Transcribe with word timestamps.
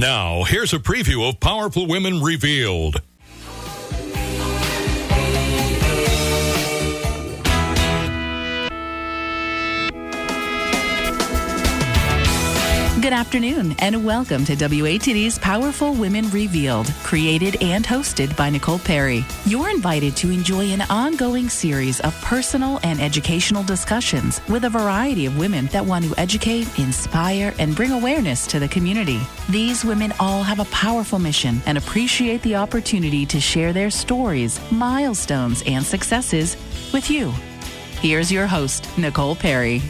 Now, 0.00 0.44
here's 0.44 0.72
a 0.72 0.78
preview 0.78 1.28
of 1.28 1.40
Powerful 1.40 1.86
Women 1.86 2.22
Revealed. 2.22 3.02
Good 13.00 13.14
afternoon, 13.14 13.76
and 13.78 14.04
welcome 14.04 14.44
to 14.44 14.54
WATD's 14.54 15.38
Powerful 15.38 15.94
Women 15.94 16.28
Revealed, 16.28 16.92
created 17.02 17.56
and 17.62 17.82
hosted 17.82 18.36
by 18.36 18.50
Nicole 18.50 18.78
Perry. 18.78 19.24
You're 19.46 19.70
invited 19.70 20.14
to 20.16 20.30
enjoy 20.30 20.66
an 20.66 20.82
ongoing 20.90 21.48
series 21.48 22.00
of 22.00 22.14
personal 22.20 22.78
and 22.82 23.00
educational 23.00 23.62
discussions 23.62 24.42
with 24.50 24.66
a 24.66 24.68
variety 24.68 25.24
of 25.24 25.38
women 25.38 25.64
that 25.68 25.86
want 25.86 26.04
to 26.04 26.20
educate, 26.20 26.78
inspire, 26.78 27.54
and 27.58 27.74
bring 27.74 27.92
awareness 27.92 28.46
to 28.48 28.58
the 28.58 28.68
community. 28.68 29.20
These 29.48 29.82
women 29.82 30.12
all 30.20 30.42
have 30.42 30.60
a 30.60 30.66
powerful 30.66 31.18
mission 31.18 31.62
and 31.64 31.78
appreciate 31.78 32.42
the 32.42 32.56
opportunity 32.56 33.24
to 33.24 33.40
share 33.40 33.72
their 33.72 33.88
stories, 33.88 34.60
milestones, 34.70 35.62
and 35.64 35.82
successes 35.86 36.54
with 36.92 37.10
you. 37.10 37.32
Here's 38.02 38.30
your 38.30 38.46
host, 38.46 38.86
Nicole 38.98 39.36
Perry. 39.36 39.80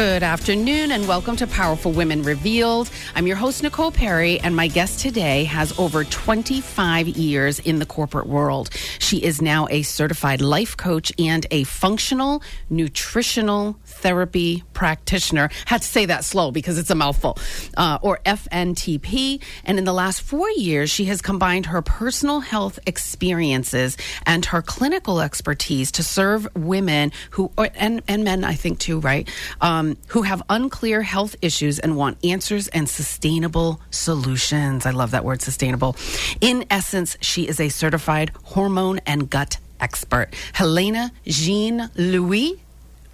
Good 0.00 0.22
afternoon 0.22 0.92
and 0.92 1.06
welcome 1.06 1.36
to 1.36 1.46
Powerful 1.46 1.92
Women 1.92 2.22
Revealed. 2.22 2.90
I'm 3.14 3.26
your 3.26 3.36
host, 3.36 3.62
Nicole 3.62 3.92
Perry, 3.92 4.40
and 4.40 4.56
my 4.56 4.66
guest 4.66 5.00
today 5.00 5.44
has 5.44 5.78
over 5.78 6.04
25 6.04 7.06
years 7.06 7.58
in 7.58 7.80
the 7.80 7.84
corporate 7.84 8.26
world. 8.26 8.70
She 8.98 9.18
is 9.18 9.42
now 9.42 9.68
a 9.68 9.82
certified 9.82 10.40
life 10.40 10.74
coach 10.74 11.12
and 11.18 11.46
a 11.50 11.64
functional 11.64 12.42
nutritional 12.70 13.76
therapy 13.84 14.64
practitioner. 14.72 15.50
Had 15.66 15.82
to 15.82 15.86
say 15.86 16.06
that 16.06 16.24
slow 16.24 16.50
because 16.50 16.78
it's 16.78 16.88
a 16.88 16.94
mouthful, 16.94 17.36
uh, 17.76 17.98
or 18.00 18.20
FNTP. 18.24 19.42
And 19.66 19.76
in 19.76 19.84
the 19.84 19.92
last 19.92 20.22
four 20.22 20.48
years, 20.52 20.88
she 20.88 21.04
has 21.04 21.20
combined 21.20 21.66
her 21.66 21.82
personal 21.82 22.40
health 22.40 22.78
experiences 22.86 23.98
and 24.24 24.46
her 24.46 24.62
clinical 24.62 25.20
expertise 25.20 25.92
to 25.92 26.02
serve 26.02 26.48
women 26.56 27.12
who, 27.32 27.52
and, 27.58 28.00
and 28.08 28.24
men, 28.24 28.44
I 28.44 28.54
think 28.54 28.78
too, 28.78 28.98
right? 29.00 29.28
Um, 29.60 29.89
who 30.08 30.22
have 30.22 30.42
unclear 30.48 31.02
health 31.02 31.36
issues 31.42 31.78
and 31.78 31.96
want 31.96 32.18
answers 32.24 32.68
and 32.68 32.88
sustainable 32.88 33.80
solutions. 33.90 34.86
I 34.86 34.90
love 34.90 35.12
that 35.12 35.24
word, 35.24 35.42
sustainable. 35.42 35.96
In 36.40 36.64
essence, 36.70 37.16
she 37.20 37.46
is 37.46 37.60
a 37.60 37.68
certified 37.68 38.30
hormone 38.44 39.00
and 39.06 39.28
gut 39.28 39.58
expert. 39.80 40.28
Helena 40.52 41.12
Jean 41.24 41.90
Louis, 41.96 42.60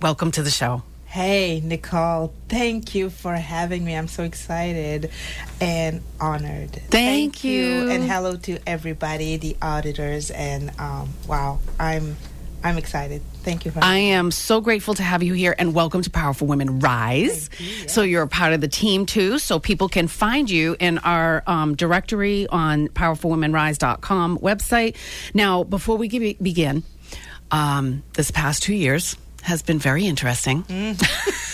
welcome 0.00 0.30
to 0.32 0.42
the 0.42 0.50
show. 0.50 0.82
Hey, 1.06 1.62
Nicole, 1.64 2.34
thank 2.48 2.94
you 2.94 3.08
for 3.08 3.32
having 3.32 3.84
me. 3.84 3.96
I'm 3.96 4.08
so 4.08 4.22
excited 4.24 5.10
and 5.62 6.02
honored. 6.20 6.72
Thank, 6.72 6.90
thank 6.90 7.44
you. 7.44 7.52
you. 7.52 7.90
And 7.90 8.04
hello 8.04 8.36
to 8.36 8.58
everybody, 8.66 9.38
the 9.38 9.56
auditors. 9.62 10.30
And 10.30 10.78
um, 10.78 11.08
wow, 11.26 11.60
I'm 11.80 12.16
I'm 12.66 12.78
excited. 12.78 13.22
Thank 13.44 13.64
you. 13.64 13.72
I 13.80 13.98
am 13.98 14.32
so 14.32 14.60
grateful 14.60 14.94
to 14.94 15.02
have 15.04 15.22
you 15.22 15.34
here 15.34 15.54
and 15.56 15.72
welcome 15.72 16.02
to 16.02 16.10
Powerful 16.10 16.48
Women 16.48 16.80
Rise. 16.80 17.48
You, 17.60 17.66
yes. 17.66 17.94
So 17.94 18.02
you're 18.02 18.24
a 18.24 18.28
part 18.28 18.54
of 18.54 18.60
the 18.60 18.66
team 18.66 19.06
too. 19.06 19.38
So 19.38 19.60
people 19.60 19.88
can 19.88 20.08
find 20.08 20.50
you 20.50 20.74
in 20.80 20.98
our 20.98 21.44
um, 21.46 21.76
directory 21.76 22.48
on 22.48 22.88
powerfulwomenrise.com 22.88 24.38
website. 24.38 24.96
Now, 25.32 25.62
before 25.62 25.96
we 25.96 26.08
begin, 26.42 26.82
um, 27.52 28.02
this 28.14 28.32
past 28.32 28.64
two 28.64 28.74
years 28.74 29.16
has 29.42 29.62
been 29.62 29.78
very 29.78 30.04
interesting. 30.04 30.64
Mm. 30.64 31.00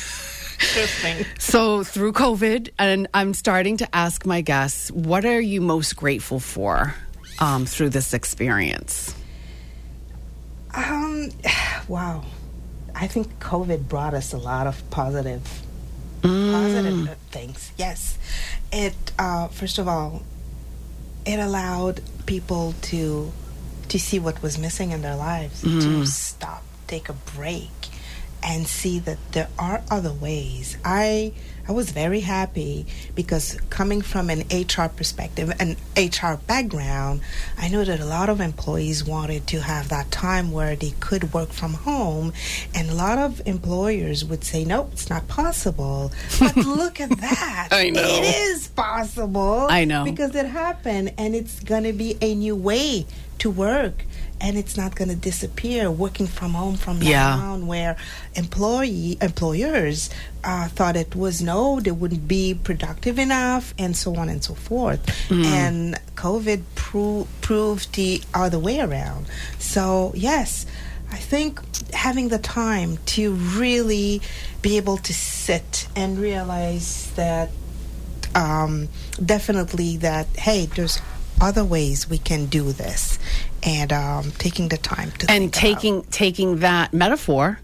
Interesting. 0.62 1.26
So 1.38 1.82
through 1.84 2.12
COVID, 2.12 2.70
and 2.78 3.08
I'm 3.12 3.34
starting 3.34 3.76
to 3.78 3.94
ask 3.94 4.24
my 4.24 4.40
guests, 4.40 4.90
what 4.92 5.26
are 5.26 5.40
you 5.40 5.60
most 5.60 5.96
grateful 5.96 6.40
for 6.40 6.94
um, 7.40 7.66
through 7.66 7.90
this 7.90 8.14
experience? 8.14 9.14
Um, 10.74 11.30
wow. 11.88 12.24
I 12.94 13.06
think 13.06 13.38
COVID 13.40 13.88
brought 13.88 14.14
us 14.14 14.32
a 14.32 14.38
lot 14.38 14.66
of 14.66 14.88
positive, 14.90 15.62
mm. 16.20 16.52
positive 16.52 17.16
things. 17.30 17.72
Yes, 17.76 18.18
it. 18.70 18.94
Uh, 19.18 19.48
first 19.48 19.78
of 19.78 19.88
all, 19.88 20.22
it 21.24 21.38
allowed 21.38 22.00
people 22.26 22.74
to 22.82 23.32
to 23.88 23.98
see 23.98 24.18
what 24.18 24.42
was 24.42 24.58
missing 24.58 24.90
in 24.90 25.02
their 25.02 25.16
lives, 25.16 25.62
mm. 25.62 25.80
to 25.80 26.06
stop, 26.06 26.62
take 26.86 27.08
a 27.08 27.12
break, 27.12 27.70
and 28.42 28.66
see 28.66 28.98
that 29.00 29.18
there 29.32 29.48
are 29.58 29.82
other 29.90 30.12
ways. 30.12 30.76
I 30.84 31.32
I 31.68 31.72
was 31.72 31.90
very 31.90 32.20
happy 32.20 32.86
because 33.14 33.58
coming 33.70 34.02
from 34.02 34.30
an 34.30 34.40
HR 34.50 34.88
perspective, 34.88 35.52
an 35.60 35.76
HR 35.96 36.36
background, 36.46 37.20
I 37.56 37.68
know 37.68 37.84
that 37.84 38.00
a 38.00 38.04
lot 38.04 38.28
of 38.28 38.40
employees 38.40 39.04
wanted 39.04 39.46
to 39.48 39.60
have 39.60 39.88
that 39.90 40.10
time 40.10 40.50
where 40.50 40.74
they 40.74 40.92
could 40.98 41.32
work 41.32 41.50
from 41.50 41.74
home, 41.74 42.32
and 42.74 42.90
a 42.90 42.94
lot 42.94 43.18
of 43.18 43.40
employers 43.46 44.24
would 44.24 44.44
say, 44.44 44.64
"No, 44.64 44.88
it's 44.92 45.08
not 45.08 45.28
possible." 45.28 46.10
But 46.40 46.56
look 46.82 47.00
at 47.00 47.10
that! 47.20 47.68
I 47.70 47.90
know 47.90 48.02
it 48.02 48.34
is 48.34 48.68
possible. 48.68 49.68
I 49.70 49.84
know 49.84 50.04
because 50.04 50.34
it 50.34 50.46
happened, 50.46 51.12
and 51.16 51.34
it's 51.34 51.60
going 51.60 51.84
to 51.84 51.92
be 51.92 52.16
a 52.20 52.34
new 52.34 52.56
way 52.56 53.06
to 53.38 53.50
work 53.50 54.04
and 54.42 54.58
it's 54.58 54.76
not 54.76 54.94
going 54.96 55.08
to 55.08 55.14
disappear 55.14 55.90
working 55.90 56.26
from 56.26 56.52
home 56.52 56.76
from 56.76 57.00
yeah. 57.00 57.36
on 57.36 57.66
where 57.66 57.96
employee 58.34 59.16
employers 59.22 60.10
uh, 60.44 60.68
thought 60.68 60.96
it 60.96 61.14
was 61.14 61.40
no 61.40 61.80
they 61.80 61.92
wouldn't 61.92 62.26
be 62.26 62.52
productive 62.52 63.18
enough 63.18 63.72
and 63.78 63.96
so 63.96 64.16
on 64.16 64.28
and 64.28 64.42
so 64.42 64.54
forth 64.54 65.06
mm. 65.28 65.44
and 65.44 65.98
covid 66.16 66.62
pro- 66.74 67.26
proved 67.40 67.94
the 67.94 68.20
other 68.34 68.58
way 68.58 68.80
around 68.80 69.26
so 69.58 70.12
yes 70.14 70.66
I 71.12 71.16
think 71.16 71.60
having 71.92 72.30
the 72.30 72.38
time 72.38 72.96
to 73.04 73.34
really 73.34 74.22
be 74.62 74.78
able 74.78 74.96
to 74.96 75.12
sit 75.12 75.86
and 75.94 76.18
realize 76.18 77.10
that 77.16 77.50
um, 78.34 78.88
definitely 79.22 79.98
that 79.98 80.26
hey 80.36 80.66
there's 80.66 81.00
other 81.38 81.64
ways 81.64 82.08
we 82.08 82.16
can 82.16 82.46
do 82.46 82.72
this 82.72 83.18
and 83.62 83.92
um, 83.92 84.30
taking 84.38 84.68
the 84.68 84.76
time 84.76 85.10
to 85.12 85.30
and 85.30 85.52
taking 85.52 85.98
about. 85.98 86.10
taking 86.12 86.58
that 86.58 86.92
metaphor 86.92 87.58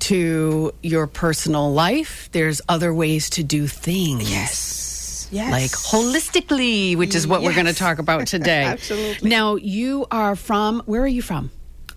to 0.00 0.72
your 0.82 1.06
personal 1.06 1.72
life 1.72 2.28
there's 2.32 2.60
other 2.68 2.92
ways 2.92 3.30
to 3.30 3.42
do 3.42 3.66
things 3.66 4.30
yes 4.30 5.28
yes 5.30 5.50
like 5.50 5.70
holistically 5.70 6.96
which 6.96 7.14
is 7.14 7.26
what 7.26 7.40
yes. 7.40 7.48
we're 7.48 7.54
going 7.54 7.72
to 7.72 7.78
talk 7.78 7.98
about 7.98 8.26
today 8.26 8.64
absolutely 8.64 9.30
now 9.30 9.56
you 9.56 10.06
are 10.10 10.36
from 10.36 10.82
where 10.86 11.02
are 11.02 11.08
you 11.08 11.22
from 11.22 11.50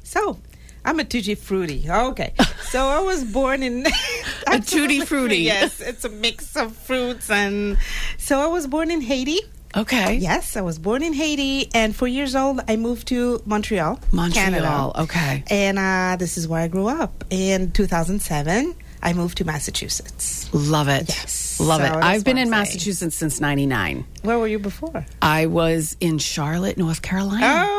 so 0.04 0.40
I'm 0.88 1.02
a 1.02 1.04
tutti 1.04 1.36
frutti. 1.36 1.86
Okay, 1.90 2.34
so 2.70 2.88
I 2.88 3.02
was 3.02 3.26
born 3.26 3.62
in 3.62 3.86
a 4.48 4.60
tutti 4.62 5.02
frutti. 5.02 5.40
Yes, 5.40 5.82
it's 5.82 6.06
a 6.06 6.10
mix 6.10 6.56
of 6.56 6.78
fruits, 6.78 7.30
and 7.30 7.78
so 8.18 8.40
I 8.40 8.48
was 8.48 8.68
born 8.68 8.90
in 8.90 9.02
Haiti. 9.02 9.42
Okay. 9.76 10.16
Yes, 10.16 10.56
I 10.56 10.62
was 10.62 10.80
born 10.80 11.04
in 11.04 11.14
Haiti, 11.14 11.70
and 11.74 11.96
four 11.96 12.08
years 12.08 12.36
old, 12.36 12.62
I 12.68 12.76
moved 12.78 13.08
to 13.10 13.42
Montreal, 13.46 14.00
Montreal. 14.12 14.46
Canada. 14.46 14.92
Okay. 15.04 15.44
And 15.50 15.78
uh, 15.78 16.16
this 16.18 16.38
is 16.38 16.48
where 16.48 16.62
I 16.62 16.68
grew 16.68 16.88
up. 16.88 17.24
In 17.30 17.72
2007, 17.72 18.76
I 19.02 19.14
moved 19.14 19.38
to 19.38 19.46
Massachusetts. 19.46 20.50
Love 20.54 20.88
it. 20.88 21.10
Yes. 21.10 21.60
Love 21.60 21.82
so 21.82 21.88
it. 21.88 22.04
I've 22.04 22.24
been 22.24 22.38
in 22.38 22.50
Massachusetts 22.50 23.16
since 23.16 23.40
99. 23.40 24.06
Where 24.24 24.40
were 24.40 24.48
you 24.48 24.60
before? 24.60 25.06
I 25.22 25.46
was 25.46 25.96
in 26.00 26.18
Charlotte, 26.18 26.78
North 26.78 27.02
Carolina. 27.02 27.68
Oh, 27.70 27.77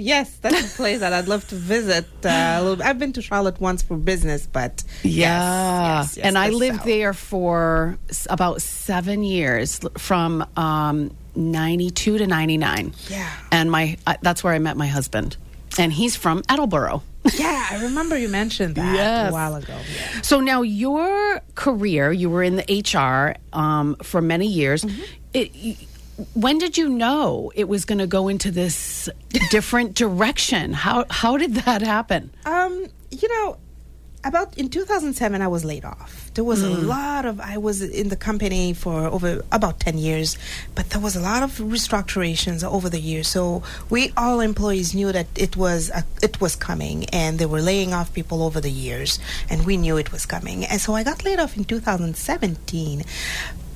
yes. 0.00 0.36
That's 0.38 0.74
a 0.74 0.76
place 0.76 1.00
that 1.00 1.12
I'd 1.12 1.28
love 1.28 1.46
to 1.48 1.54
visit. 1.54 2.06
Uh, 2.24 2.76
I've 2.82 2.98
been 2.98 3.12
to 3.14 3.22
Charlotte 3.22 3.60
once 3.60 3.82
for 3.82 3.96
business, 3.96 4.46
but. 4.46 4.82
Yeah. 5.02 6.00
Yes, 6.00 6.16
yes, 6.16 6.26
and 6.26 6.36
I 6.38 6.50
lived 6.50 6.78
south. 6.78 6.86
there 6.86 7.12
for 7.12 7.98
about 8.28 8.62
seven 8.62 9.22
years 9.22 9.80
from 9.98 10.44
um, 10.56 11.10
92 11.34 12.18
to 12.18 12.26
99. 12.26 12.92
Yeah. 13.08 13.30
And 13.52 13.70
my 13.70 13.96
uh, 14.06 14.16
that's 14.22 14.42
where 14.44 14.52
I 14.52 14.58
met 14.58 14.76
my 14.76 14.86
husband. 14.86 15.36
And 15.78 15.92
he's 15.92 16.16
from 16.16 16.42
Attleboro. 16.48 17.02
yeah, 17.38 17.66
I 17.70 17.82
remember 17.82 18.16
you 18.16 18.28
mentioned 18.28 18.76
that 18.76 18.94
yes. 18.94 19.30
a 19.30 19.32
while 19.32 19.54
ago. 19.54 19.76
Yeah. 19.76 20.22
So 20.22 20.40
now 20.40 20.62
your 20.62 21.42
career, 21.54 22.10
you 22.12 22.30
were 22.30 22.42
in 22.42 22.56
the 22.56 22.64
HR 22.64 23.36
um, 23.56 23.94
for 24.02 24.22
many 24.22 24.46
years. 24.46 24.82
Mm-hmm. 24.82 25.02
It, 25.34 25.76
when 26.34 26.58
did 26.58 26.76
you 26.76 26.88
know 26.88 27.52
it 27.54 27.68
was 27.68 27.84
going 27.84 27.98
to 27.98 28.06
go 28.06 28.28
into 28.28 28.50
this 28.50 29.08
different 29.50 29.94
direction? 29.94 30.72
How 30.72 31.04
how 31.10 31.36
did 31.36 31.54
that 31.54 31.82
happen? 31.82 32.30
Um, 32.44 32.86
you 33.10 33.28
know, 33.28 33.58
about 34.22 34.56
in 34.58 34.68
2007 34.68 35.40
i 35.40 35.48
was 35.48 35.64
laid 35.64 35.84
off 35.84 36.30
there 36.34 36.44
was 36.44 36.62
mm. 36.62 36.66
a 36.66 36.80
lot 36.80 37.24
of 37.24 37.40
i 37.40 37.56
was 37.56 37.80
in 37.80 38.08
the 38.08 38.16
company 38.16 38.74
for 38.74 39.06
over 39.06 39.42
about 39.50 39.80
10 39.80 39.96
years 39.96 40.36
but 40.74 40.90
there 40.90 41.00
was 41.00 41.16
a 41.16 41.20
lot 41.20 41.42
of 41.42 41.52
restructurations 41.58 42.62
over 42.62 42.90
the 42.90 43.00
years 43.00 43.28
so 43.28 43.62
we 43.88 44.12
all 44.16 44.40
employees 44.40 44.94
knew 44.94 45.10
that 45.10 45.26
it 45.36 45.56
was 45.56 45.90
a, 45.90 46.04
it 46.22 46.40
was 46.40 46.54
coming 46.54 47.06
and 47.06 47.38
they 47.38 47.46
were 47.46 47.62
laying 47.62 47.94
off 47.94 48.12
people 48.12 48.42
over 48.42 48.60
the 48.60 48.70
years 48.70 49.18
and 49.48 49.64
we 49.64 49.76
knew 49.76 49.96
it 49.96 50.12
was 50.12 50.26
coming 50.26 50.64
and 50.66 50.80
so 50.80 50.94
i 50.94 51.02
got 51.02 51.24
laid 51.24 51.38
off 51.38 51.56
in 51.56 51.64
2017 51.64 53.02
but 53.68 53.69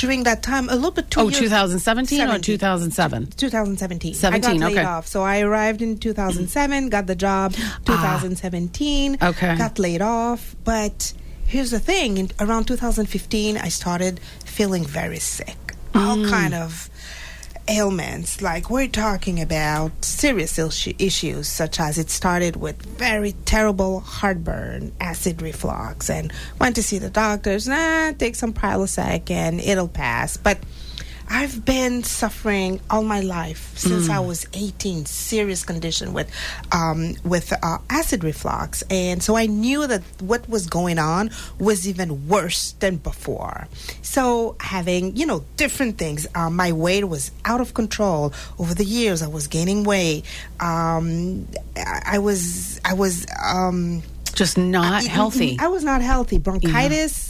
during 0.00 0.24
that 0.24 0.42
time, 0.42 0.68
a 0.68 0.74
little 0.74 0.90
bit 0.90 1.10
two 1.10 1.20
Oh, 1.20 1.28
years- 1.28 1.38
2017 1.38 2.28
or 2.28 2.38
2007? 2.38 3.26
2017. 3.36 4.12
I 4.12 4.14
17, 4.16 4.60
got 4.60 4.66
laid 4.68 4.78
okay. 4.78 4.84
off. 4.86 5.06
So 5.06 5.22
I 5.22 5.40
arrived 5.40 5.82
in 5.82 5.98
2007, 5.98 6.88
got 6.88 7.06
the 7.06 7.14
job 7.14 7.54
2017. 7.84 9.18
Ah. 9.20 9.28
Okay. 9.28 9.56
Got 9.56 9.78
laid 9.78 10.02
off. 10.02 10.56
But 10.64 11.12
here's 11.46 11.70
the 11.70 11.78
thing 11.80 12.16
in, 12.18 12.30
around 12.40 12.64
2015, 12.66 13.56
I 13.56 13.68
started 13.68 14.20
feeling 14.44 14.84
very 14.84 15.18
sick. 15.18 15.56
All 15.94 16.16
Mm. 16.16 16.30
kind 16.30 16.54
of 16.54 16.89
ailments. 17.70 18.42
Like 18.42 18.68
we're 18.70 18.88
talking 18.88 19.40
about 19.40 20.04
serious 20.04 20.58
issues, 20.58 21.48
such 21.48 21.80
as 21.80 21.98
it 21.98 22.10
started 22.10 22.56
with 22.56 22.82
very 22.82 23.32
terrible 23.44 24.00
heartburn, 24.00 24.92
acid 25.00 25.40
reflux, 25.40 26.10
and 26.10 26.32
went 26.58 26.76
to 26.76 26.82
see 26.82 26.98
the 26.98 27.10
doctors. 27.10 27.68
Nah, 27.68 28.12
take 28.12 28.34
some 28.34 28.52
Prilosec 28.52 29.30
and 29.30 29.60
it'll 29.60 29.88
pass. 29.88 30.36
But 30.36 30.58
I've 31.32 31.64
been 31.64 32.02
suffering 32.02 32.80
all 32.90 33.04
my 33.04 33.20
life 33.20 33.72
since 33.78 34.08
I 34.10 34.18
was 34.18 34.46
18. 34.52 35.06
Serious 35.06 35.62
condition 35.64 36.12
with 36.12 36.28
um, 36.72 37.14
with 37.24 37.52
uh, 37.62 37.78
acid 37.88 38.24
reflux, 38.24 38.82
and 38.90 39.22
so 39.22 39.36
I 39.36 39.46
knew 39.46 39.86
that 39.86 40.02
what 40.20 40.48
was 40.48 40.66
going 40.66 40.98
on 40.98 41.30
was 41.60 41.86
even 41.88 42.26
worse 42.28 42.72
than 42.80 42.96
before. 42.96 43.68
So 44.02 44.56
having 44.58 45.16
you 45.16 45.24
know 45.24 45.44
different 45.56 45.98
things, 45.98 46.26
uh, 46.34 46.50
my 46.50 46.72
weight 46.72 47.04
was 47.08 47.30
out 47.44 47.60
of 47.60 47.74
control 47.74 48.32
over 48.58 48.74
the 48.74 48.84
years. 48.84 49.22
I 49.22 49.28
was 49.28 49.46
gaining 49.46 49.84
weight. 49.84 50.24
Um, 50.58 51.46
I, 51.76 52.02
I 52.14 52.18
was 52.18 52.80
I 52.84 52.94
was. 52.94 53.24
Um, 53.40 54.02
Just 54.34 54.58
not 54.58 55.04
I- 55.04 55.08
healthy. 55.08 55.56
I 55.60 55.68
was 55.68 55.84
not 55.84 56.02
healthy. 56.02 56.38
Bronchitis, 56.38 57.29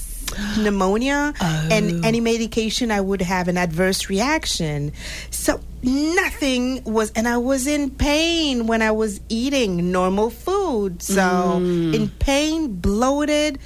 pneumonia, 0.58 1.32
Oh. 1.40 1.68
and 1.70 2.04
any 2.04 2.20
medication 2.20 2.90
I 2.90 3.00
would 3.00 3.22
have 3.22 3.48
an 3.48 3.56
adverse 3.56 4.08
reaction. 4.08 4.92
So 5.30 5.60
nothing 5.82 6.82
was, 6.84 7.10
and 7.16 7.26
I 7.28 7.36
was 7.38 7.66
in 7.66 7.90
pain 7.90 8.66
when 8.66 8.82
I 8.82 8.90
was 8.90 9.20
eating 9.28 9.90
normal 9.92 10.30
food. 10.30 11.02
So 11.02 11.22
Mm. 11.60 11.94
in 11.94 12.08
pain, 12.18 12.68
bloated, 12.80 13.58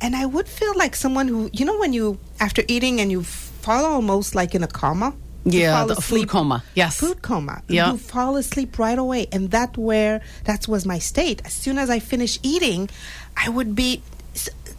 and 0.00 0.16
I 0.16 0.26
would 0.26 0.48
feel 0.48 0.72
like 0.76 0.96
someone 0.96 1.28
who, 1.28 1.50
you 1.52 1.64
know, 1.64 1.78
when 1.78 1.92
you 1.92 2.18
after 2.40 2.62
eating 2.68 3.00
and 3.00 3.10
you 3.10 3.22
fall 3.22 3.84
almost 3.84 4.34
like 4.34 4.54
in 4.54 4.62
a 4.62 4.66
coma. 4.68 5.12
Yeah, 5.44 5.72
fall 5.78 5.86
the 5.86 6.00
food 6.00 6.28
coma. 6.28 6.62
Yes. 6.74 6.96
food 6.96 7.22
coma. 7.22 7.62
Yeah. 7.68 7.92
You 7.92 7.98
fall 7.98 8.36
asleep 8.36 8.78
right 8.78 8.98
away. 8.98 9.26
And 9.32 9.50
that 9.52 9.76
where 9.78 10.20
that 10.44 10.68
was 10.68 10.84
my 10.84 10.98
state. 10.98 11.40
As 11.46 11.52
soon 11.54 11.78
as 11.78 11.88
I 11.88 11.98
finished 11.98 12.40
eating, 12.42 12.90
I 13.36 13.48
would 13.48 13.74
be 13.74 14.02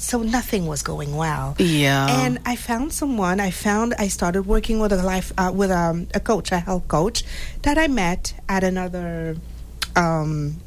so, 0.01 0.21
nothing 0.23 0.67
was 0.67 0.81
going 0.83 1.15
well. 1.15 1.55
Yeah. 1.59 2.07
And 2.25 2.39
I 2.45 2.55
found 2.55 2.91
someone. 2.93 3.39
I 3.39 3.51
found 3.51 3.93
I 3.97 4.07
started 4.07 4.43
working 4.47 4.79
with 4.79 4.91
a 4.91 5.01
life 5.03 5.31
uh, 5.37 5.51
with 5.53 5.71
um, 5.71 6.07
a 6.13 6.19
coach, 6.19 6.51
a 6.51 6.59
health 6.59 6.87
coach 6.87 7.23
that 7.61 7.77
I 7.77 7.87
met 7.87 8.33
at 8.49 8.63
another 8.63 9.37
um, 9.95 10.57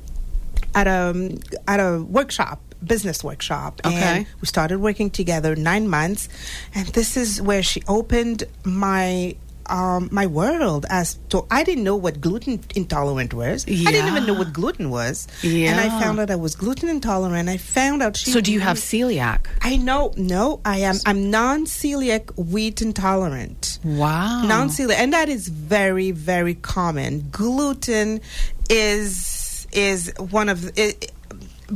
at 0.75 0.86
a 0.86 1.36
at 1.66 1.81
a 1.81 2.02
workshop 2.02 2.60
business 2.84 3.25
workshop 3.25 3.81
Okay. 3.84 3.94
and 3.96 4.26
we 4.42 4.46
started 4.46 4.78
working 4.78 5.08
together 5.08 5.56
nine 5.56 5.88
months 5.88 6.28
and 6.75 6.86
this 6.88 7.16
is 7.16 7.40
where 7.40 7.62
she 7.62 7.81
opened 7.88 8.44
my 8.62 9.34
um, 9.66 10.08
my 10.12 10.26
world 10.26 10.87
as 10.90 11.19
to 11.31 11.46
I 11.50 11.64
didn't 11.64 11.84
know 11.84 11.96
what 11.96 12.20
gluten 12.20 12.61
intolerant 12.75 13.34
was. 13.34 13.64
I 13.66 13.70
didn't 13.70 14.08
even 14.08 14.26
know 14.26 14.34
what 14.34 14.52
gluten 14.52 14.90
was. 14.90 15.26
And 15.43 15.81
I 15.81 15.88
found 16.00 16.20
out 16.20 16.31
I 16.31 16.37
was 16.37 16.55
gluten 16.55 16.88
intolerant. 16.88 17.49
I 17.49 17.56
found 17.56 18.02
out 18.02 18.16
she 18.16 18.31
So 18.31 18.40
do 18.40 18.52
you 18.52 18.61
have 18.61 18.76
celiac? 18.76 19.46
I 19.62 19.76
know 19.76 20.12
no, 20.16 20.61
I 20.64 20.78
am 20.78 20.96
I'm 21.06 21.31
non 21.31 21.66
celiac 21.66 22.37
wheat 22.37 22.82
intolerant. 22.82 23.78
Wow. 23.84 24.44
Non 24.44 24.69
celiac 24.69 24.96
and 24.96 25.12
that 25.12 25.28
is 25.28 25.49
very, 25.49 26.10
very 26.10 26.55
common. 26.55 27.28
Gluten 27.31 28.20
is 28.70 29.67
is 29.72 30.12
one 30.31 30.49
of 30.49 30.78
it 30.78 31.12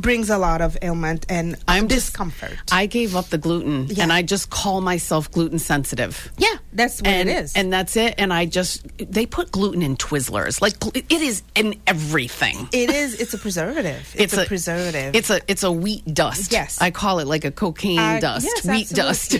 brings 0.01 0.29
a 0.29 0.37
lot 0.37 0.61
of 0.61 0.77
ailment 0.81 1.25
and 1.29 1.55
I'm 1.67 1.87
just- 1.87 2.07
discomfort. 2.07 2.57
I 2.71 2.85
gave 2.85 3.15
up 3.15 3.29
the 3.29 3.37
gluten 3.37 3.87
Yeah. 3.89 4.03
and 4.03 4.13
I 4.13 4.21
just 4.21 4.49
call 4.49 4.81
myself 4.81 5.29
gluten 5.31 5.59
sensitive. 5.59 6.31
yeah, 6.37 6.47
that's 6.73 7.01
what 7.01 7.07
and, 7.07 7.29
it 7.29 7.37
is. 7.43 7.53
And 7.55 7.71
that's 7.73 7.95
it. 7.97 8.15
And 8.17 8.31
I 8.33 8.45
just, 8.45 8.85
they 8.97 9.25
put 9.25 9.51
gluten 9.51 9.81
in 9.81 9.97
Twizzlers. 9.97 10.61
Like, 10.61 10.75
it 10.95 11.11
is 11.11 11.41
in 11.55 11.75
everything. 11.87 12.67
it 12.71 12.89
is 12.89 13.19
it's 13.19 13.33
a 13.33 13.37
preservative. 13.37 14.15
It's, 14.19 14.33
a, 14.37 14.45
preservative. 14.45 15.15
It's 15.15 15.29
a 15.29 15.39
it's 15.47 15.63
a 15.63 15.71
wheat 15.71 16.05
dust. 16.13 16.51
Yes. 16.51 16.77
I 16.81 16.91
call 16.91 17.19
it 17.19 17.27
like 17.27 17.45
a 17.45 17.51
cocaine 17.51 17.99
Uh, 17.99 18.19
dust, 18.19 18.45
yes, 18.45 18.65
wheat 18.65 18.91
absolutely. 18.91 18.95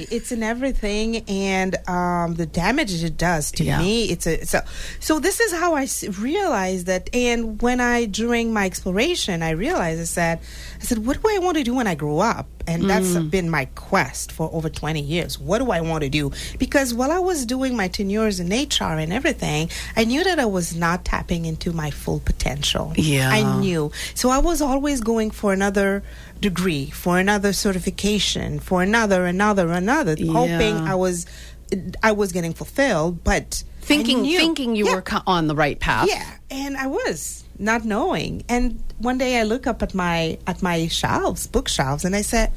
dust. 0.05 0.11
It's 0.19 0.31
in 0.31 0.43
everything, 0.43 1.17
and 1.27 1.75
um, 1.87 2.35
the 2.35 2.45
damage 2.45 3.03
it 3.03 3.17
does 3.17 3.51
to 3.53 3.63
Yeah. 3.63 3.79
me. 3.79 4.09
It's 4.09 4.25
a 4.27 4.45
so. 4.45 4.61
So 4.99 5.19
this 5.19 5.39
is 5.39 5.51
how 5.53 5.75
I 5.75 5.87
realized 6.19 6.85
that. 6.87 7.09
And 7.13 7.61
when 7.61 7.79
I 7.81 8.05
during 8.05 8.53
my 8.53 8.65
exploration, 8.65 9.41
I 9.43 9.51
realized 9.51 10.01
I 10.01 10.05
said, 10.05 10.39
I 10.81 10.83
said, 10.83 11.05
what 11.05 11.21
do 11.21 11.27
I 11.29 11.39
want 11.39 11.57
to 11.57 11.63
do 11.63 11.75
when 11.75 11.87
I 11.87 11.95
grow 11.95 12.19
up? 12.19 12.47
And 12.67 12.89
that's 12.89 13.07
Mm. 13.09 13.29
been 13.29 13.49
my 13.49 13.65
quest 13.75 14.31
for 14.31 14.49
over 14.53 14.69
20 14.69 15.01
years. 15.01 15.37
What 15.39 15.59
do 15.59 15.71
I 15.71 15.81
want 15.81 16.03
to 16.03 16.09
do? 16.09 16.31
Because 16.57 16.93
while 16.93 17.11
I 17.11 17.19
was 17.19 17.45
doing 17.45 17.75
my 17.75 17.87
tenures 17.89 18.39
in 18.39 18.49
HR 18.53 18.97
and 18.99 19.11
everything, 19.11 19.69
I 19.97 20.05
knew 20.05 20.23
that 20.23 20.39
I 20.39 20.45
was 20.45 20.75
not 20.75 21.03
tapping 21.03 21.45
into 21.45 21.73
my 21.73 21.89
full 21.91 22.19
potential. 22.19 22.93
Yeah. 22.95 23.29
I 23.29 23.59
knew. 23.59 23.91
So 24.13 24.29
I 24.29 24.37
was 24.37 24.61
always 24.61 25.01
going 25.01 25.31
for 25.31 25.51
another 25.51 26.03
degree, 26.39 26.89
for 26.91 27.19
another 27.19 27.51
certification, 27.53 28.59
for 28.59 28.81
another, 28.81 29.25
another, 29.25 29.71
another, 29.71 30.15
hoping 30.31 30.75
I 30.77 30.95
was 30.95 31.25
I 32.01 32.13
was 32.13 32.31
getting 32.31 32.53
fulfilled, 32.53 33.23
but 33.23 33.63
thinking 33.81 34.23
thinking 34.23 34.75
you 34.75 34.85
Yeah. 34.87 34.95
were 34.95 35.03
on 35.27 35.47
the 35.47 35.55
right 35.55 35.79
path. 35.79 36.07
Yeah, 36.09 36.25
and 36.49 36.75
I 36.77 36.87
was 36.87 37.43
not 37.59 37.85
knowing. 37.85 38.43
And 38.49 38.81
one 38.97 39.17
day 39.17 39.39
I 39.39 39.43
look 39.43 39.67
up 39.67 39.83
at 39.83 39.93
my 39.93 40.37
at 40.47 40.61
my 40.61 40.87
shelves, 40.87 41.47
bookshelves, 41.47 42.05
and 42.05 42.15
I 42.15 42.21
said, 42.23 42.51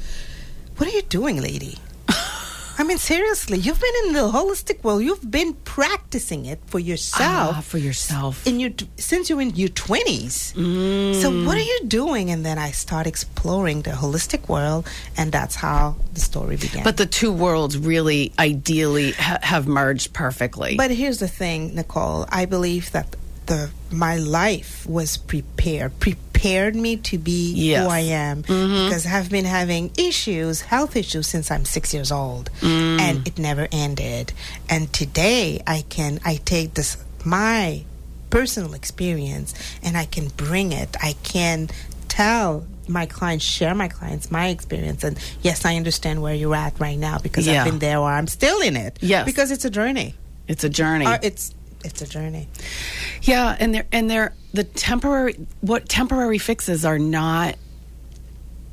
"What 0.76 0.88
are 0.88 0.92
you 0.96 1.02
doing, 1.02 1.40
lady?" 1.42 1.76
I 2.78 2.84
mean, 2.84 2.96
seriously, 2.98 3.58
you've 3.58 3.78
been 3.80 3.94
in 4.06 4.12
the 4.14 4.30
holistic 4.32 4.82
world. 4.82 5.02
You've 5.02 5.30
been 5.30 5.52
practicing 5.64 6.46
it 6.46 6.58
for 6.66 6.78
yourself 6.80 7.56
Ah, 7.56 7.60
for 7.60 7.78
yourself. 7.78 8.46
in 8.46 8.58
your 8.58 8.70
since 8.96 9.28
you're 9.28 9.42
in 9.42 9.54
your 9.54 9.68
twenties. 9.68 10.54
Mm. 10.56 11.14
So 11.20 11.30
what 11.46 11.56
are 11.58 11.60
you 11.72 11.80
doing? 11.86 12.30
And 12.30 12.44
then 12.46 12.58
I 12.58 12.70
start 12.72 13.06
exploring 13.06 13.82
the 13.82 13.90
holistic 13.90 14.48
world, 14.48 14.88
and 15.18 15.30
that's 15.30 15.54
how 15.56 15.96
the 16.14 16.20
story 16.20 16.56
began. 16.56 16.82
But 16.82 16.96
the 16.96 17.06
two 17.06 17.30
worlds 17.30 17.76
really 17.76 18.32
ideally 18.38 19.12
ha- 19.12 19.38
have 19.42 19.66
merged 19.68 20.12
perfectly. 20.14 20.76
But 20.76 20.90
here's 20.90 21.18
the 21.18 21.28
thing, 21.28 21.74
Nicole. 21.74 22.24
I 22.30 22.46
believe 22.46 22.90
that 22.92 23.14
the 23.52 23.70
my 23.90 24.16
life 24.16 24.86
was 24.86 25.10
prepared, 25.18 25.90
prepared 26.00 26.74
me 26.74 26.96
to 27.10 27.18
be 27.18 27.52
Yes. 27.54 27.84
who 27.84 27.90
I 27.90 28.00
am 28.28 28.40
because 28.42 29.04
I've 29.06 29.30
been 29.30 29.44
having 29.44 29.84
issues, 29.98 30.62
health 30.62 30.96
issues 30.96 31.26
since 31.26 31.50
I'm 31.50 31.64
six 31.66 31.92
years 31.96 32.10
old, 32.10 32.48
and 32.62 33.26
it 33.28 33.36
never 33.38 33.68
ended. 33.70 34.32
And 34.72 34.82
today 35.00 35.62
I 35.66 35.78
can 35.96 36.12
I 36.24 36.34
take 36.54 36.68
this 36.74 36.96
my 37.24 37.84
personal 38.30 38.72
experience 38.74 39.52
and 39.84 39.92
I 39.96 40.06
can 40.06 40.28
bring 40.46 40.72
it. 40.72 40.96
I 41.02 41.12
can 41.22 41.68
tell 42.08 42.66
my 42.88 43.04
clients, 43.06 43.44
share 43.44 43.74
my 43.74 43.88
clients 43.88 44.30
my 44.30 44.46
experience, 44.48 45.04
and 45.04 45.14
yes, 45.42 45.58
I 45.70 45.76
understand 45.76 46.16
where 46.24 46.34
you're 46.34 46.56
at 46.66 46.74
right 46.80 46.98
now 46.98 47.18
because 47.18 47.46
Yeah. 47.46 47.52
I've 47.64 47.70
been 47.70 47.78
there 47.80 47.98
or 47.98 48.10
I'm 48.18 48.26
still 48.38 48.60
in 48.68 48.74
it. 48.76 48.98
Yes. 49.02 49.26
because 49.26 49.50
it's 49.54 49.66
a 49.66 49.70
journey. 49.80 50.14
it's 50.48 50.64
a 50.64 50.68
journey. 50.82 51.06
Uh, 51.06 51.18
it's 51.22 51.44
it's 51.84 52.02
a 52.02 52.06
journey. 52.06 52.48
Yeah, 53.22 53.56
and 53.58 53.74
they're 53.74 53.86
and 53.92 54.10
they're 54.10 54.34
the 54.52 54.64
temporary 54.64 55.34
what 55.60 55.88
temporary 55.88 56.38
fixes 56.38 56.84
are 56.84 56.98
not 56.98 57.56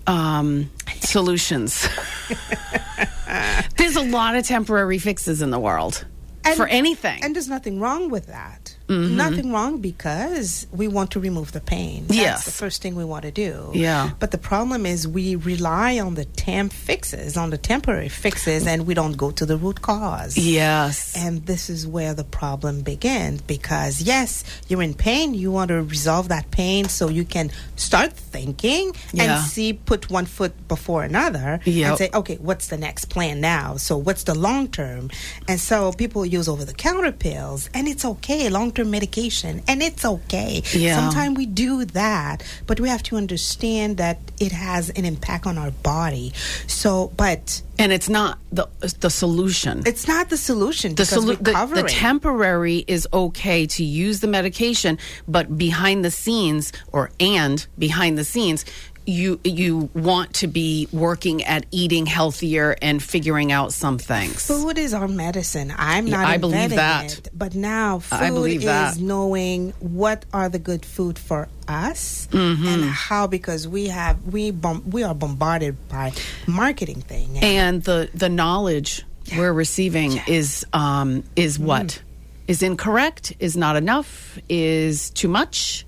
um, 0.08 0.70
solutions. 1.02 1.88
There's 3.78 3.96
a 3.96 4.02
lot 4.02 4.36
of 4.36 4.46
temporary 4.46 4.98
fixes 4.98 5.42
in 5.42 5.52
the 5.52 5.60
world 5.60 6.06
and, 6.44 6.58
for 6.58 6.68
anything. 6.68 7.24
And 7.24 7.36
there's 7.36 7.48
nothing 7.48 7.80
wrong 7.80 8.10
with 8.10 8.28
that. 8.28 8.59
Mm-hmm. 8.90 9.16
Nothing 9.18 9.52
wrong 9.54 9.78
because 9.82 10.66
we 10.72 10.88
want 10.88 11.12
to 11.12 11.20
remove 11.20 11.52
the 11.52 11.62
pain. 11.62 12.06
That's 12.08 12.20
Yes. 12.20 12.46
the 12.46 12.52
first 12.52 12.82
thing 12.82 12.96
we 12.96 13.06
want 13.06 13.24
to 13.24 13.32
do. 13.32 13.70
Yeah. 13.74 14.12
But 14.20 14.32
the 14.32 14.38
problem 14.40 14.86
is 14.86 15.08
we 15.08 15.36
rely 15.36 16.00
on 16.00 16.16
the 16.16 16.26
temp 16.26 16.74
fixes, 16.74 17.38
on 17.38 17.52
the 17.52 17.58
temporary 17.58 18.10
fixes, 18.10 18.66
and 18.66 18.88
we 18.88 18.94
don't 18.96 19.16
go 19.16 19.30
to 19.32 19.46
the 19.46 19.58
root 19.58 19.82
cause. 19.82 20.38
yes. 20.38 21.14
And 21.16 21.46
this 21.46 21.70
is 21.70 21.86
where 21.86 22.14
the 22.16 22.24
problem 22.24 22.82
begins 22.82 23.42
because, 23.42 24.02
yes, 24.02 24.44
you're 24.68 24.82
in 24.82 24.96
pain. 24.96 25.34
You 25.36 25.52
want 25.52 25.68
to 25.70 25.84
resolve 25.84 26.30
that 26.30 26.50
pain 26.50 26.86
so 26.90 27.10
you 27.10 27.26
can 27.26 27.52
start 27.76 28.14
thinking 28.14 28.96
Yeah. 29.14 29.24
and 29.38 29.46
see, 29.46 29.74
put 29.74 30.10
one 30.10 30.26
foot 30.26 30.54
before 30.68 31.04
another 31.04 31.60
Yep. 31.66 31.88
and 31.90 31.98
say, 31.98 32.10
okay, 32.14 32.38
what's 32.42 32.68
the 32.70 32.78
next 32.78 33.06
plan 33.06 33.40
now? 33.42 33.78
So, 33.78 33.98
what's 33.98 34.24
the 34.24 34.34
long 34.48 34.68
term? 34.70 35.12
And 35.48 35.60
so, 35.60 35.92
people 35.94 36.26
use 36.26 36.48
over 36.50 36.66
the 36.66 36.74
counter 36.74 37.12
pills, 37.12 37.70
and 37.76 37.88
it's 37.88 38.04
okay. 38.14 38.50
Long 38.50 38.72
term 38.72 38.79
after 38.80 38.90
medication, 38.90 39.62
and 39.68 39.82
it's 39.82 40.06
okay. 40.06 40.62
Yeah. 40.74 40.96
Sometimes 40.96 41.38
we 41.38 41.46
do 41.46 41.86
that, 41.86 42.44
but 42.66 42.80
we 42.80 42.88
have 42.90 43.04
to 43.04 43.18
understand 43.18 43.98
that 43.98 44.20
it 44.40 44.52
has 44.52 44.90
an 44.92 45.06
impact 45.06 45.46
on 45.46 45.58
our 45.58 45.72
body. 45.72 46.32
So, 46.68 47.12
but 47.18 47.62
And 47.78 47.92
it's 47.92 48.10
not 48.10 48.40
the 48.52 48.68
the 49.00 49.10
solution. 49.10 49.84
it's 49.86 50.08
not 50.08 50.30
the 50.30 50.38
solution 50.38 50.96
the, 50.96 51.04
because 51.04 51.26
solu- 51.26 51.44
the, 51.44 51.82
the 51.82 51.90
temporary 51.90 52.86
is 52.88 53.08
okay 53.12 53.66
to 53.68 53.84
use 53.84 54.22
the 54.22 54.28
medication, 54.28 54.98
but 55.28 55.58
behind 55.58 56.06
the 56.06 56.12
scenes, 56.12 56.72
or 56.92 57.12
and 57.20 57.66
behind 57.78 58.18
the 58.18 58.24
scenes, 58.24 58.64
you 59.10 59.40
you 59.44 59.90
want 59.94 60.36
to 60.36 60.48
be 60.48 60.88
working 60.92 61.44
at 61.44 61.66
eating 61.72 62.06
healthier 62.06 62.76
and 62.82 63.02
figuring 63.02 63.52
out 63.52 63.74
some 63.74 63.98
things. 63.98 64.46
Food 64.46 64.78
is 64.78 64.94
our 64.94 65.08
medicine. 65.08 65.74
I'm 65.76 66.06
Yeah, 66.08 66.18
not. 66.18 66.28
I 66.28 66.38
believe 66.38 66.70
that. 66.72 67.18
it, 67.18 67.30
but 67.34 67.56
now 67.56 68.00
food 68.00 68.16
I 68.22 68.30
believe 68.30 68.60
is 68.62 68.66
that. 68.66 68.98
knowing 69.00 69.72
what 69.80 70.26
are 70.32 70.50
the 70.50 70.60
good 70.60 70.86
food 70.86 71.18
for 71.18 71.48
us 71.68 72.28
Mm-hmm. 72.32 72.68
and 72.68 72.84
how 72.86 73.28
because 73.28 73.68
we 73.68 73.88
have 73.88 74.22
we 74.26 74.52
bom- 74.52 74.84
we 74.90 75.02
are 75.04 75.16
bombarded 75.16 75.76
by 75.90 76.12
marketing 76.48 77.02
thing. 77.02 77.38
And 77.38 77.44
and 77.46 77.84
the 77.84 78.10
the 78.14 78.30
knowledge 78.30 79.04
we're 79.38 79.54
receiving 79.54 80.20
is 80.28 80.66
um, 80.74 81.24
is 81.36 81.58
Mm. 81.58 81.64
what 81.66 82.02
is 82.48 82.62
incorrect, 82.64 83.34
is 83.40 83.56
not 83.58 83.76
enough, 83.76 84.40
is 84.50 85.10
too 85.12 85.28
much. 85.28 85.86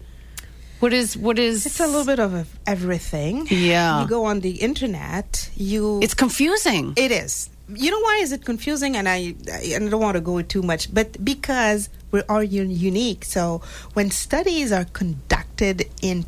What 0.81 0.93
is 0.93 1.15
what 1.15 1.38
is? 1.39 1.65
it's 1.65 1.79
a 1.79 1.85
little 1.88 2.05
bit 2.05 2.19
of 2.19 2.33
everything. 2.65 3.47
Yeah. 3.50 4.01
You 4.01 4.07
go 4.07 4.25
on 4.25 4.39
the 4.41 4.55
internet. 4.57 5.50
You 5.55 6.00
It's 6.01 6.13
confusing. 6.15 6.93
It 6.97 7.11
is. 7.11 7.50
You 7.73 7.91
know 7.91 8.00
why 8.01 8.19
is 8.21 8.31
it 8.33 8.43
confusing? 8.43 8.97
And 8.97 9.07
I, 9.07 9.33
I, 9.53 9.71
and 9.75 9.85
I 9.88 9.89
don't 9.89 10.01
want 10.01 10.15
to 10.15 10.21
go 10.21 10.41
too 10.41 10.61
much, 10.61 10.93
but 10.93 11.23
because 11.23 11.88
we 12.11 12.21
are 12.27 12.41
un- 12.41 12.69
unique. 12.71 13.23
So 13.23 13.61
when 13.93 14.11
studies 14.11 14.71
are 14.73 14.85
conducted 14.85 15.88
in 16.01 16.25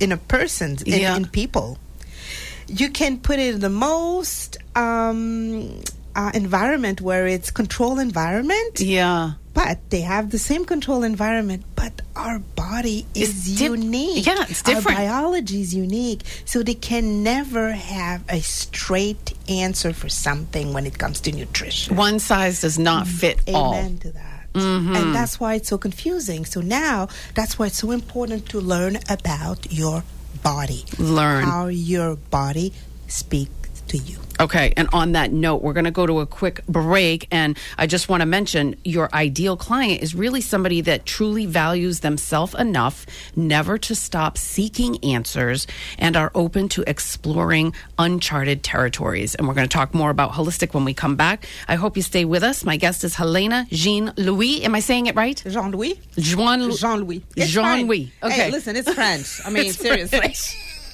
in 0.00 0.12
a 0.12 0.16
person's 0.16 0.82
in, 0.82 1.00
Yeah. 1.00 1.16
in 1.16 1.26
people, 1.26 1.78
you 2.68 2.88
can 2.90 3.18
put 3.18 3.38
it 3.38 3.54
in 3.56 3.60
the 3.60 3.70
most 3.70 4.56
um, 4.76 5.82
uh, 6.14 6.30
environment 6.34 7.00
where 7.00 7.26
it's 7.26 7.50
control 7.50 7.98
environment, 7.98 8.80
yeah. 8.80 9.32
But 9.56 9.78
they 9.88 10.02
have 10.02 10.30
the 10.30 10.38
same 10.38 10.66
control 10.66 11.02
environment, 11.02 11.64
but 11.76 12.02
our 12.14 12.40
body 12.40 13.06
is 13.14 13.56
dip- 13.56 13.70
unique. 13.70 14.26
yeah, 14.26 14.44
it's 14.50 14.60
different. 14.60 14.98
Our 14.98 15.06
biology 15.06 15.62
is 15.62 15.74
unique, 15.74 16.20
so 16.44 16.62
they 16.62 16.74
can 16.74 17.22
never 17.22 17.72
have 17.72 18.22
a 18.28 18.40
straight 18.42 19.32
answer 19.48 19.94
for 19.94 20.10
something 20.10 20.74
when 20.74 20.84
it 20.84 20.98
comes 20.98 21.22
to 21.22 21.32
nutrition. 21.32 21.96
One 21.96 22.18
size 22.18 22.60
does 22.60 22.78
not 22.78 23.06
fit 23.06 23.40
all. 23.48 23.72
Mm-hmm. 23.72 23.86
Amen 23.86 23.98
to 24.00 24.10
that. 24.12 24.32
And 24.54 25.14
that's 25.14 25.40
why 25.40 25.54
it's 25.54 25.68
so 25.68 25.78
confusing. 25.78 26.44
So 26.44 26.60
now 26.60 27.08
that's 27.34 27.58
why 27.58 27.66
it's 27.66 27.78
so 27.78 27.92
important 27.92 28.50
to 28.50 28.60
learn 28.60 28.98
about 29.08 29.72
your 29.72 30.04
body. 30.42 30.84
Learn. 30.98 31.44
how 31.44 31.66
your 31.68 32.16
body 32.16 32.72
speaks 33.08 33.55
to 33.88 33.98
you. 33.98 34.18
Okay, 34.38 34.74
and 34.76 34.88
on 34.92 35.12
that 35.12 35.32
note, 35.32 35.62
we're 35.62 35.72
going 35.72 35.84
to 35.84 35.90
go 35.90 36.06
to 36.06 36.20
a 36.20 36.26
quick 36.26 36.64
break. 36.66 37.26
And 37.30 37.56
I 37.78 37.86
just 37.86 38.08
want 38.08 38.20
to 38.20 38.26
mention 38.26 38.76
your 38.84 39.08
ideal 39.14 39.56
client 39.56 40.02
is 40.02 40.14
really 40.14 40.42
somebody 40.42 40.82
that 40.82 41.06
truly 41.06 41.46
values 41.46 42.00
themselves 42.00 42.54
enough 42.54 43.06
never 43.34 43.78
to 43.78 43.94
stop 43.94 44.36
seeking 44.36 45.02
answers 45.02 45.66
and 45.98 46.16
are 46.16 46.30
open 46.34 46.68
to 46.70 46.84
exploring 46.86 47.72
uncharted 47.98 48.62
territories. 48.62 49.34
And 49.34 49.48
we're 49.48 49.54
going 49.54 49.68
to 49.68 49.74
talk 49.74 49.94
more 49.94 50.10
about 50.10 50.32
holistic 50.32 50.74
when 50.74 50.84
we 50.84 50.92
come 50.92 51.16
back. 51.16 51.46
I 51.66 51.76
hope 51.76 51.96
you 51.96 52.02
stay 52.02 52.26
with 52.26 52.42
us. 52.42 52.62
My 52.62 52.76
guest 52.76 53.04
is 53.04 53.14
Helena 53.14 53.66
Jean 53.70 54.12
Louis. 54.18 54.64
Am 54.64 54.74
I 54.74 54.80
saying 54.80 55.06
it 55.06 55.16
right? 55.16 55.42
Jean 55.48 55.70
Louis? 55.70 55.98
Jean 56.18 56.70
Jean 56.72 57.00
Louis. 57.00 57.24
Jean 57.36 57.86
Louis. 57.86 58.12
Okay. 58.22 58.34
Hey, 58.34 58.50
listen, 58.50 58.76
it's 58.76 58.92
French. 58.92 59.40
I 59.46 59.50
mean, 59.50 59.72
seriously. 59.72 60.34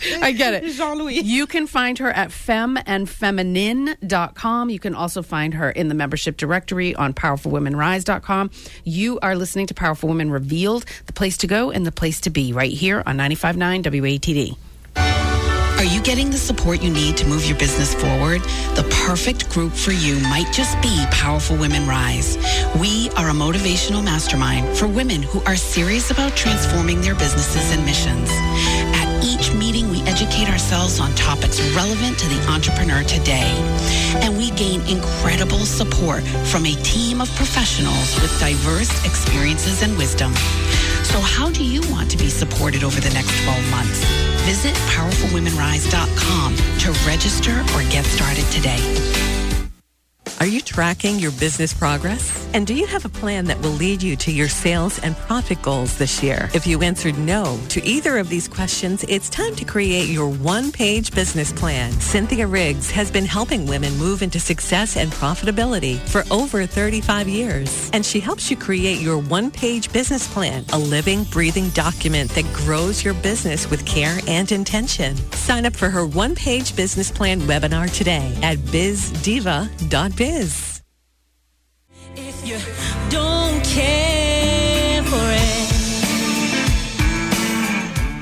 French. 0.02 0.22
I 0.22 0.32
get 0.32 0.52
it. 0.54 0.64
Jean-Louis. 0.72 1.20
You 1.20 1.46
can 1.46 1.66
find 1.66 1.98
her 1.98 2.10
at 2.10 2.30
femandfeminine.com. 2.30 4.70
You 4.70 4.78
can 4.78 4.94
also 4.94 5.22
find 5.22 5.54
her 5.54 5.70
in 5.70 5.88
the 5.88 5.94
membership 5.94 6.36
directory 6.36 6.94
on 6.94 7.14
powerfulwomenrise.com. 7.14 8.50
You 8.84 9.18
are 9.20 9.34
listening 9.36 9.66
to 9.68 9.74
Powerful 9.74 10.08
Women 10.08 10.30
Revealed, 10.30 10.84
the 11.06 11.12
place 11.12 11.36
to 11.38 11.46
go 11.46 11.70
and 11.70 11.86
the 11.86 11.92
place 11.92 12.20
to 12.22 12.30
be 12.30 12.52
right 12.52 12.72
here 12.72 13.04
on 13.06 13.16
95.9 13.16 13.82
WATD. 13.82 14.56
Are 15.82 15.84
you 15.84 16.00
getting 16.00 16.30
the 16.30 16.38
support 16.38 16.80
you 16.80 16.92
need 16.92 17.16
to 17.16 17.26
move 17.26 17.44
your 17.44 17.58
business 17.58 17.92
forward? 17.92 18.40
The 18.76 18.84
perfect 19.04 19.50
group 19.50 19.72
for 19.72 19.90
you 19.90 20.14
might 20.20 20.48
just 20.52 20.80
be 20.80 21.04
Powerful 21.10 21.56
Women 21.56 21.88
Rise. 21.88 22.36
We 22.80 23.10
are 23.16 23.30
a 23.30 23.32
motivational 23.32 24.04
mastermind 24.04 24.78
for 24.78 24.86
women 24.86 25.24
who 25.24 25.42
are 25.42 25.56
serious 25.56 26.12
about 26.12 26.36
transforming 26.36 27.00
their 27.00 27.16
businesses 27.16 27.72
and 27.72 27.84
missions. 27.84 28.30
At 28.94 29.24
each 29.24 29.52
meeting, 29.54 29.90
educate 30.06 30.48
ourselves 30.48 31.00
on 31.00 31.14
topics 31.14 31.60
relevant 31.74 32.18
to 32.18 32.28
the 32.28 32.40
entrepreneur 32.50 33.02
today. 33.04 33.50
And 34.22 34.36
we 34.36 34.50
gain 34.52 34.80
incredible 34.88 35.64
support 35.64 36.22
from 36.50 36.66
a 36.66 36.74
team 36.82 37.20
of 37.20 37.28
professionals 37.36 38.20
with 38.20 38.32
diverse 38.40 38.90
experiences 39.04 39.82
and 39.82 39.96
wisdom. 39.96 40.32
So 41.04 41.20
how 41.20 41.50
do 41.50 41.64
you 41.64 41.80
want 41.90 42.10
to 42.12 42.16
be 42.16 42.30
supported 42.30 42.84
over 42.84 43.00
the 43.00 43.10
next 43.10 43.32
12 43.44 43.70
months? 43.70 44.04
Visit 44.44 44.74
powerfulwomenrise.com 44.90 46.56
to 46.56 46.92
register 47.06 47.60
or 47.74 47.82
get 47.90 48.04
started 48.04 48.44
today. 48.50 49.21
Are 50.42 50.54
you 50.54 50.60
tracking 50.60 51.20
your 51.20 51.30
business 51.30 51.72
progress? 51.72 52.48
And 52.52 52.66
do 52.66 52.74
you 52.74 52.84
have 52.86 53.04
a 53.04 53.08
plan 53.08 53.44
that 53.44 53.60
will 53.60 53.70
lead 53.70 54.02
you 54.02 54.16
to 54.16 54.32
your 54.32 54.48
sales 54.48 54.98
and 54.98 55.16
profit 55.16 55.62
goals 55.62 55.96
this 55.96 56.20
year? 56.20 56.50
If 56.52 56.66
you 56.66 56.82
answered 56.82 57.16
no 57.16 57.60
to 57.68 57.80
either 57.84 58.18
of 58.18 58.28
these 58.28 58.48
questions, 58.48 59.04
it's 59.08 59.30
time 59.30 59.54
to 59.54 59.64
create 59.64 60.08
your 60.08 60.28
one-page 60.28 61.12
business 61.12 61.52
plan. 61.52 61.92
Cynthia 61.92 62.48
Riggs 62.48 62.90
has 62.90 63.08
been 63.08 63.24
helping 63.24 63.66
women 63.66 63.96
move 63.98 64.20
into 64.20 64.40
success 64.40 64.96
and 64.96 65.12
profitability 65.12 65.98
for 66.08 66.24
over 66.32 66.66
35 66.66 67.28
years. 67.28 67.88
And 67.92 68.04
she 68.04 68.18
helps 68.18 68.50
you 68.50 68.56
create 68.56 69.00
your 69.00 69.18
one-page 69.18 69.92
business 69.92 70.26
plan, 70.26 70.64
a 70.72 70.78
living, 70.78 71.22
breathing 71.24 71.68
document 71.68 72.32
that 72.32 72.52
grows 72.52 73.04
your 73.04 73.14
business 73.14 73.70
with 73.70 73.86
care 73.86 74.18
and 74.26 74.50
intention. 74.50 75.14
Sign 75.34 75.66
up 75.66 75.76
for 75.76 75.88
her 75.88 76.04
one-page 76.04 76.74
business 76.74 77.12
plan 77.12 77.42
webinar 77.42 77.88
today 77.96 78.36
at 78.42 78.58
bizdiva.biz. 78.58 80.31
If 80.34 80.80
you 82.42 82.56
don't 83.10 83.62
care 83.64 85.02
for 85.02 85.14
it. 85.14 85.72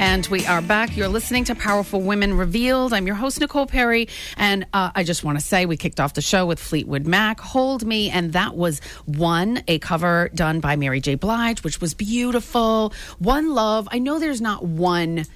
And 0.00 0.26
we 0.26 0.44
are 0.46 0.60
back. 0.60 0.96
You're 0.96 1.06
listening 1.06 1.44
to 1.44 1.54
Powerful 1.54 2.00
Women 2.00 2.34
Revealed. 2.34 2.92
I'm 2.92 3.06
your 3.06 3.14
host, 3.14 3.38
Nicole 3.38 3.68
Perry. 3.68 4.08
And 4.36 4.66
uh, 4.72 4.90
I 4.92 5.04
just 5.04 5.22
want 5.22 5.38
to 5.38 5.44
say 5.44 5.66
we 5.66 5.76
kicked 5.76 6.00
off 6.00 6.14
the 6.14 6.20
show 6.20 6.46
with 6.46 6.58
Fleetwood 6.58 7.06
Mac, 7.06 7.38
Hold 7.38 7.86
Me. 7.86 8.10
And 8.10 8.32
that 8.32 8.56
was 8.56 8.80
one, 9.06 9.62
a 9.68 9.78
cover 9.78 10.30
done 10.34 10.58
by 10.58 10.74
Mary 10.74 11.00
J. 11.00 11.14
Blige, 11.14 11.62
which 11.62 11.80
was 11.80 11.94
beautiful. 11.94 12.92
One 13.20 13.54
Love. 13.54 13.88
I 13.92 14.00
know 14.00 14.18
there's 14.18 14.40
not 14.40 14.64
one 14.64 15.26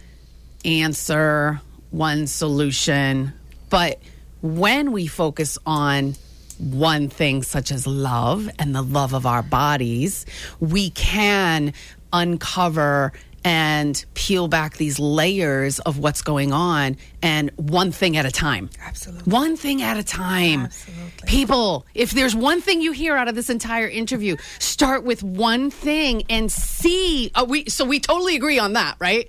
answer, 0.65 1.61
one 1.93 2.27
solution, 2.27 3.33
but 3.71 4.01
when 4.43 4.91
we 4.91 5.07
focus 5.07 5.57
on 5.65 6.17
one 6.59 7.09
thing 7.09 7.43
such 7.43 7.71
as 7.71 7.87
love 7.87 8.49
and 8.59 8.75
the 8.75 8.83
love 8.83 9.13
of 9.13 9.27
our 9.27 9.43
bodies, 9.43 10.27
we 10.61 10.91
can 10.91 11.73
uncover 12.13 13.13
and 13.45 14.05
peel 14.15 14.49
back 14.49 14.79
these 14.79 14.99
layers 14.99 15.79
of 15.81 15.99
what's 15.99 16.23
going 16.23 16.53
on 16.53 16.97
and 17.23 17.51
one 17.57 17.93
thing 17.93 18.17
at 18.17 18.25
a 18.25 18.31
time. 18.31 18.71
Absolutely. 18.81 19.31
One 19.31 19.57
thing 19.57 19.83
at 19.83 19.99
a 19.99 20.03
time. 20.03 20.61
Absolutely. 20.61 21.29
People, 21.29 21.87
if 21.95 22.13
there's 22.13 22.35
one 22.35 22.63
thing 22.63 22.81
you 22.81 22.93
hear 22.93 23.17
out 23.17 23.29
of 23.29 23.35
this 23.35 23.51
entire 23.51 23.87
interview, 23.87 24.37
start 24.59 25.05
with 25.05 25.23
one 25.23 25.71
thing 25.71 26.23
and 26.31 26.51
see. 26.51 27.31
Uh, 27.35 27.45
we 27.47 27.67
so 27.69 27.85
we 27.85 28.01
totally 28.01 28.35
agree 28.35 28.59
on 28.59 28.73
that, 28.73 28.97
right? 28.99 29.29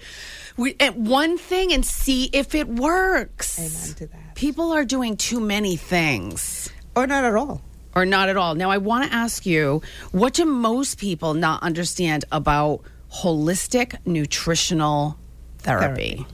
We, 0.57 0.77
and 0.79 1.05
one 1.05 1.37
thing 1.37 1.73
and 1.73 1.85
see 1.85 2.29
if 2.31 2.55
it 2.55 2.69
works. 2.69 3.59
Amen 3.59 3.95
to 3.95 4.07
that. 4.07 4.35
People 4.35 4.71
are 4.71 4.85
doing 4.85 5.17
too 5.17 5.41
many 5.41 5.75
things 5.75 6.69
Or 6.95 7.07
not 7.07 7.23
at 7.25 7.35
all. 7.35 7.61
or 7.95 8.05
not 8.05 8.27
at 8.29 8.35
all. 8.37 8.55
Now, 8.55 8.69
I 8.71 8.77
want 8.77 9.09
to 9.09 9.15
ask 9.15 9.45
you 9.45 9.81
what 10.11 10.33
do 10.33 10.45
most 10.45 10.97
people 10.97 11.33
not 11.33 11.63
understand 11.63 12.25
about 12.31 12.81
holistic 13.21 13.95
nutritional 14.05 15.17
therapy? 15.59 16.15
Therapy. 16.17 16.25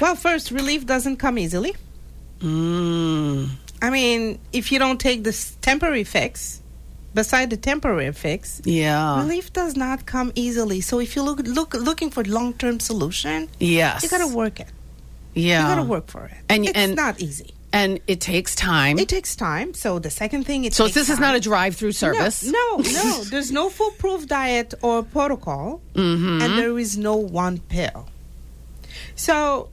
Well, 0.00 0.14
first, 0.16 0.50
relief 0.50 0.86
doesn't 0.86 1.16
come 1.18 1.38
easily. 1.38 1.74
Mm. 2.40 3.50
I 3.82 3.90
mean, 3.90 4.38
if 4.52 4.72
you 4.72 4.78
don't 4.78 4.98
take 4.98 5.22
this 5.22 5.56
temporary 5.60 6.04
fix, 6.04 6.60
beside 7.14 7.50
the 7.50 7.56
temporary 7.56 8.10
fix, 8.12 8.60
Yeah. 8.64 9.20
relief 9.22 9.52
does 9.52 9.76
not 9.76 10.06
come 10.06 10.32
easily. 10.34 10.80
So 10.80 10.98
if 10.98 11.14
you 11.14 11.22
look 11.22 11.40
look 11.40 11.74
looking 11.74 12.10
for 12.10 12.24
long 12.24 12.54
term 12.54 12.80
solution, 12.80 13.48
Yes. 13.60 14.02
you 14.02 14.08
gotta 14.08 14.26
work 14.34 14.60
it. 14.60 14.68
Yeah. 15.34 15.62
You 15.68 15.74
gotta 15.76 15.88
work 15.88 16.08
for 16.08 16.24
it. 16.24 16.38
And- 16.48 16.64
it's 16.66 16.76
and- 16.76 16.96
not 16.96 17.20
easy. 17.20 17.54
And 17.74 18.00
it 18.06 18.20
takes 18.20 18.54
time. 18.54 18.98
It 18.98 19.08
takes 19.08 19.34
time. 19.34 19.72
So 19.72 19.98
the 19.98 20.10
second 20.10 20.44
thing, 20.44 20.64
it 20.64 20.74
so 20.74 20.88
this 20.88 21.08
is 21.08 21.18
not 21.18 21.34
a 21.34 21.40
drive-through 21.40 21.92
service. 21.92 22.42
No, 22.44 22.76
no, 22.76 22.82
no. 22.82 23.24
There's 23.30 23.50
no 23.50 23.70
foolproof 23.70 24.26
diet 24.26 24.74
or 24.82 25.02
protocol, 25.02 25.80
Mm-hmm. 25.94 26.42
and 26.42 26.58
there 26.58 26.78
is 26.78 26.98
no 26.98 27.16
one 27.16 27.58
pill. 27.60 28.08
So 29.14 29.70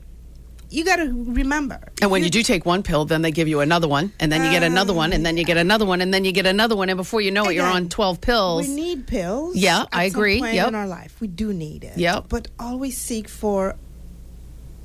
you 0.70 0.84
got 0.84 0.96
to 0.96 1.04
remember. 1.12 1.80
And 2.00 2.10
when 2.10 2.22
you 2.22 2.30
do 2.30 2.42
take 2.42 2.64
one 2.64 2.82
pill, 2.82 3.04
then 3.04 3.22
they 3.22 3.32
give 3.32 3.48
you 3.48 3.60
another 3.60 3.88
one, 3.88 4.12
and 4.20 4.30
then 4.32 4.44
you 4.44 4.50
get 4.50 4.62
another 4.62 4.94
one, 4.94 5.12
and 5.12 5.26
then 5.26 5.36
you 5.36 5.44
get 5.44 5.56
another 5.58 5.84
one, 5.84 6.00
and 6.00 6.14
then 6.14 6.24
you 6.24 6.32
get 6.32 6.46
another 6.46 6.76
one, 6.76 6.88
and 6.88 6.96
before 6.96 7.20
you 7.20 7.30
know 7.30 7.46
it, 7.50 7.54
you're 7.54 7.66
on 7.66 7.88
12 7.88 8.20
pills. 8.20 8.66
We 8.68 8.74
need 8.74 9.06
pills. 9.06 9.56
Yeah, 9.56 9.84
I 9.92 10.08
some 10.08 10.20
agree. 10.20 10.38
point 10.40 10.54
Yep. 10.54 10.68
In 10.68 10.74
our 10.74 10.86
life, 10.86 11.20
we 11.20 11.26
do 11.28 11.52
need 11.52 11.84
it. 11.84 11.98
Yep. 11.98 12.26
But 12.28 12.48
always 12.58 12.96
seek 12.96 13.28
for 13.28 13.76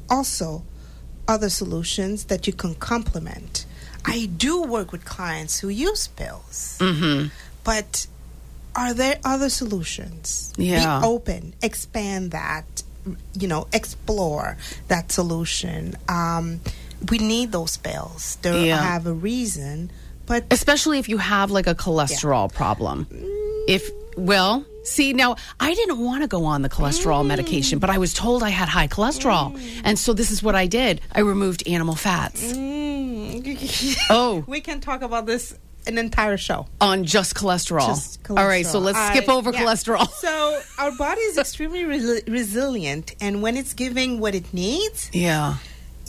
also 0.10 0.64
other 1.28 1.50
solutions 1.50 2.26
that 2.26 2.48
you 2.48 2.54
can 2.54 2.76
complement. 2.76 3.66
I 4.06 4.28
do 4.38 4.62
work 4.64 4.92
with 4.92 5.04
clients 5.06 5.60
who 5.60 5.70
use 5.70 6.08
pills, 6.08 6.78
Mm-hmm. 6.80 7.28
but 7.64 8.08
are 8.76 8.94
there 8.94 9.20
other 9.24 9.50
solutions? 9.50 10.54
Yeah. 10.58 11.00
Be 11.02 11.08
open, 11.08 11.54
expand 11.62 12.32
that. 12.32 12.84
You 13.34 13.48
know, 13.48 13.68
explore 13.72 14.58
that 14.88 15.12
solution. 15.12 15.96
Um, 16.10 16.60
we 17.10 17.20
need 17.20 17.52
those 17.52 17.78
pills. 17.78 18.38
They 18.42 18.68
Yeah. 18.70 18.82
have 18.82 19.06
a 19.06 19.14
reason, 19.14 19.92
but 20.26 20.46
Especially 20.50 20.98
if 20.98 21.08
you 21.08 21.18
have 21.20 21.52
like 21.52 21.68
a 21.68 21.76
cholesterol 21.76 22.52
problem. 22.52 23.06
If, 23.68 23.90
well, 24.18 24.66
see, 24.84 25.14
now 25.14 25.36
I 25.60 25.74
didn't 25.74 26.00
want 26.00 26.22
to 26.24 26.28
go 26.28 26.46
on 26.46 26.62
the 26.62 26.70
cholesterol 26.70 27.26
medication, 27.26 27.80
but 27.80 27.90
I 27.90 27.98
was 27.98 28.14
told 28.14 28.44
I 28.44 28.50
had 28.50 28.70
high 28.70 28.88
cholesterol. 28.88 29.60
And 29.84 29.98
so 30.00 30.14
this 30.14 30.32
is 30.32 30.42
what 30.44 30.56
I 30.56 30.68
did 30.68 31.02
I 31.14 31.22
removed 31.22 31.68
animal 31.68 31.96
fats 31.96 32.54
Mm. 32.54 33.98
Oh. 34.10 34.44
we 34.48 34.62
can 34.62 34.80
talk 34.80 35.02
about 35.02 35.26
this 35.26 35.58
an 35.88 35.98
entire 36.00 36.38
show. 36.38 36.66
on 36.82 37.04
just 37.04 37.36
cholesterol. 37.36 37.86
Just 37.88 38.20
All 38.30 38.36
right, 38.48 38.66
so 38.66 38.80
let's 38.80 38.98
I- 38.98 39.14
skip 39.16 39.30
over 39.30 39.52
yeah. 39.52 39.60
cholesterol. 39.62 40.10
So 40.10 40.62
our 40.80 40.92
body 40.98 41.22
is 41.22 41.38
extremely 41.46 41.84
resi- 41.84 42.28
resilient, 42.28 43.14
and 43.22 43.42
when 43.44 43.56
it's 43.58 43.74
giving 43.76 44.20
what 44.20 44.34
it 44.34 44.52
needs, 44.54 45.10
Yeah. 45.14 45.58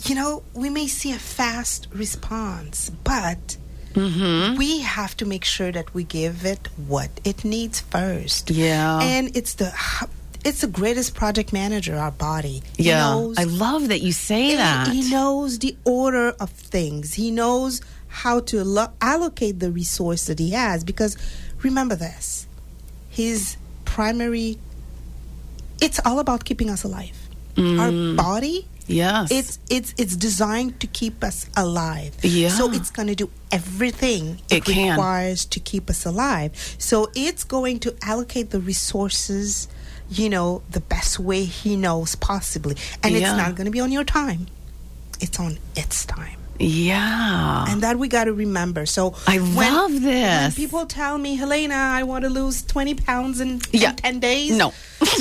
you 0.05 0.15
know, 0.15 0.41
we 0.53 0.69
may 0.71 0.87
see 0.87 1.11
a 1.11 1.19
fast 1.19 1.87
response, 1.93 2.89
but 3.03 3.57
Mm-hmm. 3.97 4.57
we 4.57 4.79
have 4.81 5.17
to 5.17 5.25
make 5.25 5.43
sure 5.45 5.71
that 5.71 5.93
we 5.93 6.03
give 6.03 6.45
it 6.45 6.67
what 6.87 7.09
it 7.25 7.43
needs 7.43 7.79
first. 7.81 8.49
Yeah. 8.51 8.99
and 9.01 9.35
it's 9.35 9.55
the 9.55 9.73
it's 10.45 10.61
the 10.61 10.67
greatest 10.67 11.13
project 11.15 11.51
manager, 11.51 11.95
our 11.97 12.11
body. 12.11 12.61
Yeah. 12.77 12.99
knows- 13.09 13.37
I 13.37 13.43
love 13.43 13.87
that 13.89 14.01
you 14.01 14.11
say 14.13 14.55
that. 14.55 14.87
He 14.87 15.09
knows 15.09 15.59
the 15.59 15.75
order 15.83 16.29
of 16.39 16.49
things. 16.51 17.15
He 17.15 17.31
knows 17.31 17.81
how 18.07 18.39
to 18.51 18.63
lo- 18.63 18.93
allocate 19.01 19.59
the 19.59 19.71
resource 19.71 20.25
that 20.27 20.39
he 20.39 20.51
has. 20.51 20.83
Because 20.83 21.17
remember 21.63 21.95
this 21.95 22.47
his 23.09 23.57
primary, 23.83 24.57
it's 25.81 25.99
all 26.05 26.19
about 26.19 26.45
keeping 26.45 26.69
us 26.69 26.83
alive. 26.83 27.17
Our 27.57 27.91
body. 28.15 28.67
Yes. 28.87 29.31
It's 29.31 29.59
it's 29.69 29.93
it's 29.97 30.15
designed 30.15 30.79
to 30.79 30.87
keep 30.87 31.23
us 31.23 31.45
alive. 31.55 32.15
Yeah. 32.23 32.49
So 32.49 32.71
it's 32.71 32.89
going 32.89 33.07
to 33.09 33.15
do 33.15 33.29
everything 33.51 34.39
It 34.49 34.65
can. 34.65 34.91
requires 34.91 35.45
to 35.45 35.59
keep 35.59 35.89
us 35.89 36.05
alive. 36.05 36.51
So 36.79 37.09
it's 37.15 37.43
going 37.43 37.79
to 37.81 37.95
allocate 38.01 38.49
the 38.51 38.59
resources, 38.59 39.67
you 40.09 40.29
know, 40.29 40.61
the 40.71 40.79
best 40.79 41.19
way 41.19 41.43
he 41.43 41.75
knows 41.75 42.15
possibly. 42.15 42.75
And 43.03 43.13
Yeah. 43.13 43.19
it's 43.29 43.37
not 43.37 43.55
going 43.55 43.65
to 43.65 43.71
be 43.71 43.81
on 43.81 43.91
your 43.91 44.03
time. 44.05 44.47
It's 45.19 45.39
on 45.39 45.57
its 45.75 46.05
time. 46.05 46.37
yeah. 46.59 47.65
And 47.69 47.81
that 47.83 47.97
we 47.99 48.07
got 48.07 48.23
to 48.25 48.33
remember. 48.33 48.85
So 48.87 49.13
I 49.27 49.37
when, 49.37 49.73
love 49.73 49.91
When 49.93 50.01
this. 50.03 50.55
people 50.55 50.85
tell 50.87 51.17
me, 51.17 51.35
Helena, 51.35 51.75
I 51.75 52.01
want 52.03 52.23
to 52.23 52.29
lose 52.29 52.63
20 52.63 52.95
pounds 52.95 53.39
in, 53.41 53.61
Yeah. 53.71 53.91
in 53.91 53.95
10 53.97 54.19
days. 54.19 54.57
No. 54.57 54.73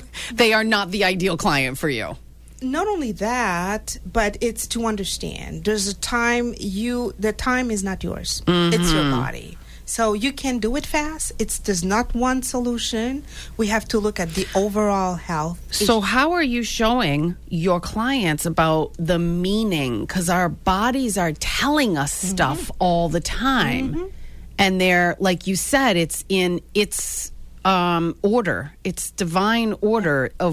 they 0.32 0.52
are 0.52 0.64
not 0.64 0.90
the 0.90 1.04
ideal 1.04 1.36
client 1.36 1.78
for 1.78 1.88
you. 1.88 2.16
not 2.62 2.86
only 2.88 3.12
that, 3.12 3.98
but 4.10 4.36
it's 4.40 4.66
to 4.66 4.86
understand. 4.86 5.64
There's 5.64 5.86
a 5.88 5.94
time 5.94 6.54
you 6.58 7.12
the 7.18 7.32
time 7.32 7.70
is 7.70 7.82
not 7.84 8.02
yours. 8.02 8.42
It's 8.46 8.92
your 8.92 9.10
body. 9.10 9.58
So 9.88 10.14
you 10.14 10.32
can 10.32 10.58
do 10.58 10.74
it 10.74 10.84
fast. 10.86 11.30
It's 11.38 11.58
there's 11.60 11.84
not 11.84 12.12
one 12.14 12.42
solution. 12.42 13.22
We 13.56 13.66
have 13.68 13.84
to 13.88 14.00
look 14.00 14.18
at 14.18 14.30
the 14.34 14.46
overall 14.56 15.14
health. 15.14 15.58
So, 15.72 16.00
how 16.00 16.32
are 16.32 16.42
you 16.42 16.62
showing 16.64 17.36
your 17.48 17.78
clients 17.78 18.46
about 18.46 18.94
the 18.98 19.18
meaning? 19.18 20.00
Because 20.00 20.28
our 20.28 20.48
bodies 20.48 21.16
are 21.18 21.32
telling 21.38 21.96
us 21.96 22.12
Mm-hmm. 22.18 22.34
stuff 22.36 22.70
all 22.80 23.08
the 23.08 23.20
time. 23.20 24.10
And 24.58 24.80
they're, 24.80 25.14
like 25.20 25.46
you 25.46 25.54
said, 25.54 25.96
it's 25.96 26.24
in 26.28 26.60
its 26.74 27.30
um, 27.66 28.14
order, 28.22 28.72
it's 28.84 29.10
divine 29.10 29.74
order 29.80 30.30
of 30.38 30.52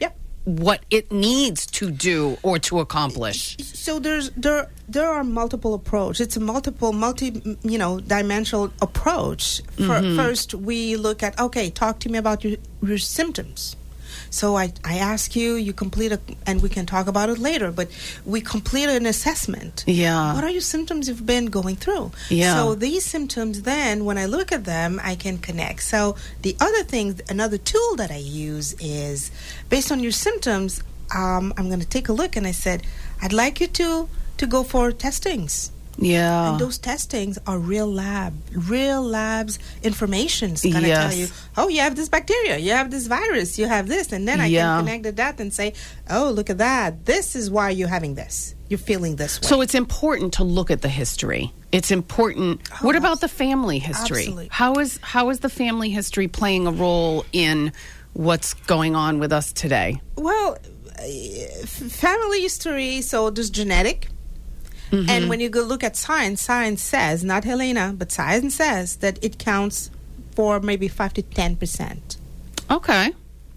Yep. 0.00 0.12
what 0.44 0.80
it 0.90 1.10
needs 1.12 1.66
to 1.78 1.90
do 1.90 2.36
or 2.42 2.58
to 2.58 2.80
accomplish. 2.80 3.56
so 3.62 3.98
there's 4.00 4.30
there 4.36 4.68
there 4.88 5.08
are 5.08 5.24
multiple 5.24 5.72
approach. 5.74 6.20
It's 6.20 6.36
a 6.36 6.40
multiple 6.40 6.92
multi 6.92 7.28
you 7.62 7.78
know 7.78 8.00
dimensional 8.00 8.70
approach. 8.82 9.62
For, 9.86 10.02
first 10.20 10.54
we 10.68 10.96
look 10.96 11.22
at 11.22 11.38
okay 11.38 11.70
talk 11.70 11.94
to 12.00 12.08
me 12.12 12.18
about 12.18 12.42
your, 12.44 12.58
your 12.82 12.98
symptoms 12.98 13.76
so 14.30 14.56
I, 14.56 14.72
I 14.84 14.98
ask 14.98 15.34
you 15.34 15.54
you 15.54 15.72
complete 15.72 16.12
a 16.12 16.20
and 16.46 16.62
we 16.62 16.68
can 16.68 16.86
talk 16.86 17.06
about 17.08 17.28
it 17.30 17.38
later 17.38 17.72
but 17.72 17.88
we 18.24 18.40
complete 18.40 18.88
an 18.88 19.06
assessment 19.06 19.84
Yeah. 19.86 20.34
what 20.34 20.44
are 20.44 20.50
your 20.50 20.60
symptoms 20.60 21.08
you've 21.08 21.26
been 21.26 21.46
going 21.46 21.76
through 21.76 22.12
Yeah. 22.30 22.54
so 22.56 22.74
these 22.74 23.04
symptoms 23.04 23.62
then 23.62 24.04
when 24.04 24.18
i 24.18 24.26
look 24.26 24.52
at 24.52 24.64
them 24.64 25.00
i 25.02 25.14
can 25.16 25.38
connect 25.38 25.82
so 25.82 26.14
the 26.42 26.56
other 26.60 26.82
thing 26.84 27.18
another 27.28 27.58
tool 27.58 27.96
that 27.96 28.10
i 28.10 28.18
use 28.18 28.74
is 28.80 29.30
based 29.68 29.90
on 29.90 30.00
your 30.00 30.12
symptoms 30.12 30.82
um, 31.14 31.52
i'm 31.56 31.66
going 31.68 31.80
to 31.80 31.88
take 31.88 32.08
a 32.08 32.12
look 32.12 32.36
and 32.36 32.46
i 32.46 32.52
said 32.52 32.82
i'd 33.22 33.32
like 33.32 33.60
you 33.60 33.66
to 33.66 34.08
to 34.36 34.46
go 34.46 34.62
for 34.62 34.92
testings 34.92 35.71
Yeah. 36.02 36.50
and 36.50 36.58
those 36.60 36.78
testings 36.78 37.38
are 37.46 37.58
real 37.58 37.86
lab, 37.90 38.34
real 38.52 39.02
labs 39.02 39.58
information's 39.82 40.62
gonna 40.62 40.88
Yes. 40.88 40.98
tell 41.10 41.18
you, 41.18 41.28
oh, 41.56 41.68
you 41.68 41.80
have 41.80 41.94
this 41.96 42.08
bacteria, 42.08 42.58
you 42.58 42.72
have 42.72 42.90
this 42.90 43.06
virus, 43.06 43.58
you 43.58 43.66
have 43.68 43.86
this, 43.88 44.12
and 44.12 44.26
then 44.26 44.40
I 44.40 44.46
Yeah. 44.46 44.76
can 44.76 44.84
connect 44.86 45.02
the 45.04 45.12
dot 45.12 45.38
and 45.40 45.52
say, 45.54 45.74
oh, 46.10 46.30
look 46.30 46.50
at 46.50 46.58
that, 46.58 47.06
this 47.06 47.36
is 47.36 47.50
why 47.50 47.70
you're 47.70 47.88
having 47.88 48.14
this, 48.16 48.54
you're 48.68 48.78
feeling 48.78 49.16
this 49.16 49.40
way. 49.40 49.46
So 49.48 49.60
it's 49.60 49.74
important 49.74 50.32
to 50.34 50.44
look 50.44 50.70
at 50.70 50.82
the 50.82 50.88
history. 50.88 51.52
It's 51.70 51.90
important. 51.90 52.60
Oh, 52.72 52.76
what 52.86 52.96
about 52.96 53.20
the 53.20 53.28
family 53.28 53.78
history? 53.78 54.18
Absolutely. 54.22 54.48
How 54.50 54.74
is 54.74 54.98
how 55.02 55.30
is 55.30 55.38
the 55.40 55.48
family 55.48 55.90
history 55.90 56.28
playing 56.28 56.66
a 56.66 56.72
role 56.72 57.24
in 57.32 57.72
what's 58.12 58.52
going 58.66 58.94
on 58.94 59.18
with 59.20 59.32
us 59.32 59.52
today? 59.52 60.00
Well, 60.16 60.58
uh, 60.98 61.66
family 61.66 62.42
history, 62.42 63.00
so 63.02 63.30
there's 63.30 63.48
genetic. 63.50 64.08
Mm-hmm. 64.92 65.10
And 65.10 65.28
when 65.30 65.40
you 65.40 65.48
go 65.48 65.62
look 65.62 65.82
at 65.82 65.96
science, 65.96 66.42
science 66.42 66.82
says, 66.82 67.24
not 67.24 67.44
Helena, 67.44 67.94
but 67.96 68.12
science 68.12 68.54
says 68.56 68.96
that 68.96 69.18
it 69.24 69.38
counts 69.38 69.90
for 70.36 70.60
maybe 70.60 70.86
5 70.86 71.14
to 71.14 71.22
10% 71.22 72.16
Okay. 72.70 73.12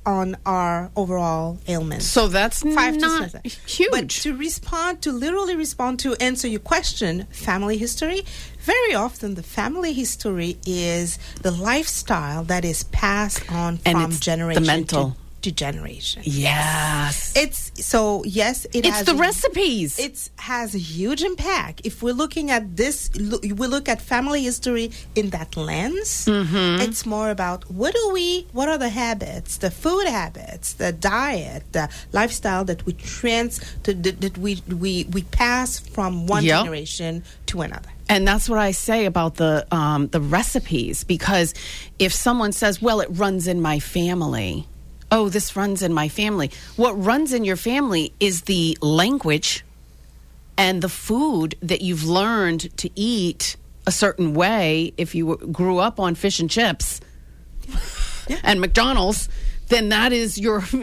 on 0.05 0.37
our 0.45 0.91
overall 0.95 1.57
ailments. 1.67 2.05
So 2.05 2.27
that's 2.27 2.61
Five 2.61 2.95
not 2.97 3.31
to 3.31 3.41
huge. 3.67 3.89
But 3.91 4.09
to 4.23 4.35
respond, 4.37 5.01
to 5.03 5.11
literally 5.11 5.55
respond 5.55 5.99
to 5.99 6.15
answer 6.21 6.47
your 6.47 6.59
question, 6.61 7.25
family 7.31 7.77
history, 7.77 8.23
very 8.61 8.93
often 8.95 9.35
the 9.35 9.43
family 9.43 9.93
history 9.93 10.57
is 10.65 11.17
the 11.41 11.51
lifestyle 11.51 12.43
that 12.45 12.63
is 12.63 12.83
passed 12.85 13.43
on 13.51 13.79
And 13.85 13.97
from 13.97 14.05
it's 14.11 14.19
the 14.19 14.23
generation 14.23 14.65
mental. 14.65 15.11
to, 15.11 15.17
to 15.45 15.51
generation. 15.65 16.21
yes. 16.25 17.13
It's 17.43 17.61
so 17.91 18.23
yes, 18.41 18.57
it 18.73 18.85
It's 18.87 19.03
the 19.09 19.15
a- 19.19 19.25
recipes. 19.29 19.91
It 20.07 20.15
has 20.51 20.67
a 20.81 20.83
huge 20.95 21.21
impact. 21.31 21.75
If 21.89 21.95
we're 22.03 22.19
looking 22.23 22.47
at 22.57 22.63
this, 22.81 22.97
lo- 23.31 23.39
we 23.43 23.65
look 23.75 23.87
at 23.93 23.97
family 24.01 24.41
history 24.49 24.87
in 25.19 25.25
that 25.35 25.49
lens. 25.69 26.09
Mm-hmm. 26.25 26.81
It's 26.85 27.03
more 27.05 27.29
about 27.37 27.59
what 27.79 27.91
do 27.99 28.03
we, 28.17 28.47
what 28.57 28.67
are 28.73 28.79
the 28.87 28.93
habits, 29.05 29.51
the 29.65 29.71
food 29.83 30.07
habits, 30.07 30.67
the 30.83 30.91
diet, 30.91 31.61
the 31.77 31.85
lifestyle 32.19 32.63
that 32.65 32.79
we 32.85 32.93
trans, 32.93 33.53
to, 33.83 33.93
that, 33.93 34.15
that 34.21 34.35
we 34.45 34.51
we 34.83 34.93
we 35.15 35.21
pass 35.43 35.69
from 35.95 36.11
one 36.35 36.43
Yep. 36.43 36.57
generation 36.63 37.23
to 37.51 37.61
another. 37.61 37.89
And 38.07 38.21
that's 38.29 38.47
what 38.51 38.59
I 38.59 38.71
say 38.89 39.05
about 39.05 39.35
the 39.43 39.53
um, 39.79 40.01
the 40.15 40.21
recipes 40.21 41.03
because 41.15 41.53
if 41.97 42.11
someone 42.13 42.51
says, 42.61 42.73
"Well, 42.81 42.99
it 43.05 43.09
runs 43.23 43.47
in 43.53 43.59
my 43.61 43.79
family," 43.79 44.67
oh, 45.15 45.29
this 45.29 45.55
runs 45.55 45.81
in 45.81 45.93
my 45.93 46.09
family. 46.09 46.51
What 46.75 46.91
runs 46.91 47.31
in 47.31 47.45
your 47.45 47.55
family 47.55 48.11
is 48.19 48.41
the 48.43 48.77
language 48.81 49.63
and 50.57 50.81
the 50.81 50.89
food 50.89 51.55
that 51.61 51.79
you've 51.79 52.03
learned 52.03 52.77
to 52.79 52.89
eat 52.95 53.55
a 53.87 53.93
certain 53.93 54.33
way. 54.33 54.93
If 54.97 55.15
you 55.15 55.37
grew 55.53 55.77
up 55.77 56.01
on 56.01 56.15
fish 56.15 56.41
and 56.41 56.49
chips 56.49 56.99
and 58.43 58.59
McDonald's, 58.59 59.29
then 59.67 59.89
that 59.89 60.13
is 60.13 60.37
your. 60.37 60.63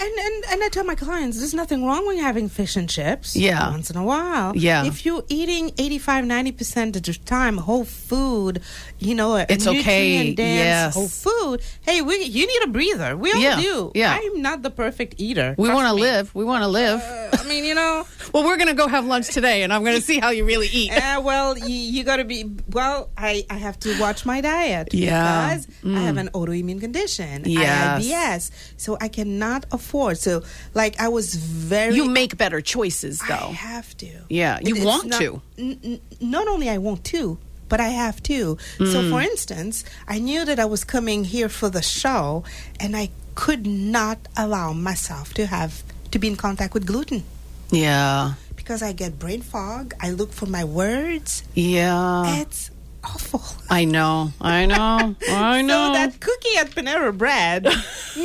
And, 0.00 0.12
and 0.18 0.44
and 0.52 0.62
I 0.62 0.68
tell 0.68 0.84
my 0.84 0.94
clients, 0.94 1.38
there's 1.38 1.54
nothing 1.54 1.84
wrong 1.84 2.06
with 2.06 2.18
having 2.20 2.48
fish 2.48 2.76
and 2.76 2.88
chips. 2.88 3.34
Yeah. 3.34 3.70
Once 3.70 3.90
in 3.90 3.96
a 3.96 4.04
while. 4.04 4.56
Yeah. 4.56 4.84
If 4.84 5.04
you're 5.04 5.24
eating 5.28 5.72
85, 5.76 6.24
90% 6.24 6.96
of 6.96 7.02
the 7.02 7.14
time 7.24 7.56
whole 7.56 7.84
food, 7.84 8.60
you 9.00 9.14
know, 9.16 9.34
It's 9.36 9.66
okay, 9.66 10.34
yes. 10.38 10.94
whole 10.94 11.08
food, 11.08 11.62
hey, 11.80 12.00
we 12.02 12.22
you 12.22 12.46
need 12.46 12.62
a 12.62 12.68
breather. 12.68 13.16
We 13.16 13.32
all 13.32 13.40
Yeah, 13.40 13.60
do. 13.60 13.90
yeah. 13.94 14.16
I'm 14.20 14.40
not 14.40 14.62
the 14.62 14.70
perfect 14.70 15.14
eater. 15.18 15.54
we 15.58 15.68
want 15.68 15.88
to 15.88 15.94
live. 15.94 16.32
We 16.34 16.44
want 16.44 16.62
to 16.62 16.68
live. 16.68 17.00
Uh, 17.00 17.36
I 17.40 17.48
mean, 17.48 17.64
you 17.64 17.74
know, 17.74 18.06
well, 18.32 18.44
we're 18.44 18.56
going 18.58 18.68
to 18.68 18.74
go 18.74 18.86
have 18.86 19.04
lunch 19.06 19.28
today, 19.28 19.62
and 19.64 19.72
I'm 19.72 19.82
going 19.82 19.96
to 19.96 20.02
see 20.02 20.18
how 20.20 20.30
you 20.30 20.44
really 20.44 20.68
eat. 20.68 20.92
uh, 20.92 21.20
well, 21.24 21.58
you, 21.58 21.74
you 21.94 22.04
got 22.04 22.16
to 22.18 22.24
be. 22.24 22.44
Well, 22.70 23.10
I, 23.16 23.44
I 23.50 23.54
have 23.54 23.78
to 23.80 23.98
watch 24.00 24.24
my 24.24 24.40
diet 24.42 24.94
Yeah. 24.94 25.56
because 25.56 25.66
I 25.84 26.00
have 26.02 26.18
an 26.18 26.28
autoimmune 26.34 26.78
condition. 26.80 27.42
I 27.46 27.48
Yes. 27.48 28.04
IBS, 28.28 28.50
so 28.76 28.96
I 29.00 29.08
cannot 29.08 29.66
afford. 29.72 30.18
So, 30.18 30.42
like, 30.74 31.00
I 31.00 31.08
was 31.08 31.34
very. 31.34 31.94
You 31.94 32.04
make 32.08 32.36
better 32.36 32.60
choices, 32.60 33.20
I 33.22 33.28
though. 33.28 33.52
have 33.52 33.96
to. 33.98 34.08
Yeah, 34.28 34.58
you 34.62 34.76
it's 34.76 34.84
want 34.84 35.08
not, 35.08 35.20
to. 35.20 35.42
N- 35.58 35.80
n- 35.84 36.00
not 36.20 36.46
only 36.48 36.68
I 36.68 36.78
want 36.78 37.04
to, 37.14 37.38
but 37.68 37.80
I 37.80 37.88
have 37.88 38.22
to. 38.24 38.56
So, 38.78 38.84
Mm. 38.84 39.10
for 39.10 39.20
instance, 39.20 39.84
I 40.06 40.18
knew 40.18 40.44
that 40.44 40.58
I 40.58 40.64
was 40.64 40.84
coming 40.84 41.24
here 41.24 41.48
for 41.48 41.68
the 41.70 41.82
show, 41.82 42.44
and 42.80 42.96
I 42.96 43.10
could 43.34 43.66
not 43.66 44.18
allow 44.36 44.72
myself 44.72 45.34
to 45.34 45.46
have 45.46 45.82
to 46.10 46.18
be 46.18 46.26
in 46.28 46.36
contact 46.36 46.72
with 46.74 46.86
gluten 46.86 47.22
Yeah. 47.70 48.34
because 48.56 48.82
I 48.82 48.92
get 48.92 49.18
brain 49.18 49.42
fog. 49.42 49.94
I 50.00 50.10
look 50.10 50.32
for 50.32 50.46
my 50.46 50.64
words. 50.64 51.42
Yeah. 51.54 52.40
It's 52.40 52.70
awful. 53.04 53.42
I 53.70 53.84
know. 53.84 54.32
I 54.40 54.66
know. 54.66 55.14
I 55.30 55.62
know. 55.68 55.86
So 55.88 55.92
that 55.94 56.20
cookie 56.20 56.56
at 56.58 56.70
Panera 56.70 57.16
Bread. 57.16 57.66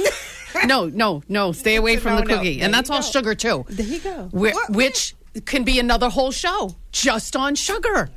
no, 0.68 0.88
no, 0.88 1.24
no. 1.28 1.52
Stay 1.52 1.76
away 1.76 1.98
from 1.98 2.16
the 2.16 2.22
No, 2.22 2.28
no. 2.28 2.38
cookie. 2.38 2.56
There 2.58 2.66
And 2.66 2.74
that's 2.74 2.90
all 2.90 3.00
go. 3.02 3.08
sugar, 3.08 3.36
too. 3.36 3.66
There 3.70 3.86
you 3.86 4.00
go. 4.00 4.30
What- 4.32 4.70
which 4.72 5.16
can 5.46 5.64
be 5.64 5.80
another 5.80 6.10
whole 6.10 6.32
show 6.32 6.76
just 6.92 7.36
on 7.36 7.56
sugar. 7.56 8.10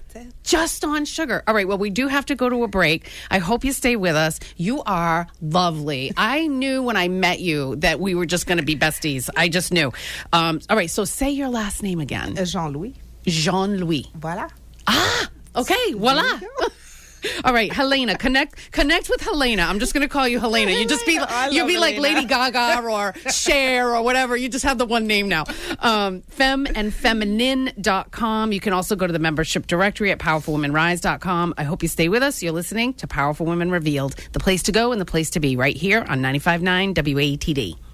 Just 0.44 0.82
on 0.84 1.04
sugar. 1.04 1.42
All 1.46 1.54
right. 1.54 1.66
Well, 1.68 1.76
we 1.78 1.90
do 1.90 2.08
have 2.08 2.24
to 2.26 2.34
go 2.34 2.48
to 2.48 2.62
a 2.64 2.68
break. 2.68 3.10
I 3.30 3.38
hope 3.38 3.64
you 3.64 3.72
stay 3.72 3.96
with 3.96 4.14
us. 4.16 4.38
You 4.56 4.82
are 4.84 5.26
lovely. 5.42 6.12
I 6.16 6.46
knew 6.46 6.82
when 6.82 6.96
I 6.96 7.08
met 7.08 7.40
you 7.40 7.76
that 7.76 8.00
we 8.00 8.14
were 8.14 8.24
just 8.26 8.46
going 8.46 8.56
to 8.58 8.64
be 8.64 8.76
besties. 8.76 9.28
I 9.36 9.48
just 9.48 9.72
knew. 9.72 9.92
Um, 10.32 10.60
all 10.70 10.76
right. 10.76 10.88
So 10.90 11.04
say 11.04 11.30
your 11.30 11.48
last 11.48 11.82
name 11.82 12.00
again 12.00 12.34
Jean 12.44 12.72
Louis. 12.72 12.94
Jean 13.26 13.76
Louis. 13.78 14.06
Voila. 14.14 14.48
Ah, 14.86 15.28
okay, 15.56 15.92
voila. 15.92 16.40
All 17.44 17.52
right, 17.52 17.72
Helena, 17.72 18.16
connect 18.16 18.72
connect 18.72 19.08
with 19.08 19.20
Helena. 19.20 19.62
I'm 19.62 19.78
just 19.78 19.94
going 19.94 20.06
to 20.06 20.08
call 20.08 20.28
you 20.28 20.38
Helena. 20.38 20.72
You 20.72 20.86
just 20.86 21.04
be 21.06 21.18
I 21.18 21.48
you'll 21.48 21.66
be 21.66 21.78
like 21.78 21.98
Lady 21.98 22.24
Gaga 22.24 22.86
or 22.86 23.14
Cher 23.30 23.94
or 23.94 24.02
whatever. 24.02 24.36
You 24.36 24.48
just 24.48 24.64
have 24.64 24.78
the 24.78 24.86
one 24.86 25.06
name 25.06 25.28
now. 25.28 25.44
Um, 25.80 26.22
femme 26.22 26.66
and 26.74 26.92
feminine.com. 26.92 28.52
You 28.52 28.60
can 28.60 28.72
also 28.72 28.96
go 28.96 29.06
to 29.06 29.12
the 29.12 29.18
membership 29.18 29.66
directory 29.66 30.10
at 30.12 30.18
powerfulwomenrise.com. 30.18 31.54
I 31.56 31.64
hope 31.64 31.82
you 31.82 31.88
stay 31.88 32.08
with 32.08 32.22
us. 32.22 32.42
You're 32.42 32.52
listening 32.52 32.94
to 32.94 33.06
Powerful 33.06 33.46
Women 33.46 33.70
Revealed, 33.70 34.14
the 34.32 34.40
place 34.40 34.62
to 34.64 34.72
go 34.72 34.92
and 34.92 35.00
the 35.00 35.06
place 35.06 35.30
to 35.30 35.40
be 35.40 35.56
right 35.56 35.76
here 35.76 36.04
on 36.08 36.20
95.9 36.20 36.94
WATD. 36.94 37.85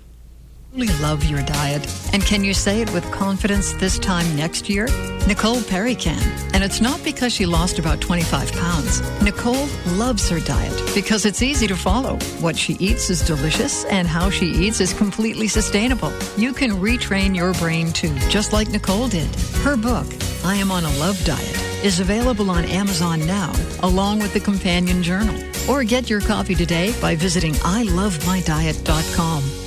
Truly 0.72 0.88
love 1.00 1.24
your 1.24 1.42
diet. 1.42 1.86
And 2.12 2.24
can 2.24 2.44
you 2.44 2.54
say 2.54 2.80
it 2.80 2.92
with 2.92 3.04
confidence 3.12 3.72
this 3.74 3.98
time 3.98 4.36
next 4.36 4.68
year? 4.68 4.86
Nicole 5.26 5.62
Perry 5.62 5.94
can. 5.94 6.20
And 6.54 6.64
it's 6.64 6.80
not 6.80 7.02
because 7.04 7.32
she 7.32 7.46
lost 7.46 7.78
about 7.78 8.00
25 8.00 8.52
pounds. 8.52 9.22
Nicole 9.22 9.68
loves 9.96 10.28
her 10.28 10.40
diet 10.40 10.72
because 10.94 11.26
it's 11.26 11.42
easy 11.42 11.66
to 11.66 11.76
follow. 11.76 12.16
What 12.40 12.56
she 12.56 12.74
eats 12.74 13.10
is 13.10 13.26
delicious, 13.26 13.84
and 13.86 14.08
how 14.08 14.30
she 14.30 14.46
eats 14.46 14.80
is 14.80 14.94
completely 14.94 15.48
sustainable. 15.48 16.12
You 16.36 16.52
can 16.52 16.72
retrain 16.72 17.36
your 17.36 17.52
brain 17.54 17.92
too, 17.92 18.14
just 18.28 18.52
like 18.52 18.68
Nicole 18.68 19.08
did. 19.08 19.34
Her 19.64 19.76
book, 19.76 20.06
I 20.44 20.56
Am 20.56 20.70
on 20.70 20.84
a 20.84 20.96
Love 20.98 21.22
Diet, 21.24 21.84
is 21.84 22.00
available 22.00 22.50
on 22.50 22.64
Amazon 22.64 23.24
now, 23.26 23.52
along 23.82 24.20
with 24.20 24.32
the 24.32 24.40
companion 24.40 25.02
journal. 25.02 25.36
Or 25.68 25.84
get 25.84 26.10
your 26.10 26.20
copy 26.20 26.54
today 26.54 26.94
by 27.00 27.14
visiting 27.14 27.54
ilovemydiet.com. 27.54 29.61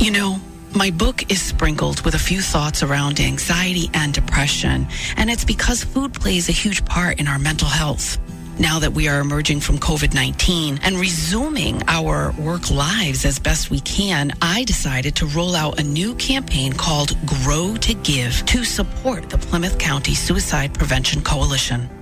You 0.00 0.10
know, 0.10 0.40
my 0.74 0.90
book 0.90 1.30
is 1.30 1.42
sprinkled 1.42 2.00
with 2.06 2.14
a 2.14 2.18
few 2.18 2.40
thoughts 2.40 2.82
around 2.82 3.20
anxiety 3.20 3.90
and 3.92 4.14
depression, 4.14 4.86
and 5.18 5.28
it's 5.28 5.44
because 5.44 5.84
food 5.84 6.14
plays 6.14 6.48
a 6.48 6.52
huge 6.52 6.86
part 6.86 7.20
in 7.20 7.28
our 7.28 7.38
mental 7.38 7.68
health. 7.68 8.16
Now 8.58 8.78
that 8.78 8.94
we 8.94 9.08
are 9.08 9.20
emerging 9.20 9.60
from 9.60 9.76
COVID 9.76 10.14
19 10.14 10.80
and 10.82 10.96
resuming 10.96 11.82
our 11.86 12.32
work 12.38 12.70
lives 12.70 13.26
as 13.26 13.38
best 13.38 13.70
we 13.70 13.80
can, 13.80 14.32
I 14.40 14.64
decided 14.64 15.16
to 15.16 15.26
roll 15.26 15.54
out 15.54 15.78
a 15.78 15.82
new 15.82 16.14
campaign 16.14 16.72
called 16.72 17.14
Grow 17.26 17.76
to 17.76 17.92
Give 17.92 18.34
to 18.46 18.64
support 18.64 19.28
the 19.28 19.36
Plymouth 19.36 19.76
County 19.76 20.14
Suicide 20.14 20.72
Prevention 20.72 21.20
Coalition. 21.20 21.99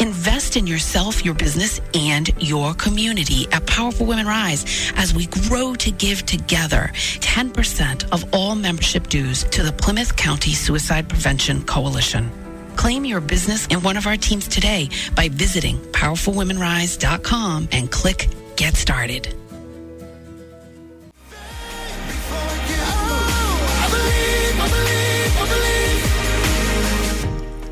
Invest 0.00 0.56
in 0.56 0.66
yourself, 0.66 1.24
your 1.24 1.34
business, 1.34 1.80
and 1.94 2.30
your 2.42 2.74
community 2.74 3.46
at 3.52 3.66
Powerful 3.66 4.06
Women 4.06 4.26
Rise 4.26 4.92
as 4.96 5.14
we 5.14 5.26
grow 5.26 5.74
to 5.74 5.90
give 5.90 6.26
together 6.26 6.90
10% 6.94 8.12
of 8.12 8.24
all 8.34 8.54
membership 8.54 9.08
dues 9.08 9.44
to 9.44 9.62
the 9.62 9.72
Plymouth 9.72 10.16
County 10.16 10.52
Suicide 10.52 11.08
Prevention 11.08 11.62
Coalition. 11.64 12.30
Claim 12.76 13.04
your 13.04 13.20
business 13.20 13.66
in 13.68 13.80
one 13.82 13.96
of 13.96 14.06
our 14.06 14.16
teams 14.16 14.48
today 14.48 14.88
by 15.14 15.28
visiting 15.28 15.78
powerfulwomenrise.com 15.92 17.68
and 17.72 17.90
click 17.90 18.28
Get 18.56 18.74
Started. 18.74 19.43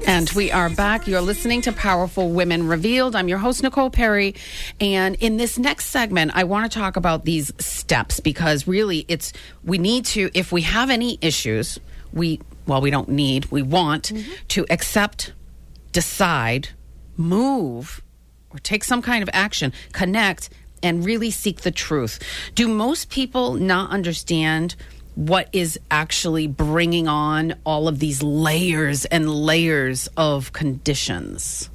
And 0.06 0.28
we 0.30 0.50
are 0.50 0.68
back. 0.68 1.06
You're 1.06 1.20
listening 1.20 1.62
to 1.62 1.72
Powerful 1.72 2.30
Women 2.30 2.66
Revealed. 2.66 3.14
I'm 3.14 3.28
your 3.28 3.38
host, 3.38 3.62
Nicole 3.62 3.90
Perry. 3.90 4.34
And 4.80 5.14
in 5.16 5.36
this 5.36 5.58
next 5.58 5.86
segment, 5.86 6.32
I 6.34 6.44
want 6.44 6.70
to 6.70 6.78
talk 6.78 6.96
about 6.96 7.24
these 7.24 7.52
steps 7.58 8.20
because 8.20 8.66
really 8.66 9.04
it's, 9.08 9.32
we 9.64 9.78
need 9.78 10.04
to, 10.06 10.30
if 10.34 10.50
we 10.50 10.62
have 10.62 10.90
any 10.90 11.18
issues, 11.20 11.78
we, 12.12 12.40
well, 12.66 12.80
we 12.80 12.90
don't 12.90 13.08
need, 13.08 13.46
we 13.46 13.62
want 13.62 14.12
mm-hmm. 14.12 14.32
to 14.48 14.66
accept, 14.70 15.32
decide, 15.92 16.70
move, 17.16 18.02
or 18.50 18.58
take 18.58 18.84
some 18.84 19.02
kind 19.02 19.22
of 19.22 19.30
action, 19.32 19.72
connect, 19.92 20.50
and 20.82 21.04
really 21.04 21.30
seek 21.30 21.60
the 21.60 21.70
truth. 21.70 22.18
Do 22.54 22.68
most 22.68 23.08
people 23.08 23.54
not 23.54 23.90
understand 23.90 24.74
what 25.14 25.48
is 25.52 25.78
actually 25.90 26.46
bringing 26.46 27.06
on 27.08 27.54
all 27.64 27.86
of 27.88 27.98
these 27.98 28.22
layers 28.22 29.04
and 29.06 29.28
layers 29.30 30.08
of 30.16 30.52
conditions? 30.52 31.68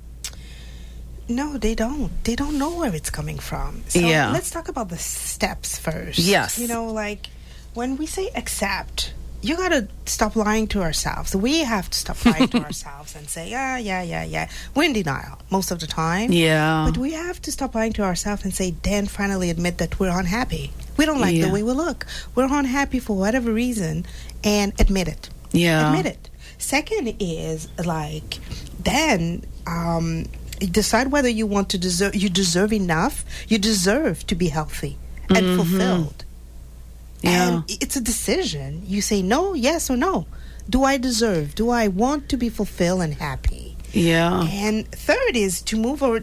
No, 1.29 1.57
they 1.57 1.75
don't. 1.75 2.11
They 2.23 2.35
don't 2.35 2.57
know 2.57 2.77
where 2.77 2.95
it's 2.95 3.09
coming 3.09 3.37
from. 3.37 3.83
So 3.89 3.99
Yeah. 3.99 4.31
let's 4.31 4.49
talk 4.49 4.69
about 4.69 4.89
the 4.89 4.97
steps 4.97 5.77
first. 5.77 6.19
Yes. 6.19 6.57
You 6.57 6.67
know, 6.67 6.85
like 6.87 7.27
when 7.73 7.97
we 7.97 8.05
say 8.05 8.29
accept, 8.33 9.13
you 9.47 9.55
got 9.57 9.69
to 9.69 9.87
stop 10.05 10.35
lying 10.35 10.67
to 10.67 10.81
ourselves. 10.81 11.35
We 11.35 11.59
have 11.63 11.89
to 11.89 11.97
stop 11.97 12.23
lying 12.25 12.47
to 12.49 12.57
ourselves 12.69 13.15
and 13.15 13.29
say, 13.29 13.49
yeah, 13.49 13.77
yeah, 13.77 14.01
yeah, 14.03 14.23
yeah. 14.23 14.49
We're 14.75 14.83
in 14.83 14.93
denial 14.93 15.39
most 15.49 15.71
of 15.71 15.79
the 15.79 15.87
time. 15.87 16.31
Yeah. 16.31 16.85
But 16.89 16.97
we 16.97 17.13
have 17.13 17.41
to 17.43 17.51
stop 17.51 17.73
lying 17.75 17.93
to 17.93 18.03
ourselves 18.03 18.43
and 18.43 18.53
say, 18.53 18.71
then 18.83 19.05
finally 19.07 19.49
admit 19.49 19.77
that 19.77 19.99
we're 19.99 20.17
unhappy. 20.17 20.71
We 20.97 21.05
don't 21.05 21.19
like 21.21 21.35
Yeah. 21.35 21.45
the 21.47 21.51
way 21.53 21.63
we 21.63 21.71
look. 21.71 22.05
We're 22.35 22.45
unhappy 22.51 22.99
for 22.99 23.15
whatever 23.15 23.51
reason 23.53 24.05
and 24.43 24.73
admit 24.79 25.07
it. 25.07 25.29
Yeah. 25.51 25.89
Admit 25.91 26.05
it. 26.07 26.29
Second 26.57 27.15
is 27.19 27.67
like, 27.85 28.39
then 28.79 29.45
um, 29.67 30.25
decide 30.59 31.11
whether 31.11 31.29
you 31.29 31.45
want 31.45 31.69
to 31.69 31.77
deserve, 31.77 32.15
you 32.15 32.29
deserve 32.29 32.73
enough, 32.73 33.23
you 33.47 33.57
deserve 33.59 34.25
to 34.27 34.35
be 34.35 34.47
healthy 34.49 34.97
and 35.29 35.55
fulfilled. 35.57 36.25
Yeah. 37.21 37.47
And 37.49 37.63
it's 37.81 37.95
a 37.95 38.01
decision. 38.01 38.83
You 38.85 39.01
say 39.01 39.21
no, 39.21 39.53
yes, 39.53 39.89
or 39.89 39.97
no. 39.97 40.27
Do 40.69 40.83
I 40.83 40.97
deserve? 40.97 41.55
Do 41.55 41.69
I 41.69 41.87
want 41.87 42.29
to 42.29 42.37
be 42.37 42.49
fulfilled 42.49 43.01
and 43.01 43.13
happy? 43.13 43.75
Yeah. 43.93 44.43
And 44.51 44.85
third 44.91 45.35
is 45.35 45.61
to 45.63 45.77
move 45.77 46.03
or 46.03 46.21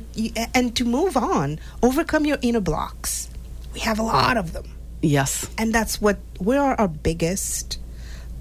and 0.55 0.77
to 0.77 0.85
move 0.85 1.17
on, 1.17 1.59
overcome 1.83 2.27
your 2.27 2.39
inner 2.43 2.61
blocks. 2.61 3.29
We 3.73 3.81
have 3.81 3.99
a 3.99 4.03
lot 4.03 4.37
of 4.37 4.53
them, 4.53 4.67
Yes. 5.03 5.49
and 5.59 5.75
that's 5.75 6.01
what 6.01 6.19
where 6.39 6.61
are 6.63 6.75
our 6.79 6.89
biggest, 6.89 7.79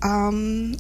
um, 0.04 0.76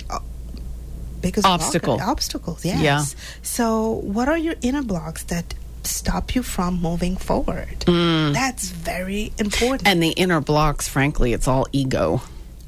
biggest 1.21 1.47
Obstacle. 1.47 1.95
block- 1.97 2.07
obstacles. 2.07 2.65
Yes. 2.65 2.81
Yeah. 2.81 3.03
So, 3.41 3.89
what 4.03 4.27
are 4.27 4.37
your 4.37 4.55
inner 4.61 4.83
blocks 4.83 5.23
that 5.23 5.53
stop 5.87 6.35
you 6.35 6.43
from 6.43 6.81
moving 6.81 7.17
forward? 7.17 7.79
Mm. 7.81 8.33
That's 8.33 8.69
very 8.69 9.33
important. 9.37 9.87
And 9.87 10.01
the 10.01 10.09
inner 10.09 10.41
blocks, 10.41 10.87
frankly, 10.87 11.33
it's 11.33 11.47
all 11.47 11.67
ego. 11.71 12.21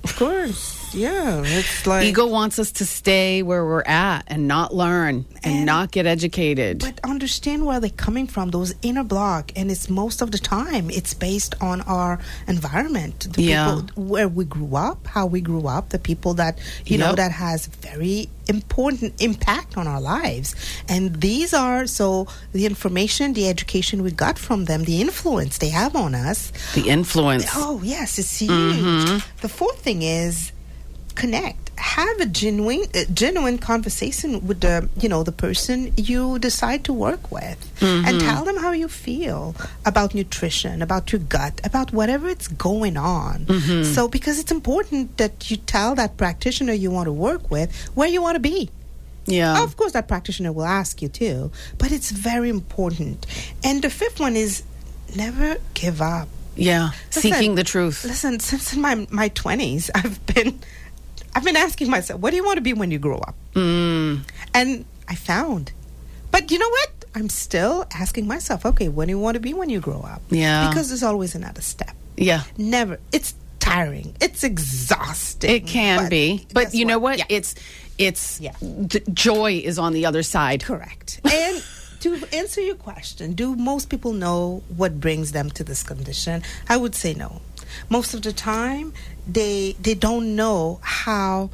Of 0.04 0.16
course. 0.16 0.85
Yeah, 0.94 1.42
it's 1.46 1.86
like 1.92 2.06
Ego 2.06 2.28
wants 2.28 2.60
us 2.60 2.72
to 2.74 2.86
stay 2.86 3.42
where 3.44 3.66
we're 3.66 3.84
at 3.86 4.24
and 4.28 4.48
not 4.48 4.74
learn 4.74 5.26
and, 5.44 5.56
And- 5.58 5.66
not 5.66 5.92
get 5.92 6.06
educated. 6.06 6.80
But 6.80 7.00
understand 7.04 7.66
where 7.66 7.80
they're 7.80 7.90
coming 7.90 8.28
from, 8.28 8.52
those 8.52 8.74
inner 8.82 9.04
block, 9.04 9.52
and 9.56 9.72
it's 9.72 9.90
most 9.90 10.22
of 10.22 10.32
the 10.32 10.38
time 10.38 10.90
it's 10.90 11.14
based 11.14 11.56
on 11.62 11.82
our 11.82 12.20
environment, 12.48 13.28
the 13.34 13.44
Yeah. 13.44 13.82
people 13.82 14.04
where 14.04 14.28
we 14.28 14.46
grew 14.46 14.76
up, 14.76 15.08
how 15.08 15.26
we 15.26 15.42
grew 15.42 15.68
up, 15.68 15.90
the 15.90 16.00
people 16.00 16.34
that 16.36 16.60
you 16.86 16.98
know 16.98 17.14
that 17.16 17.32
has 17.32 17.68
very 17.68 18.30
important 18.48 19.20
impact 19.22 19.76
on 19.78 19.88
our 19.88 20.00
lives, 20.02 20.56
and 20.88 21.20
these 21.22 21.54
are 21.54 21.88
so 21.88 22.28
the 22.54 22.66
information, 22.66 23.34
the 23.34 23.48
education 23.50 24.04
we 24.04 24.12
got 24.12 24.38
from 24.38 24.66
them, 24.66 24.84
the 24.84 25.02
influence 25.02 25.58
they 25.58 25.70
have 25.70 25.96
on 25.96 26.14
us. 26.14 26.52
the 26.76 26.88
influence. 26.88 27.46
Oh 27.56 27.82
yes, 27.84 28.20
it's 28.20 28.38
huge. 28.40 28.52
Mm-hmm. 28.52 29.18
The 29.42 29.50
fourth 29.50 29.80
thing 29.80 30.02
is 30.04 30.52
connect. 31.16 31.72
Have 31.78 32.20
a 32.20 32.26
genuine, 32.26 32.84
uh, 32.96 33.04
genuine 33.14 33.58
conversation 33.58 34.46
with 34.48 34.62
the, 34.62 34.90
you 35.00 35.10
know, 35.10 35.24
the 35.24 35.32
person 35.32 35.92
you 35.98 36.40
decide 36.40 36.84
to 36.86 36.94
work 36.94 37.32
with, 37.32 37.60
Mm-hmm. 37.80 38.06
and 38.08 38.22
tell 38.22 38.46
them 38.46 38.58
how 38.58 38.72
you 38.72 38.88
feel 38.88 39.54
about 39.86 40.16
nutrition, 40.16 40.82
about 40.82 41.12
your 41.12 41.20
gut, 41.20 41.60
about 41.66 41.92
whatever 41.92 42.30
it's 42.30 42.48
going 42.48 42.96
on. 42.96 43.46
Mm-hmm. 43.46 43.84
So, 43.94 44.08
because 44.08 44.40
it's 44.40 44.52
important 44.52 45.18
that 45.18 45.52
you 45.52 45.58
tell 45.58 45.94
that 45.96 46.16
practitioner 46.18 46.72
you 46.74 46.90
want 46.92 47.08
to 47.08 47.12
work 47.12 47.52
with 47.52 47.70
where 47.96 48.08
you 48.08 48.22
want 48.22 48.36
to 48.36 48.40
be. 48.40 48.70
yeah. 49.26 49.62
Of 49.64 49.76
course, 49.76 49.92
that 49.94 50.08
practitioner 50.08 50.52
will 50.54 50.66
ask 50.82 51.02
you 51.02 51.10
too, 51.10 51.52
but 51.78 51.92
it's 51.92 52.12
very 52.12 52.50
important. 52.50 53.26
And 53.64 53.82
the 53.82 53.90
fifth 53.90 54.20
one 54.22 54.36
is 54.38 54.64
never 55.16 55.58
give 55.74 56.02
up. 56.02 56.30
yeah. 56.56 56.92
Listen, 57.08 57.22
Seeking 57.22 57.56
the 57.56 57.64
truth. 57.66 58.06
Listen, 58.06 58.40
since 58.40 58.74
in 58.74 58.80
my 58.82 58.96
my 59.10 59.28
twenties, 59.30 59.92
I've 59.94 60.20
been 60.34 60.60
I've 61.36 61.44
been 61.44 61.58
asking 61.58 61.90
myself, 61.90 62.22
what 62.22 62.30
do 62.32 62.38
you 62.38 62.46
want 62.46 62.56
to 62.58 62.62
be 62.62 62.74
when 62.74 62.90
you 62.92 62.98
grow 63.00 63.18
up? 63.18 63.36
Mm. 63.54 64.22
And 64.54 64.86
I 65.10 65.16
found. 65.16 65.74
But 66.32 66.50
you 66.50 66.58
know 66.58 66.70
what? 66.70 66.92
I'm 67.14 67.30
still 67.30 67.86
asking 67.94 68.26
myself, 68.28 68.66
okay, 68.66 68.88
what 68.88 69.06
do 69.06 69.12
you 69.12 69.20
want 69.20 69.36
to 69.36 69.40
be 69.42 69.54
when 69.54 69.70
you 69.70 69.80
grow 69.80 70.00
up? 70.02 70.22
Yeah. 70.30 70.70
Because 70.70 70.90
there's 70.90 71.04
always 71.04 71.36
another 71.36 71.62
step. 71.62 71.96
Yeah. 72.18 72.44
Never. 72.58 73.00
It's 73.12 73.36
tiring. 73.60 74.16
It's 74.22 74.44
exhausting. 74.44 75.50
It 75.50 75.68
can 75.68 76.04
but 76.04 76.10
be. 76.10 76.48
But 76.54 76.74
you 76.74 76.86
know 76.86 77.00
what? 77.00 77.18
Yeah. 77.20 77.26
It's 77.30 77.56
it's 77.98 78.40
Yeah. 78.42 78.54
joy 79.14 79.62
is 79.64 79.78
on 79.80 79.94
the 79.94 80.06
other 80.06 80.24
side. 80.24 80.64
Correct. 80.64 81.20
And 81.30 81.64
to 82.06 82.36
answer 82.36 82.62
your 82.62 82.76
question, 82.76 83.34
do 83.34 83.56
most 83.56 83.90
people 83.90 84.14
know 84.14 84.64
what 84.76 85.00
brings 85.00 85.32
them 85.32 85.50
to 85.52 85.64
this 85.64 85.84
condition? 85.84 86.44
I 86.70 86.78
would 86.78 86.96
say 86.96 87.14
no. 87.14 87.42
Most 87.90 88.14
of 88.14 88.22
the 88.22 88.34
time, 88.34 88.94
they 89.28 89.76
they 89.82 89.96
don't 89.96 90.36
know 90.36 90.80
how 90.82 91.50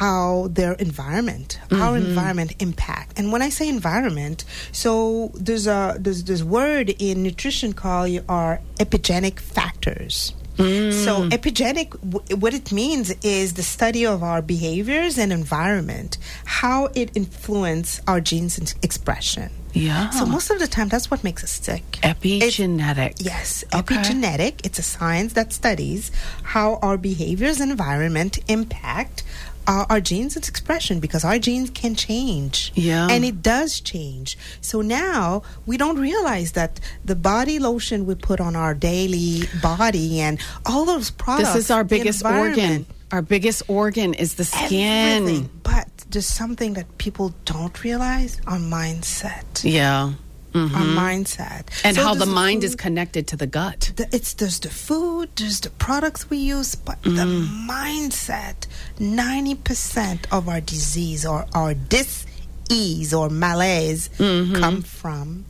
how 0.00 0.48
their 0.50 0.72
environment, 0.74 1.60
our 1.70 1.98
mm-hmm. 1.98 2.08
environment 2.08 2.54
impact. 2.58 3.18
And 3.18 3.30
when 3.30 3.42
I 3.42 3.50
say 3.50 3.68
environment, 3.68 4.44
so 4.72 5.30
there's 5.34 5.66
a 5.66 5.96
there's 5.98 6.24
this 6.24 6.42
word 6.42 6.94
in 6.98 7.22
nutrition 7.22 7.74
called 7.74 8.24
our 8.26 8.60
epigenic 8.78 9.38
factors. 9.38 10.32
So 10.60 11.22
mm. 11.22 11.30
epigenetic, 11.30 11.90
w- 12.10 12.36
what 12.36 12.54
it 12.54 12.70
means 12.72 13.10
is 13.22 13.54
the 13.54 13.62
study 13.62 14.04
of 14.06 14.22
our 14.22 14.42
behaviors 14.42 15.18
and 15.18 15.32
environment, 15.32 16.18
how 16.44 16.86
it 16.94 17.10
influences 17.14 18.00
our 18.06 18.20
genes 18.20 18.58
and 18.58 18.72
expression. 18.82 19.50
Yeah. 19.72 20.10
So 20.10 20.26
most 20.26 20.50
of 20.50 20.58
the 20.58 20.66
time, 20.66 20.88
that's 20.88 21.10
what 21.10 21.22
makes 21.22 21.44
us 21.44 21.52
sick. 21.52 21.84
Epigenetic. 22.02 23.14
Yes, 23.24 23.64
Okay. 23.72 23.94
epigenetic. 23.94 24.66
It's 24.66 24.78
a 24.78 24.82
science 24.82 25.32
that 25.34 25.52
studies 25.52 26.10
how 26.42 26.78
our 26.82 26.96
behaviors 26.98 27.60
and 27.60 27.70
environment 27.70 28.38
impact 28.48 29.22
uh, 29.66 29.86
our 29.88 30.00
genes 30.00 30.36
and 30.36 30.46
expression 30.48 31.00
because 31.00 31.24
our 31.24 31.38
genes 31.38 31.70
can 31.70 31.94
change. 31.94 32.72
Yeah. 32.74 33.08
And 33.10 33.24
it 33.24 33.42
does 33.42 33.80
change. 33.80 34.38
So 34.60 34.80
now 34.80 35.42
we 35.66 35.76
don't 35.76 35.98
realize 35.98 36.52
that 36.52 36.80
the 37.04 37.16
body 37.16 37.58
lotion 37.58 38.06
we 38.06 38.14
put 38.14 38.40
on 38.40 38.56
our 38.56 38.74
daily 38.74 39.42
body 39.62 40.20
and 40.20 40.40
all 40.66 40.84
those 40.84 41.10
products. 41.10 41.54
This 41.54 41.64
is 41.64 41.70
our 41.70 41.84
biggest 41.84 42.24
organ. 42.24 42.86
Our 43.12 43.22
biggest 43.22 43.62
organ 43.68 44.14
is 44.14 44.34
the 44.34 44.44
skin. 44.44 45.22
everything. 45.22 45.50
But 45.62 45.88
there's 46.10 46.26
something 46.26 46.74
that 46.74 46.98
people 46.98 47.34
don't 47.44 47.82
realize 47.82 48.40
our 48.46 48.58
mindset. 48.58 49.64
Yeah. 49.64 50.12
Mm-hmm. 50.52 50.74
Our 50.74 50.82
mindset. 50.82 51.66
And 51.84 51.96
So 51.96 52.02
how 52.02 52.14
the 52.14 52.26
mind 52.26 52.64
is 52.64 52.72
food- 52.72 52.78
connected 52.80 53.26
to 53.28 53.36
the 53.36 53.46
gut. 53.46 53.92
the, 53.96 54.08
it's 54.12 54.34
there's 54.34 54.58
the 54.58 54.68
food, 54.68 55.30
there's 55.36 55.60
the 55.60 55.70
products 55.70 56.28
we 56.28 56.38
use, 56.38 56.74
but 56.74 57.00
the 57.02 57.10
mm. 57.10 57.68
mindset. 57.68 58.66
Ninety 58.98 59.54
percent 59.54 60.26
of 60.32 60.48
our 60.48 60.60
disease 60.60 61.24
or 61.24 61.46
our 61.54 61.74
dis-ease 61.74 63.14
or 63.14 63.30
malaise 63.30 64.10
mm-hmm. 64.18 64.56
come 64.56 64.82
from 64.82 65.44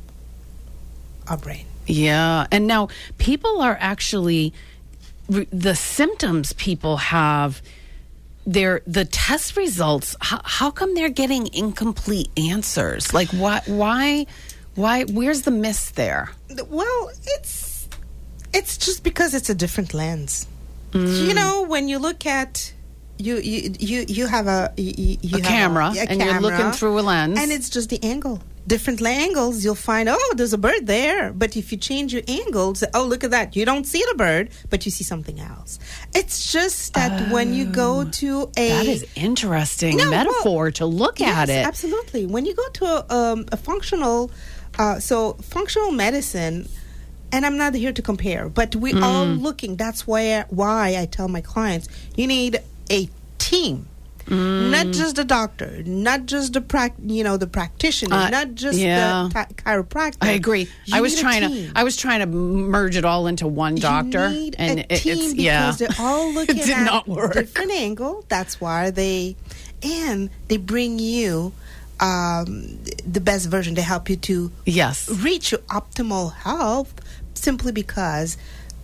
our 1.28 1.38
brain. 1.38 1.66
Yeah. 1.86 2.46
And 2.50 2.66
now 2.66 2.88
people 3.18 3.62
are 3.62 3.76
actually 3.80 4.52
the 5.28 5.74
symptoms 5.74 6.52
people 6.54 6.96
have 6.98 7.62
their 8.46 8.82
the 8.86 9.04
test 9.04 9.56
results 9.56 10.16
how, 10.20 10.40
how 10.44 10.70
come 10.70 10.94
they're 10.94 11.08
getting 11.08 11.52
incomplete 11.52 12.28
answers 12.36 13.12
like 13.12 13.28
why 13.28 13.60
why 13.66 14.26
why 14.74 15.04
where's 15.04 15.42
the 15.42 15.50
miss 15.50 15.90
there 15.92 16.30
Well, 16.68 17.10
it's 17.36 17.88
it's 18.52 18.76
just 18.78 19.04
because 19.04 19.34
it's 19.34 19.48
a 19.50 19.54
different 19.54 19.94
lens. 19.94 20.46
You 20.92 21.34
know, 21.34 21.62
when 21.68 21.88
you 21.88 21.98
look 22.00 22.26
at 22.26 22.72
you 23.16 23.36
you 23.36 23.72
you, 23.78 24.04
you 24.08 24.26
have 24.26 24.46
a 24.48 24.72
you, 24.76 25.18
you 25.22 25.38
A 25.38 25.40
have 25.42 25.46
camera, 25.46 25.94
and 26.08 26.20
you're 26.20 26.40
looking 26.40 26.72
through 26.72 26.98
a 26.98 27.02
lens. 27.02 27.38
and 27.38 27.52
it's 27.52 27.70
just 27.70 27.90
the 27.90 28.02
angle. 28.02 28.40
Different 28.66 29.00
angles, 29.02 29.64
you'll 29.64 29.74
find 29.74 30.08
oh, 30.08 30.32
there's 30.36 30.52
a 30.52 30.58
bird 30.58 30.86
there. 30.86 31.32
But 31.32 31.56
if 31.56 31.70
you 31.72 31.78
change 31.78 32.12
your 32.12 32.22
angles, 32.28 32.82
oh, 32.94 33.04
look 33.04 33.22
at 33.24 33.30
that, 33.30 33.56
you 33.56 33.64
don't 33.64 33.86
see 33.86 34.02
the 34.10 34.16
bird, 34.16 34.50
but 34.68 34.84
you 34.84 34.90
see 34.92 35.02
something 35.04 35.38
else. 35.40 35.78
It's 36.14 36.52
just 36.52 36.94
that 36.94 37.30
when 37.32 37.54
you 37.54 37.64
go 37.66 38.04
to 38.04 38.50
a 38.56 38.72
Oh, 38.72 38.76
that 38.78 38.86
is 38.86 39.06
interesting 39.16 39.96
No, 39.96 40.04
well, 40.04 40.10
metaphor 40.10 40.70
to 40.72 40.86
look 40.86 41.20
at 41.20 41.48
it 41.48 41.64
Absolutely. 41.66 42.26
When 42.26 42.44
you 42.46 42.54
go 42.54 42.68
to 42.68 42.84
a, 42.84 43.04
um, 43.18 43.46
a 43.50 43.56
functional, 43.56 44.30
uh, 44.78 44.98
so 45.00 45.34
functional 45.42 45.90
medicine, 45.92 46.68
and 47.32 47.44
I'm 47.46 47.56
not 47.56 47.74
here 47.74 47.92
to 47.92 48.02
compare, 48.02 48.48
but 48.48 48.74
we 48.76 48.92
Mm. 48.92 49.02
all 49.02 49.26
looking. 49.26 49.76
That's 49.76 50.06
why 50.06 50.44
why 50.50 50.96
I 50.98 51.06
tell 51.06 51.28
my 51.28 51.40
clients 51.40 51.88
you 52.16 52.26
need 52.26 52.58
a 52.90 53.08
team. 53.38 53.86
Mm. 54.26 54.70
Not 54.70 54.86
just 54.94 55.16
the 55.16 55.24
doctor, 55.24 55.82
not 55.84 56.26
just 56.26 56.52
the 56.52 56.60
prac, 56.60 56.94
you 57.04 57.24
know, 57.24 57.36
the 57.36 57.48
practitioner, 57.48 58.14
Uh, 58.14 58.28
not 58.30 58.54
just 58.54 58.78
yeah. 58.78 59.28
the 59.32 59.54
chiropractor. 59.54 60.18
I 60.20 60.32
agree. 60.32 60.68
You 60.86 60.96
I 60.96 61.00
was 61.00 61.18
trying 61.18 61.42
to. 61.50 61.72
I 61.74 61.82
was 61.82 61.96
trying 61.96 62.20
to 62.20 62.26
merge 62.26 62.96
it 62.96 63.04
all 63.04 63.26
into 63.26 63.48
one 63.48 63.74
doctor 63.74 64.28
You 64.28 64.34
need 64.36 64.56
and 64.58 64.78
a 64.80 64.82
it, 64.94 65.00
team 65.02 65.12
it's 65.18 65.32
because 65.32 65.34
yeah 65.34 65.72
they're 65.72 65.88
all 65.98 66.32
looking 66.36 66.58
it 66.58 66.66
did 66.66 66.76
at 66.76 66.84
not 66.84 67.08
work 67.08 67.32
different 67.34 67.72
angle. 67.72 68.24
That's 68.28 68.60
why 68.60 68.90
they 68.90 69.34
and 69.82 70.30
they 70.46 70.58
bring 70.58 70.98
you 71.00 71.52
um, 72.00 72.78
the 73.06 73.20
best 73.20 73.48
version. 73.48 73.74
They 73.74 73.82
help 73.82 74.08
you 74.10 74.16
to 74.16 74.50
yes 74.66 75.08
reach 75.08 75.52
your 75.52 75.60
optimal 75.68 76.32
health 76.34 76.94
simply 77.34 77.72
because 77.72 78.36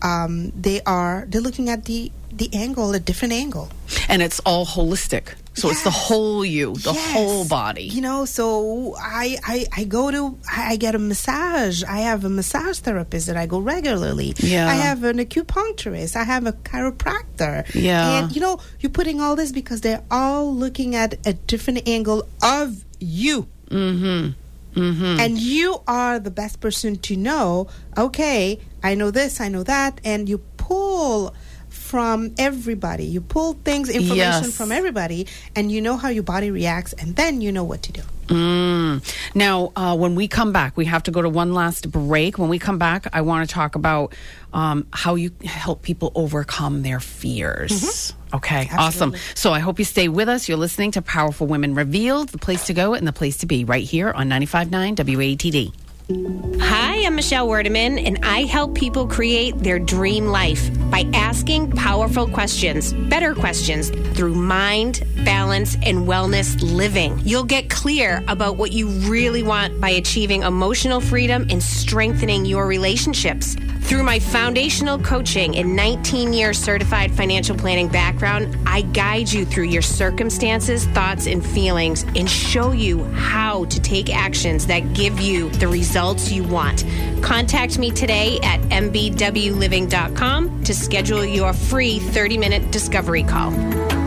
um, 0.03 0.53
they 0.55 0.81
are 0.83 1.25
they're 1.29 1.41
looking 1.41 1.69
at 1.69 1.85
the 1.87 2.13
the 2.33 2.51
angle 2.53 2.93
a 2.95 3.01
different 3.01 3.33
angle. 3.33 3.71
and 4.09 4.21
it's 4.21 4.41
all 4.41 4.67
holistic 4.67 5.35
so 5.55 5.71
it's 5.71 5.83
the 5.85 5.91
whole 5.91 6.45
you 6.45 6.75
the 6.75 6.93
Yes. 6.93 7.13
whole 7.15 7.45
body 7.49 7.85
You 7.85 8.03
know, 8.03 8.27
so 8.27 8.95
I, 9.01 9.39
I 9.43 9.67
I 9.73 9.85
go 9.85 10.11
to 10.11 10.37
I 10.45 10.73
I 10.73 10.77
get 10.77 10.95
a 10.95 10.99
massage. 10.99 11.83
I 11.83 12.01
have 12.11 12.27
a 12.27 12.29
massage 12.29 12.79
therapist 12.81 13.27
that 13.29 13.39
I 13.39 13.47
go 13.47 13.59
regularly. 13.59 14.35
Yeah. 14.37 14.69
I 14.69 14.75
have 14.75 15.01
an 15.05 15.17
acupuncturist. 15.17 16.15
I 16.15 16.25
have 16.25 16.45
a 16.47 16.53
chiropractor. 16.53 17.65
Yeah. 17.75 18.19
And 18.25 18.35
you 18.37 18.41
know, 18.43 18.59
you're 18.81 18.91
putting 18.93 19.21
all 19.23 19.35
this 19.37 19.51
because 19.53 19.81
they're 19.81 20.05
all 20.11 20.55
looking 20.55 20.95
at 20.95 21.15
a 21.27 21.33
different 21.33 21.89
angle 21.89 22.29
of 22.43 22.85
you. 22.99 23.49
mm-hmm 23.71 24.31
mm-hmm 24.75 25.21
And 25.21 25.39
you 25.39 25.83
are 25.87 26.19
the 26.19 26.31
best 26.31 26.61
person 26.61 26.97
to 26.97 27.17
know, 27.17 27.69
okay, 27.97 28.61
I 28.83 28.95
know 28.95 29.11
this, 29.11 29.41
I 29.41 29.49
know 29.49 29.63
that, 29.63 30.01
and 30.05 30.29
you 30.29 30.39
pull 30.57 31.35
from 31.77 32.35
everybody. 32.39 33.05
You 33.05 33.21
pull 33.21 33.55
things, 33.65 33.89
information 33.89 34.17
Yes. 34.17 34.57
from 34.57 34.73
everybody, 34.73 35.27
and 35.55 35.71
you 35.71 35.81
know 35.81 35.97
how 35.97 36.09
your 36.09 36.23
body 36.25 36.51
reacts, 36.51 36.93
and 36.95 37.15
then 37.17 37.41
you 37.41 37.53
know 37.53 37.65
what 37.65 37.83
to 37.83 37.93
do. 37.93 38.03
Mm. 38.29 39.03
Now, 39.37 39.71
uh, 39.77 39.97
when 39.97 40.17
we 40.17 40.27
come 40.27 40.51
back, 40.53 40.77
we 40.77 40.85
have 40.87 41.05
to 41.05 41.13
go 41.13 41.23
to 41.23 41.29
one 41.29 41.55
last 41.55 41.89
break. 41.93 42.39
When 42.39 42.49
we 42.49 42.59
come 42.59 42.77
back, 42.77 43.07
I 43.13 43.21
want 43.21 43.49
to 43.49 43.55
talk 43.55 43.77
about 43.77 44.15
um, 44.53 44.85
how 44.93 45.15
you 45.15 45.31
help 45.45 45.83
people 45.83 46.11
overcome 46.17 46.83
their 46.83 46.99
fears. 46.99 48.15
Okay, 48.35 48.69
awesome. 48.77 49.15
So 49.35 49.53
I 49.53 49.61
hope 49.61 49.79
you 49.79 49.85
stay 49.85 50.09
with 50.09 50.29
us. 50.29 50.49
You're 50.49 50.59
listening 50.59 50.91
to 50.93 51.03
Powerful 51.03 51.47
Women 51.47 51.75
Revealed, 51.77 52.31
the 52.31 52.39
place 52.39 52.67
to 52.67 52.75
go 52.75 52.95
and 52.95 53.07
the 53.07 53.13
place 53.13 53.37
to 53.39 53.47
be, 53.47 53.65
right 53.65 53.85
here 53.85 54.11
on 54.11 54.29
95.9 54.29 54.97
WATD. 54.97 55.73
Hi, 56.09 57.05
I'm 57.05 57.17
Michelle 57.17 57.49
Werdeman, 57.49 58.07
and 58.07 58.25
I 58.25 58.43
help 58.43 58.77
people 58.77 59.09
create 59.09 59.59
their 59.59 59.81
dream 59.81 60.27
life 60.27 60.71
by 60.89 61.05
asking 61.13 61.73
powerful 61.73 62.29
questions, 62.29 62.93
better 62.93 63.35
questions, 63.35 63.91
through 64.17 64.37
mind, 64.37 65.03
balance, 65.25 65.75
and 65.83 66.07
wellness 66.07 66.63
living. 66.63 67.19
You'll 67.25 67.43
get 67.43 67.71
clear 67.71 68.23
about 68.29 68.57
what 68.57 68.71
you 68.71 68.87
really 69.11 69.43
want 69.43 69.81
by 69.81 69.91
achieving 69.91 70.45
emotional 70.45 71.01
freedom 71.01 71.45
and 71.51 71.61
strengthening 71.61 72.45
your 72.45 72.69
relationships. 72.69 73.57
Through 73.81 74.03
my 74.03 74.19
foundational 74.19 74.99
coaching 74.99 75.57
and 75.57 75.77
19 75.77 76.33
year 76.33 76.53
certified 76.53 77.13
financial 77.13 77.57
planning 77.57 77.89
background, 77.89 78.57
I 78.67 78.83
guide 78.83 79.33
you 79.33 79.45
through 79.45 79.67
your 79.67 79.83
circumstances, 79.83 80.87
thoughts, 80.87 81.27
and 81.27 81.45
feelings 81.45 82.05
and 82.17 82.29
show 82.29 82.73
you 82.73 83.05
how 83.05 83.65
to 83.67 83.81
take 83.81 84.13
actions 84.15 84.67
that 84.67 84.93
give 84.93 85.21
you 85.21 85.51
the 85.51 85.69
results 85.69 85.96
you 86.31 86.45
want. 86.45 86.85
Contact 87.23 87.79
me 87.79 87.91
today 87.91 88.39
at 88.43 88.61
mbwliving.com 88.61 90.65
to 90.65 90.75
schedule 90.75 91.25
your 91.25 91.55
free 91.55 91.99
30 91.99 92.39
minute 92.39 92.71
discovery 92.71 93.23
call. 93.23 94.06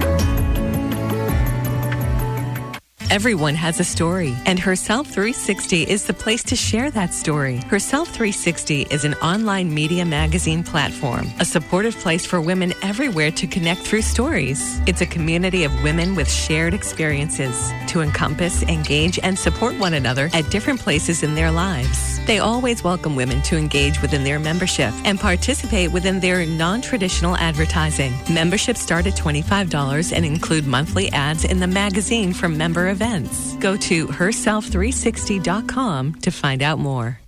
Everyone 3.09 3.55
has 3.55 3.79
a 3.79 3.83
story, 3.83 4.35
and 4.45 4.59
Herself 4.59 5.07
360 5.07 5.81
is 5.81 6.05
the 6.05 6.13
place 6.13 6.43
to 6.43 6.55
share 6.55 6.91
that 6.91 7.11
story. 7.11 7.57
Herself 7.67 8.09
360 8.09 8.83
is 8.83 9.03
an 9.03 9.15
online 9.15 9.73
media 9.73 10.05
magazine 10.05 10.63
platform, 10.63 11.25
a 11.39 11.45
supportive 11.45 11.97
place 11.97 12.27
for 12.27 12.39
women 12.39 12.71
everywhere 12.83 13.31
to 13.31 13.47
connect 13.47 13.81
through 13.81 14.03
stories. 14.03 14.79
It's 14.85 15.01
a 15.01 15.07
community 15.07 15.63
of 15.63 15.81
women 15.81 16.13
with 16.13 16.29
shared 16.29 16.75
experiences 16.75 17.71
to 17.87 18.01
encompass, 18.01 18.61
engage, 18.61 19.17
and 19.23 19.39
support 19.39 19.79
one 19.79 19.95
another 19.95 20.29
at 20.33 20.51
different 20.51 20.79
places 20.79 21.23
in 21.23 21.33
their 21.33 21.49
lives. 21.49 22.08
They 22.29 22.37
always 22.37 22.83
welcome 22.83 23.15
women 23.15 23.41
to 23.41 23.57
engage 23.57 24.03
within 24.03 24.23
their 24.23 24.37
membership 24.37 24.93
and 25.03 25.19
participate 25.19 25.91
within 25.91 26.19
their 26.19 26.45
non 26.45 26.79
traditional 26.79 27.35
advertising. 27.35 28.13
Memberships 28.31 28.81
start 28.81 29.07
at 29.07 29.15
$25 29.15 30.13
and 30.13 30.23
include 30.23 30.67
monthly 30.67 31.11
ads 31.11 31.43
in 31.43 31.59
the 31.59 31.65
magazine 31.65 32.33
from 32.33 32.55
member 32.55 32.89
events. 32.89 33.55
Go 33.55 33.75
to 33.77 34.05
herself360.com 34.09 36.13
to 36.21 36.29
find 36.29 36.61
out 36.61 36.77
more. 36.77 37.19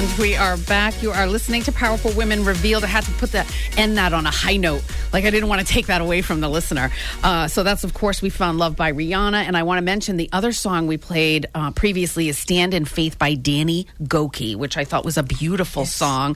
And 0.00 0.18
we 0.18 0.34
are 0.34 0.56
back. 0.56 1.02
You 1.02 1.10
are 1.10 1.26
listening 1.26 1.62
to 1.64 1.72
Powerful 1.72 2.10
Women 2.12 2.42
Revealed. 2.42 2.84
I 2.84 2.86
had 2.86 3.04
to 3.04 3.10
put 3.12 3.32
that 3.32 3.46
end 3.76 3.98
that 3.98 4.14
on 4.14 4.24
a 4.24 4.30
high 4.30 4.56
note. 4.56 4.82
Like 5.12 5.26
I 5.26 5.30
didn't 5.30 5.50
want 5.50 5.60
to 5.60 5.66
take 5.66 5.88
that 5.88 6.00
away 6.00 6.22
from 6.22 6.40
the 6.40 6.48
listener. 6.48 6.90
Uh, 7.22 7.48
so 7.48 7.62
that's 7.62 7.84
of 7.84 7.92
course 7.92 8.22
we 8.22 8.30
found 8.30 8.56
love 8.56 8.76
by 8.76 8.94
Rihanna. 8.94 9.44
And 9.44 9.58
I 9.58 9.62
want 9.62 9.76
to 9.76 9.82
mention 9.82 10.16
the 10.16 10.30
other 10.32 10.52
song 10.52 10.86
we 10.86 10.96
played 10.96 11.48
uh, 11.54 11.72
previously 11.72 12.30
is 12.30 12.38
"Stand 12.38 12.72
in 12.72 12.86
Faith" 12.86 13.18
by 13.18 13.34
Danny 13.34 13.88
Gokey, 14.02 14.56
which 14.56 14.78
I 14.78 14.86
thought 14.86 15.04
was 15.04 15.18
a 15.18 15.22
beautiful 15.22 15.84
song. 15.84 16.34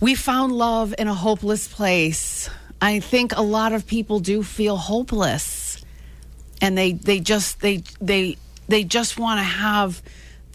We 0.00 0.14
found 0.14 0.52
love 0.52 0.94
in 0.98 1.08
a 1.08 1.14
hopeless 1.14 1.66
place. 1.66 2.50
I 2.82 3.00
think 3.00 3.34
a 3.34 3.42
lot 3.42 3.72
of 3.72 3.86
people 3.86 4.20
do 4.20 4.42
feel 4.42 4.76
hopeless, 4.76 5.82
and 6.60 6.76
they 6.76 6.92
they 6.92 7.20
just 7.20 7.62
they 7.62 7.84
they 8.02 8.36
they 8.68 8.84
just 8.84 9.18
want 9.18 9.38
to 9.38 9.44
have 9.44 10.02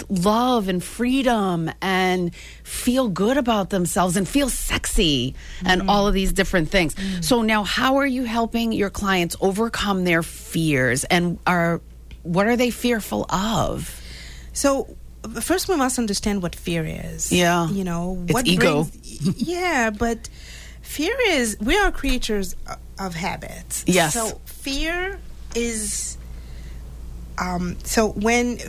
love 0.09 0.67
and 0.67 0.83
freedom 0.83 1.69
and 1.81 2.33
feel 2.63 3.07
good 3.07 3.37
about 3.37 3.69
themselves 3.69 4.17
and 4.17 4.27
feel 4.27 4.49
sexy 4.49 5.35
and 5.65 5.81
mm-hmm. 5.81 5.89
all 5.89 6.07
of 6.07 6.13
these 6.13 6.33
different 6.33 6.69
things. 6.69 6.95
Mm. 6.95 7.23
So 7.23 7.41
now 7.41 7.63
how 7.63 7.97
are 7.97 8.05
you 8.05 8.23
helping 8.23 8.71
your 8.71 8.89
clients 8.89 9.35
overcome 9.41 10.03
their 10.03 10.23
fears 10.23 11.03
and 11.05 11.39
are 11.45 11.81
what 12.23 12.47
are 12.47 12.55
they 12.55 12.69
fearful 12.69 13.25
of? 13.29 14.01
So 14.53 14.95
first 15.41 15.67
we 15.67 15.75
must 15.75 15.99
understand 15.99 16.41
what 16.41 16.55
fear 16.55 16.85
is. 16.85 17.31
Yeah. 17.31 17.69
You 17.69 17.83
know, 17.83 18.23
It's 18.25 18.33
what 18.33 18.47
ego. 18.47 18.83
brings- 18.83 19.41
yeah, 19.41 19.89
but 19.89 20.29
fear 20.81 21.15
is 21.27 21.57
we 21.59 21.77
are 21.77 21.91
creatures 21.91 22.55
of 22.99 23.15
habits. 23.15 23.83
Yes. 23.87 24.13
So 24.13 24.39
fear 24.45 25.19
is 25.55 26.17
um, 27.37 27.77
so 27.83 28.09
when 28.09 28.59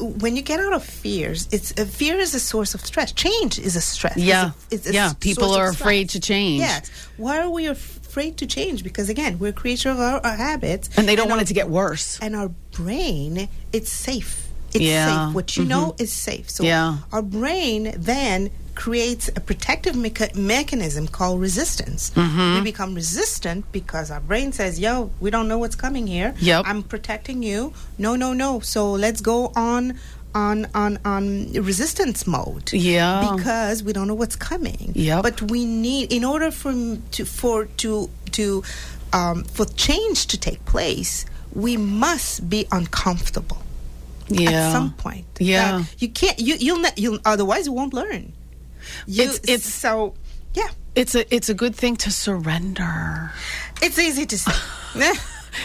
when 0.00 0.36
you 0.36 0.42
get 0.42 0.60
out 0.60 0.72
of 0.72 0.82
fears, 0.84 1.48
it's 1.52 1.72
uh, 1.78 1.84
fear 1.84 2.18
is 2.18 2.34
a 2.34 2.40
source 2.40 2.74
of 2.74 2.80
stress. 2.84 3.12
Change 3.12 3.58
is 3.58 3.76
a 3.76 3.80
stress. 3.80 4.16
It's 4.16 4.24
a- 4.24 4.26
Yeah. 4.26 4.50
it's 4.70 4.88
a 4.88 4.92
Yeah, 4.92 5.12
people 5.20 5.52
are 5.54 5.68
afraid 5.68 6.10
to 6.10 6.20
change. 6.20 6.60
Yes. 6.60 6.90
Why 7.16 7.38
are 7.38 7.50
we 7.50 7.66
afraid 7.66 8.36
to 8.38 8.46
change? 8.46 8.82
Because 8.82 9.08
again, 9.08 9.38
we're 9.38 9.50
a 9.50 9.52
creature 9.52 9.90
of 9.90 9.98
our, 10.00 10.20
our 10.24 10.36
habits, 10.36 10.88
And 10.96 11.06
they 11.08 11.16
don't 11.16 11.28
want 11.28 11.40
our- 11.40 11.42
it 11.44 11.48
to 11.48 11.54
get 11.54 11.68
worse. 11.68 12.18
and 12.22 12.34
our 12.36 12.48
brain 12.72 13.48
it's 13.72 13.92
safe 13.92 14.48
it's 14.72 14.82
Yeah. 14.84 15.26
safe 15.28 15.34
what 15.34 15.56
you 15.56 15.64
know 15.64 15.94
is 15.98 16.12
safe 16.12 16.50
so 16.50 16.64
Yeah. 16.64 16.98
our 17.12 17.22
brain 17.22 17.94
then 17.96 18.50
creates 18.74 19.28
a 19.28 19.40
protective 19.40 19.94
mecha- 19.94 20.34
mechanism 20.34 21.06
called 21.08 21.40
resistance 21.40 22.10
Mm-hmm. 22.14 22.54
we 22.56 22.60
become 22.72 22.94
resistant 22.94 23.70
because 23.72 24.10
our 24.10 24.20
brain 24.20 24.52
says 24.52 24.78
yo 24.78 25.10
we 25.20 25.30
don't 25.30 25.48
know 25.48 25.58
what's 25.58 25.76
coming 25.76 26.06
here 26.06 26.34
Yep. 26.40 26.64
i'm 26.66 26.82
protecting 26.82 27.42
you 27.42 27.72
no 27.98 28.16
no 28.16 28.32
no 28.32 28.60
so 28.60 28.92
let's 28.92 29.20
go 29.20 29.52
on 29.56 29.98
on 30.34 30.66
on 30.74 30.98
on 31.04 31.52
resistance 31.52 32.26
mode 32.26 32.72
Yeah. 32.72 33.34
because 33.36 33.84
we 33.84 33.92
don't 33.92 34.08
know 34.08 34.14
what's 34.14 34.36
coming 34.36 34.92
Yep. 34.94 35.22
but 35.22 35.42
we 35.42 35.64
need 35.64 36.12
in 36.12 36.24
order 36.24 36.50
for 36.50 36.72
to 37.12 37.24
for 37.24 37.66
to 37.82 38.10
to 38.32 38.64
um, 39.12 39.44
for 39.44 39.64
change 39.66 40.26
to 40.28 40.36
take 40.38 40.64
place 40.64 41.24
we 41.52 41.76
must 41.76 42.48
be 42.50 42.66
uncomfortable 42.72 43.58
Yeah. 44.28 44.50
at 44.50 44.72
some 44.72 44.92
point 44.94 45.26
Yeah. 45.38 45.84
You 45.98 46.08
can't 46.08 46.38
you 46.40 46.56
you'll 46.58 46.80
ne- 46.80 46.96
you'll 46.96 47.20
otherwise 47.24 47.66
you 47.66 47.72
won't 47.72 47.94
learn 47.94 48.32
you, 49.06 49.22
It's- 49.24 49.38
it's- 49.44 49.64
so 49.74 50.14
yeah 50.54 50.68
It's 50.94 51.14
a 51.14 51.22
it's 51.34 51.48
a 51.48 51.54
good 51.54 51.74
thing 51.74 51.96
to 51.96 52.10
surrender. 52.10 53.32
it's 53.82 53.98
easy 53.98 54.26
to 54.26 54.38
say 54.38 54.52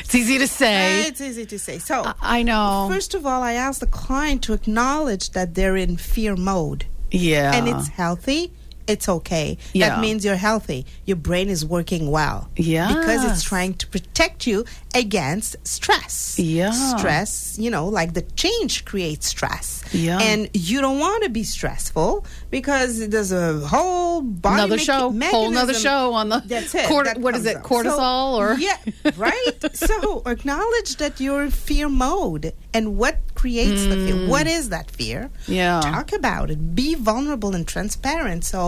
It's 0.01 0.13
easy 0.13 0.38
to 0.38 0.47
say. 0.47 1.03
Uh, 1.03 1.08
it's 1.08 1.21
easy 1.21 1.45
to 1.47 1.58
say 1.58 1.79
so 1.79 2.13
I 2.21 2.43
know. 2.43 2.88
first 2.93 3.15
of 3.15 3.25
all 3.25 3.41
i 3.41 3.53
ask 3.53 3.79
the 3.79 3.88
client 3.88 4.43
to 4.43 4.53
acknowledge 4.53 5.32
that 5.32 5.55
they're 5.55 5.75
in 5.75 5.97
fear 5.97 6.36
mode 6.36 6.86
yeah. 7.12 7.55
and 7.55 7.67
it's 7.67 7.88
healthy 7.89 8.51
it's 8.89 9.08
okay. 9.08 9.58
Yeah. 9.73 9.89
that 9.89 10.02
means 10.02 10.25
you're 10.25 10.36
healthy. 10.36 10.86
Your 11.06 11.17
brain 11.17 11.49
is 11.49 11.65
working 11.65 12.10
well. 12.12 12.49
Yeah. 12.58 12.88
because 12.93 13.23
it's 13.25 13.43
trying 13.43 13.73
to 13.75 13.88
protect 13.88 14.47
you 14.47 14.65
against 14.95 15.56
stress. 15.67 16.38
Yeah. 16.39 16.71
stress 16.71 17.58
you 17.60 17.69
know 17.69 17.88
like 17.88 18.13
the 18.13 18.21
change 18.43 18.86
creates 18.86 19.28
stress. 19.28 19.84
Yeah. 19.91 20.19
and 20.19 20.49
you 20.54 20.82
don't 20.82 20.99
want 20.99 21.23
to 21.23 21.30
be 21.30 21.43
stressful 21.43 22.25
because 22.52 23.08
there's 23.10 23.32
a 23.32 23.60
whole 23.60 24.21
body 24.21 24.56
Another 24.63 24.78
show, 24.78 24.99
whole 24.99 25.12
nother 25.13 25.73
mechanism- 25.73 25.82
show 25.82 26.13
on 26.13 26.30
the 26.30 26.39
that's 26.45 26.73
it 26.75 26.88
that 27.06 27.17
what 27.19 27.36
is 27.36 27.45
it, 27.45 27.58
cortisol 27.58 28.38
So- 28.38 28.38
or- 28.41 28.54
yeah 28.60 28.78
right? 29.17 29.36
So 29.73 30.21
acknowledge 30.25 30.97
that 30.97 31.19
you're 31.19 31.43
in 31.43 31.52
fear 31.52 31.89
mode. 31.89 32.54
And 32.73 32.97
what 32.97 33.17
creates 33.39 33.82
the 33.91 33.95
fear 34.06 34.17
what 34.34 34.45
is 34.58 34.63
that 34.75 34.88
fear 34.99 35.19
Mm. 35.47 35.56
Yeah. 35.60 35.80
talk 35.95 36.10
about 36.21 36.45
it 36.54 36.60
be 36.75 36.89
vulnerable 37.10 37.52
and 37.58 37.65
transparent 37.75 38.41
so 38.54 38.62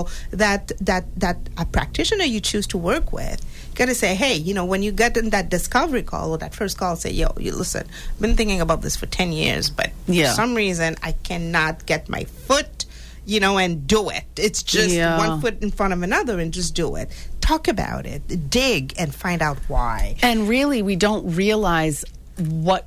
that 0.44 0.64
that 0.90 1.04
that 1.24 1.38
a 1.64 1.66
practitioner 1.78 2.28
you 2.36 2.40
choose 2.52 2.68
to 2.74 2.78
work 2.92 3.08
with 3.20 3.40
got 3.76 3.88
to 3.94 3.96
say 4.04 4.12
hey 4.24 4.36
you 4.48 4.54
know 4.58 4.66
when 4.72 4.82
you 4.86 4.92
get 5.04 5.18
in 5.22 5.30
that 5.36 5.50
discovery 5.58 6.04
call 6.12 6.28
or 6.34 6.38
that 6.44 6.54
first 6.62 6.78
call 6.78 6.96
say 6.96 7.12
yo 7.22 7.28
you 7.46 7.52
listen 7.64 7.84
i've 8.12 8.22
been 8.26 8.36
thinking 8.40 8.62
about 8.68 8.82
this 8.86 8.96
for 8.96 9.08
10 9.08 9.34
years 9.44 9.70
but 9.80 9.90
Yeah. 10.08 10.30
for 10.30 10.36
some 10.42 10.52
reason 10.64 10.96
i 11.04 11.12
cannot 11.30 11.76
get 11.86 12.02
my 12.18 12.24
foot 12.48 12.86
you 13.26 13.40
know 13.44 13.58
and 13.64 13.86
do 13.88 14.02
it 14.10 14.26
it's 14.48 14.62
just 14.64 14.90
Yeah. 14.96 15.18
one 15.26 15.42
foot 15.42 15.62
in 15.62 15.72
front 15.72 15.92
of 15.94 16.02
another 16.10 16.40
and 16.40 16.54
just 16.54 16.72
do 16.76 16.88
it 17.02 17.08
talk 17.42 17.68
about 17.68 18.06
it 18.14 18.22
dig 18.50 18.94
and 19.02 19.14
find 19.14 19.42
out 19.42 19.58
why 19.68 20.16
And 20.24 20.48
really, 20.56 20.82
we 20.92 20.96
don't 20.96 21.26
realize 21.36 21.98
what 22.38 22.84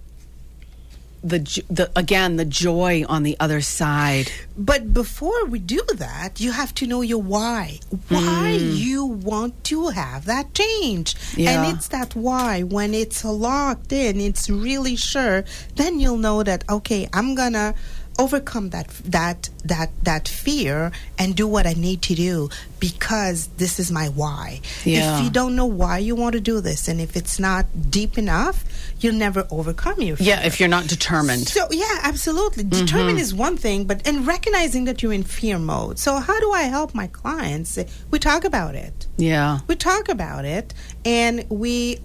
the 1.25 1.39
the 1.71 1.91
again 1.97 2.37
the 2.37 2.45
joy 2.45 3.05
on 3.09 3.23
the 3.23 3.37
other 3.41 3.61
side. 3.63 4.31
But 4.57 4.93
before 4.93 5.47
we 5.47 5.59
do 5.59 5.83
that, 5.95 6.39
you 6.39 6.53
have 6.53 6.75
to 6.75 6.87
know 6.87 7.01
your 7.01 7.23
why. 7.23 7.81
Why 8.09 8.59
hmm. 8.59 8.71
you 8.75 9.05
want 9.07 9.65
to 9.65 9.89
have 9.89 10.27
that 10.27 10.53
change. 10.55 11.17
Yeah. 11.37 11.63
And 11.65 11.75
it's 11.77 11.89
that 11.89 12.15
why. 12.15 12.63
When 12.63 12.93
it's 12.93 13.25
locked 13.25 13.93
in, 13.93 14.21
it's 14.21 14.51
really 14.51 14.97
sure, 14.97 15.45
then 15.77 15.99
you'll 15.99 16.19
know 16.19 16.43
that 16.43 16.65
okay, 16.69 17.09
I'm 17.13 17.35
gonna 17.35 17.75
overcome 18.19 18.71
that 18.71 18.89
that 19.05 19.51
that 19.65 19.91
that 20.03 20.29
fear 20.29 20.93
and 21.19 21.35
do 21.35 21.47
what 21.49 21.67
I 21.67 21.73
need 21.73 22.03
to 22.03 22.15
do 22.15 22.49
because 22.79 23.49
this 23.57 23.81
is 23.81 23.91
my 23.91 24.09
why. 24.09 24.61
Yeah. 24.85 25.19
If 25.19 25.25
you 25.25 25.31
don't 25.31 25.57
know 25.57 25.67
why 25.67 25.99
you 25.99 26.15
want 26.15 26.35
to 26.35 26.41
do 26.41 26.61
this 26.61 26.89
and 26.89 27.01
if 27.01 27.17
it's 27.17 27.39
not 27.39 27.67
deep 27.91 28.19
enough, 28.19 28.65
you'll 29.01 29.15
never 29.15 29.47
overcome 29.51 30.01
your 30.01 30.17
fear. 30.17 30.27
Yeah, 30.27 30.47
if 30.47 30.61
you're 30.61 30.69
not 30.69 30.87
determined. 30.87 31.49
So 31.49 31.67
yeah, 31.71 32.01
absolutely. 32.03 32.65
Determine 32.65 33.19
is 33.19 33.35
one 33.35 33.57
thing, 33.57 33.85
but 33.85 34.07
and 34.07 34.27
recognizing 34.27 34.85
that 34.85 35.03
you're 35.03 35.13
in 35.13 35.25
fear 35.25 35.59
mode. 35.59 35.99
So 35.99 36.17
how 36.19 36.39
do 36.41 36.53
I 36.53 36.63
help 36.63 36.95
my 36.95 37.07
clients? 37.09 37.79
We 38.11 38.19
talk 38.19 38.45
about 38.45 38.75
it. 38.75 39.07
Yeah. 39.17 39.61
We 39.67 39.77
talk 39.77 40.09
about 40.09 40.45
it, 40.45 40.75
and 41.05 41.45
we 41.49 42.01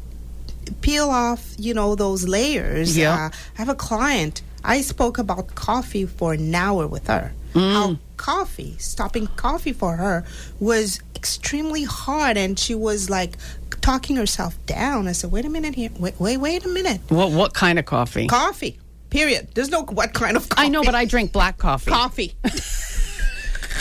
peel 0.81 1.09
off, 1.09 1.55
you 1.57 1.73
know, 1.73 1.95
those 1.95 2.27
layers. 2.27 2.97
Yeah. 2.97 3.13
Uh, 3.13 3.29
I 3.29 3.57
have 3.57 3.69
a 3.69 3.75
client. 3.75 4.41
I 4.63 4.81
spoke 4.81 5.17
about 5.17 5.55
coffee 5.55 6.05
for 6.05 6.33
an 6.33 6.53
hour 6.53 6.87
with 6.87 7.07
her. 7.07 7.33
Mm. 7.53 7.73
how 7.73 7.97
coffee, 8.17 8.75
stopping 8.77 9.25
coffee 9.35 9.73
for 9.73 9.95
her 9.95 10.23
was 10.59 10.99
extremely 11.15 11.83
hard, 11.83 12.37
and 12.37 12.59
she 12.59 12.75
was 12.75 13.09
like 13.09 13.37
talking 13.81 14.17
herself 14.17 14.53
down. 14.67 15.07
I 15.07 15.13
said, 15.13 15.31
"Wait 15.31 15.45
a 15.45 15.49
minute 15.49 15.73
here. 15.73 15.89
Wait, 15.97 16.19
wait, 16.19 16.37
wait 16.37 16.63
a 16.63 16.67
minute. 16.67 17.01
What 17.09 17.31
what 17.31 17.53
kind 17.55 17.79
of 17.79 17.85
coffee? 17.85 18.27
Coffee. 18.27 18.77
Period. 19.09 19.47
There's 19.55 19.69
no 19.69 19.81
what 19.81 20.13
kind 20.13 20.37
of 20.37 20.47
coffee. 20.49 20.65
I 20.67 20.69
know, 20.69 20.83
but 20.83 20.93
I 20.93 21.05
drink 21.05 21.31
black 21.31 21.57
coffee. 21.57 21.89
coffee. 21.91 22.35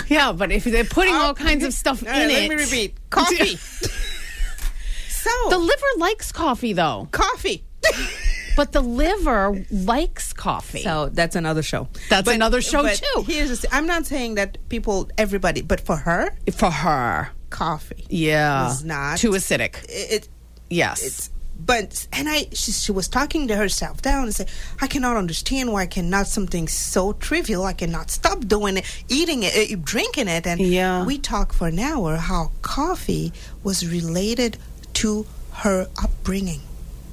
Yeah, 0.07 0.33
but 0.33 0.53
if 0.53 0.65
they're 0.65 0.85
putting 0.85 1.15
all 1.15 1.35
kinds 1.35 1.65
of 1.65 1.75
stuff 1.75 2.03
right, 2.03 2.23
in 2.23 2.29
let 2.29 2.43
it, 2.45 2.49
me 2.49 2.55
repeat. 2.55 2.97
Coffee. 3.11 3.57
so 5.09 5.31
the 5.51 5.59
liver 5.59 5.87
likes 5.99 6.33
coffee 6.33 6.73
though. 6.73 7.09
coffee. 7.11 7.65
But 8.59 8.73
the 8.73 8.81
liver 8.81 9.65
likes 9.71 10.33
coffee. 10.33 10.83
So 10.83 11.11
that's 11.11 11.37
another 11.37 11.63
show. 11.63 11.87
That's 12.11 12.29
another 12.29 12.61
show, 12.61 12.83
but 12.83 13.01
too. 13.01 13.23
Here's 13.23 13.61
the. 13.61 13.69
I'm 13.73 13.87
not 13.87 14.05
saying 14.05 14.35
that 14.35 14.59
people, 14.69 15.09
everybody, 15.17 15.63
but 15.63 15.81
for 15.81 15.95
her, 15.95 16.35
for 16.53 16.69
her, 16.71 17.31
coffee. 17.51 18.05
yeah, 18.11 18.65
Was 18.65 18.83
not- 18.83 19.19
too 19.19 19.31
acidic. 19.31 19.85
It, 19.85 20.13
it 20.17 20.29
Yes, 20.71 21.03
it's 21.07 21.31
but 21.73 22.09
and 22.13 22.29
I 22.29 22.47
she, 22.53 22.73
she 22.73 22.91
was 22.91 23.07
talking 23.07 23.47
to 23.47 23.55
herself 23.57 24.03
down 24.03 24.25
and 24.25 24.35
said, 24.35 24.49
I 24.81 24.89
cannot 24.89 25.17
understand 25.17 25.73
why 25.73 25.83
I 25.83 25.87
cannot 25.87 26.27
something 26.27 26.67
so 26.67 27.13
trivial. 27.13 27.63
I 27.65 27.75
cannot 27.75 28.11
stop 28.11 28.41
doing 28.49 28.77
it, 28.79 28.85
eating 29.09 29.45
it, 29.45 29.55
uh, 29.73 29.77
drinking 29.85 30.27
it, 30.27 30.49
and 30.49 30.61
Yeah. 30.61 31.05
we 31.05 31.17
talked 31.19 31.55
for 31.55 31.69
an 31.69 31.79
hour 31.79 32.17
how 32.17 32.51
coffee 32.63 33.33
was 33.63 33.87
related 33.87 34.59
to 34.95 35.27
her 35.63 35.87
upbringing 36.03 36.61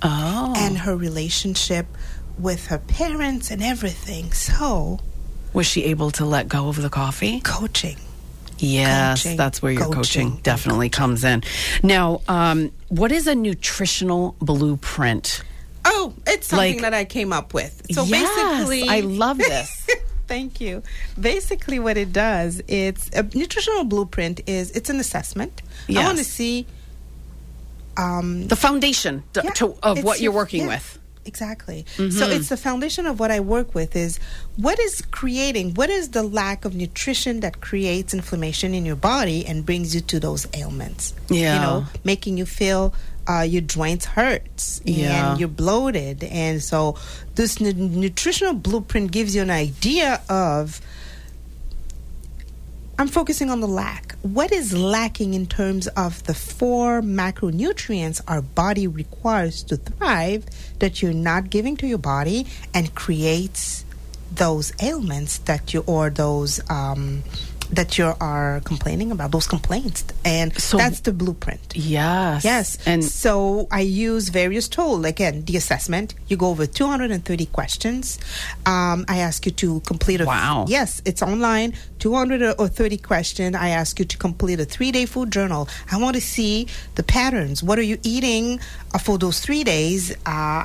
oh, 0.06 0.54
and 0.58 0.78
her 0.78 0.96
relationship 0.96 1.86
with 2.38 2.68
her 2.68 2.78
parents 2.78 3.52
and 3.52 3.62
everything. 3.64 4.32
So 4.34 5.00
was 5.54 5.66
she 5.66 5.86
able 5.86 6.12
to 6.12 6.26
let 6.26 6.48
go 6.50 6.68
of 6.70 6.82
the 6.82 6.90
coffee? 6.90 7.40
coaching. 7.42 7.98
Yes, 8.58 9.24
Coaching, 9.24 9.38
that's 9.38 9.62
where 9.62 9.74
your 9.74 9.82
coaching, 9.84 10.30
coaching, 10.30 10.42
definitely 10.44 10.88
comes 10.90 11.26
in. 11.26 11.44
Now, 11.84 12.22
um, 12.30 12.72
what 12.88 13.12
is 13.12 13.28
a 13.28 13.36
nutritional 13.36 14.36
blueprint? 14.40 15.44
Oh, 15.84 16.14
it's 16.26 16.48
something 16.48 16.76
Like- 16.76 16.82
that 16.82 16.94
I 16.94 17.04
came 17.04 17.34
up 17.34 17.54
with. 17.54 17.82
So 17.92 18.04
Yes, 18.06 18.30
basically, 18.34 18.88
I 18.88 19.02
love 19.02 19.38
this. 19.54 19.88
Thank 20.28 20.60
you. 20.62 20.82
Basically, 21.20 21.80
what 21.80 21.98
it 21.98 22.12
does, 22.14 22.62
it's 22.68 23.10
a 23.14 23.24
nutritional 23.38 23.84
blueprint. 23.84 24.40
Is 24.48 24.72
it's 24.72 24.90
an 24.90 25.00
assessment. 25.00 25.62
I 25.90 26.04
want 26.06 26.18
to 26.18 26.24
see. 26.24 26.66
Um, 27.98 28.48
The 28.48 28.56
foundation 28.56 29.24
to, 29.34 29.42
yeah, 29.44 29.52
to, 29.52 29.76
of 29.84 30.04
what 30.04 30.20
you're 30.20 30.32
working 30.32 30.62
yeah, 30.62 30.68
with. 30.76 31.00
Exactly. 31.26 31.86
Mm-hmm. 31.98 32.12
So 32.12 32.30
it's 32.30 32.50
the 32.50 32.58
foundation 32.58 33.08
of 33.08 33.20
what 33.20 33.32
I 33.32 33.40
work 33.40 33.74
with. 33.74 33.96
Is 33.96 34.20
what 34.58 34.78
is 34.80 35.02
creating? 35.10 35.74
What 35.74 35.90
is 35.90 36.10
the 36.10 36.22
lack 36.22 36.66
of 36.66 36.76
nutrition 36.76 37.40
that 37.40 37.62
creates 37.62 38.14
inflammation 38.14 38.74
in 38.76 38.86
your 38.86 38.96
body 38.96 39.44
and 39.46 39.66
brings 39.66 39.96
you 39.96 40.02
to 40.02 40.20
those 40.20 40.46
ailments? 40.54 41.14
Yeah. 41.30 41.56
You 41.56 41.62
know, 41.62 41.86
making 42.04 42.38
you 42.38 42.46
feel. 42.46 42.94
Uh, 43.28 43.42
your 43.42 43.64
joints 43.64 44.06
hurts 44.06 44.82
Yeah. 44.86 45.32
and 45.32 45.40
you're 45.40 45.50
bloated 45.50 46.24
and 46.26 46.62
so 46.62 46.96
this 47.34 47.60
nu- 47.60 47.74
nutritional 47.74 48.54
blueprint 48.54 49.10
gives 49.12 49.34
you 49.36 49.42
an 49.42 49.50
idea 49.50 50.22
of 50.30 50.80
I'm 52.98 53.08
focusing 53.10 53.50
on 53.50 53.60
the 53.60 53.68
lack. 53.68 54.16
What 54.22 54.54
is 54.54 54.72
lacking 54.72 55.34
in 55.34 55.48
terms 55.48 55.88
of 55.88 56.24
the 56.24 56.34
four 56.34 57.02
macronutrients 57.02 58.22
our 58.26 58.42
body 58.42 58.88
requires 58.88 59.64
to 59.64 59.76
thrive 59.76 60.46
that 60.80 61.02
you're 61.02 61.12
not 61.12 61.50
giving 61.50 61.76
to 61.78 61.88
your 61.88 61.98
body 61.98 62.48
and 62.74 62.96
creates 62.96 63.84
those 64.34 64.72
ailments 64.82 65.40
that 65.40 65.74
you 65.74 65.84
or 65.88 66.10
those 66.10 66.62
um, 66.70 67.24
that 67.72 67.98
you 67.98 68.14
are 68.22 68.62
complaining 68.64 69.12
about 69.12 69.32
those 69.32 69.48
complaints 69.48 70.04
and 70.24 70.58
So- 70.60 70.78
that's 70.78 71.00
the 71.02 71.12
blueprint. 71.14 71.74
Yes. 71.76 72.44
Yes. 72.46 72.78
And 72.86 73.04
so 73.04 73.68
I 73.72 73.82
use 73.82 74.30
various 74.30 74.68
tools. 74.68 75.06
Again, 75.06 75.44
the 75.46 75.58
assessment. 75.58 76.14
You 76.28 76.38
go 76.38 76.50
over 76.50 76.66
230 76.66 77.46
questions. 77.48 78.20
Um, 78.66 79.06
I 79.08 79.18
ask 79.18 79.46
you 79.46 79.52
to 79.54 79.80
complete 79.82 80.22
a. 80.22 80.26
Wow. 80.26 80.66
Yes, 80.68 81.02
it's 81.06 81.22
online. 81.22 81.74
230 82.00 82.98
question 82.98 83.56
I 83.56 83.70
ask 83.70 83.98
you 84.00 84.06
to 84.06 84.18
complete 84.18 84.60
a 84.60 84.66
three-day 84.66 85.06
food 85.06 85.32
journal. 85.32 85.68
I 85.92 85.98
want 85.98 86.16
to 86.16 86.22
see 86.22 86.68
the 86.96 87.04
patterns. 87.04 87.64
What 87.64 87.80
are 87.80 87.84
you 87.84 87.98
eating 88.04 88.60
uh, 88.94 89.00
for 89.00 89.18
those 89.18 89.40
three 89.40 89.64
days? 89.64 90.12
Uh, 90.12 90.16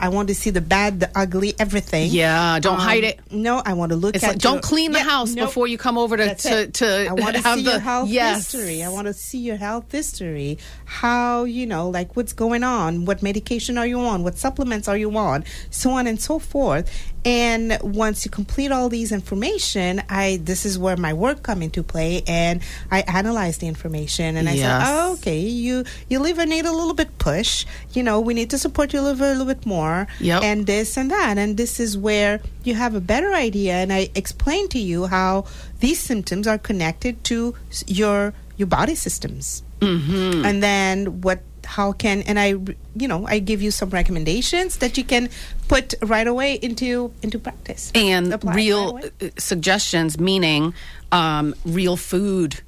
I 0.05 0.09
want 0.11 0.29
to 0.29 0.35
see 0.35 0.51
the 0.51 0.61
bad, 0.61 1.01
the 1.01 1.11
ugly, 1.15 1.55
everything. 1.59 2.11
Yeah, 2.11 2.59
don't 2.61 2.75
Um, 2.75 2.81
hide 2.81 3.05
it. 3.05 3.21
No, 3.31 3.63
I 3.65 3.73
want 3.73 3.91
to 3.91 3.97
look 3.97 4.15
it's 4.17 4.25
at. 4.25 4.29
like 4.33 4.39
don't 4.39 4.55
your- 4.55 4.63
clean 4.63 4.93
the 4.93 4.99
Yeah, 4.99 5.05
house 5.05 5.35
before 5.35 5.67
you 5.67 5.79
come 5.79 5.97
over 5.97 6.17
to 6.17 6.35
to, 6.35 6.63
it. 6.63 6.75
To 6.91 7.11
I 7.11 7.13
want 7.13 7.37
to 7.37 7.43
see 7.55 7.63
the 7.63 7.71
your 7.71 7.81
health 7.81 8.09
yes. 8.09 8.53
history. 8.53 8.83
I 8.83 8.89
want 8.89 9.07
to 9.07 9.15
see 9.15 9.39
your 9.39 9.57
health 9.57 9.91
history. 9.93 10.59
How 10.85 11.45
you 11.45 11.67
know, 11.67 11.89
like 11.89 12.17
what's 12.17 12.33
going 12.33 12.65
on? 12.65 13.05
What 13.05 13.23
medication 13.23 13.79
are 13.79 13.87
you 13.87 14.01
on? 14.01 14.23
What 14.23 14.37
supplements 14.39 14.89
are 14.89 14.97
you 14.97 15.17
on? 15.17 15.45
So 15.71 15.91
on 15.93 16.07
and 16.07 16.21
so 16.21 16.39
forth. 16.39 16.91
And 17.23 17.77
once 17.83 18.25
you 18.25 18.31
complete 18.31 18.73
all 18.73 18.89
these 18.89 19.13
information, 19.13 20.03
I 20.09 20.41
this 20.43 20.65
is 20.65 20.79
where 20.79 20.97
my 20.97 21.13
work 21.13 21.43
come 21.43 21.61
into 21.63 21.83
play, 21.83 22.23
and 22.27 22.63
I 22.91 23.03
analyze 23.03 23.59
the 23.59 23.69
information, 23.69 24.37
and 24.39 24.49
I 24.49 24.55
Yes. 24.55 24.87
say, 24.87 24.93
oh, 24.95 25.13
okay, 25.15 25.39
you 25.41 25.85
your 26.09 26.21
liver 26.23 26.47
need 26.47 26.65
a 26.65 26.73
little 26.73 26.95
bit 26.95 27.19
push. 27.19 27.67
You 27.93 28.03
know, 28.03 28.21
we 28.21 28.33
need 28.33 28.49
to 28.51 28.59
support 28.59 28.95
your 28.95 29.03
liver 29.03 29.27
a 29.27 29.31
little 29.37 29.45
bit 29.55 29.67
more, 29.67 30.07
Yep. 30.21 30.43
and 30.43 30.67
this 30.67 30.97
and 30.97 31.11
that, 31.11 31.37
and 31.37 31.59
this 31.59 31.79
is 31.79 31.99
where 31.99 32.41
you 32.65 32.75
have 32.75 32.95
a 32.95 33.01
better 33.01 33.35
idea. 33.35 33.75
And 33.75 33.93
I 33.93 34.09
explain 34.15 34.69
to 34.69 34.79
you 34.79 35.05
how 35.07 35.45
these 35.81 35.99
symptoms 35.99 36.47
are 36.47 36.59
connected 36.59 37.25
to 37.25 37.55
your 37.87 38.33
your 38.57 38.67
body 38.67 38.95
systems, 38.95 39.63
mm-hmm. 39.81 40.45
and 40.45 40.63
then 40.63 41.21
what. 41.21 41.41
How 41.63 41.93
can 41.93 42.23
and 42.23 42.41
I, 42.41 42.57
you 42.97 43.07
know, 43.07 43.27
I 43.29 43.39
give 43.39 43.63
you 43.63 43.71
some 43.71 43.91
recommendations 43.91 44.79
that 44.79 44.99
you 44.99 45.05
can 45.05 45.29
put 45.69 45.95
right 46.03 46.27
away 46.27 46.55
into 46.55 47.13
into 47.23 47.39
practice 47.39 47.93
and 47.95 48.33
Apply 48.33 48.55
real 48.55 48.95
right 48.95 49.13
uh, 49.23 49.29
suggestions, 49.39 50.19
meaning 50.19 50.75
um, 51.13 51.55
real 51.65 51.97
food. 51.97 52.61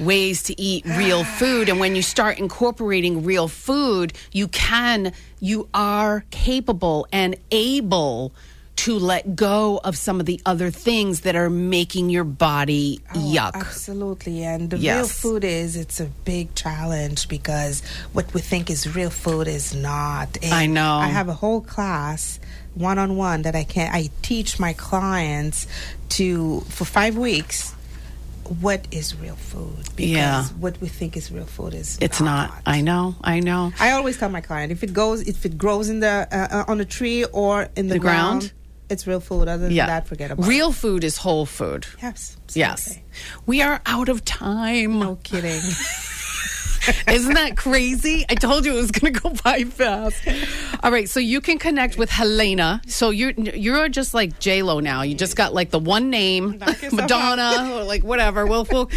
Ways 0.00 0.42
to 0.44 0.60
eat 0.60 0.84
real 0.86 1.22
food. 1.38 1.68
And 1.68 1.78
when 1.78 1.94
you 1.94 2.02
start 2.02 2.38
incorporating 2.38 3.22
real 3.22 3.46
food, 3.46 4.14
you 4.32 4.48
can, 4.48 5.12
you 5.38 5.68
are 5.74 6.24
capable 6.30 7.06
and 7.12 7.36
able 7.52 8.32
to 8.84 8.98
let 8.98 9.36
go 9.36 9.78
of 9.84 9.96
some 9.96 10.20
of 10.20 10.26
the 10.26 10.40
other 10.46 10.70
things 10.70 11.20
that 11.22 11.36
are 11.36 11.50
making 11.50 12.08
your 12.08 12.24
body 12.24 13.00
Oh, 13.14 13.18
yuck. 13.18 13.54
Absolutely. 13.54 14.42
And 14.44 14.70
the 14.70 14.78
real 14.78 15.06
food 15.06 15.44
is, 15.44 15.76
it's 15.76 16.00
a 16.00 16.06
big 16.24 16.54
challenge 16.54 17.28
because 17.28 17.82
what 18.14 18.32
we 18.32 18.40
think 18.40 18.70
is 18.70 18.94
real 18.94 19.10
food 19.10 19.48
is 19.48 19.74
not. 19.74 20.38
And 20.42 20.54
I 20.54 20.66
know. 20.66 20.94
I 20.96 21.08
have 21.08 21.28
a 21.28 21.34
whole 21.34 21.60
class 21.60 22.40
one 22.74 22.98
on 22.98 23.16
one 23.16 23.42
that 23.42 23.54
I 23.56 23.64
can 23.64 23.92
I 23.92 24.08
teach 24.22 24.58
my 24.60 24.72
clients 24.72 25.66
to 26.10 26.60
for 26.70 26.84
five 26.84 27.16
weeks 27.18 27.74
what 28.60 28.86
is 28.90 29.14
real 29.16 29.36
food 29.36 29.84
because 29.96 30.10
Yeah. 30.10 30.44
what 30.58 30.80
we 30.80 30.88
think 30.88 31.16
is 31.16 31.30
real 31.30 31.46
food 31.46 31.74
is 31.74 31.98
It's 32.00 32.20
not. 32.20 32.50
I 32.66 32.80
know. 32.80 33.14
I 33.22 33.40
know. 33.40 33.72
I 33.78 33.90
always 33.92 34.16
tell 34.18 34.28
my 34.28 34.40
client 34.40 34.72
if 34.72 34.82
it 34.82 34.92
goes 34.92 35.20
if 35.22 35.44
it 35.44 35.58
grows 35.58 35.88
in 35.88 36.00
the 36.00 36.26
uh, 36.32 36.48
uh, 36.64 36.64
on 36.72 36.80
a 36.80 36.84
tree 36.84 37.24
or 37.26 37.68
in 37.76 37.88
the, 37.88 37.94
The 37.94 38.00
ground? 38.00 38.40
ground, 38.40 38.52
it's 38.90 39.06
real 39.06 39.20
food 39.20 39.48
other 39.48 39.64
than 39.64 39.72
Yeah. 39.72 39.86
that 39.86 40.06
forget 40.08 40.30
about 40.30 40.46
Real 40.46 40.72
food 40.72 41.04
is 41.04 41.16
whole 41.16 41.46
food. 41.46 41.86
yes 42.02 42.36
Yes. 42.54 42.72
absolutely. 42.88 43.04
We 43.46 43.62
are 43.62 43.80
out 43.86 44.08
of 44.08 44.24
time. 44.24 44.98
no 44.98 45.16
kidding 45.22 45.60
Isn't 47.08 47.34
that 47.34 47.56
crazy? 47.56 48.24
I 48.28 48.34
told 48.34 48.64
you 48.64 48.72
it 48.72 48.80
was 48.80 48.90
going 48.90 49.12
to 49.12 49.20
go 49.20 49.30
by 49.44 49.64
fast. 49.64 50.22
All 50.82 50.90
right, 50.90 51.08
so 51.08 51.20
you 51.20 51.40
can 51.40 51.58
connect 51.58 51.98
with 51.98 52.10
Helena. 52.10 52.80
So 52.86 53.10
you're 53.10 53.32
you're 53.32 53.88
just 53.88 54.14
like 54.14 54.38
J 54.38 54.62
Lo 54.62 54.80
now. 54.80 55.02
You 55.02 55.14
just 55.14 55.36
got 55.36 55.54
like 55.54 55.70
the 55.70 55.78
one 55.78 56.10
name, 56.10 56.58
Madonna, 56.92 57.74
or 57.74 57.84
like 57.84 58.02
whatever. 58.02 58.46
We'll, 58.46 58.66
we'll 58.70 58.90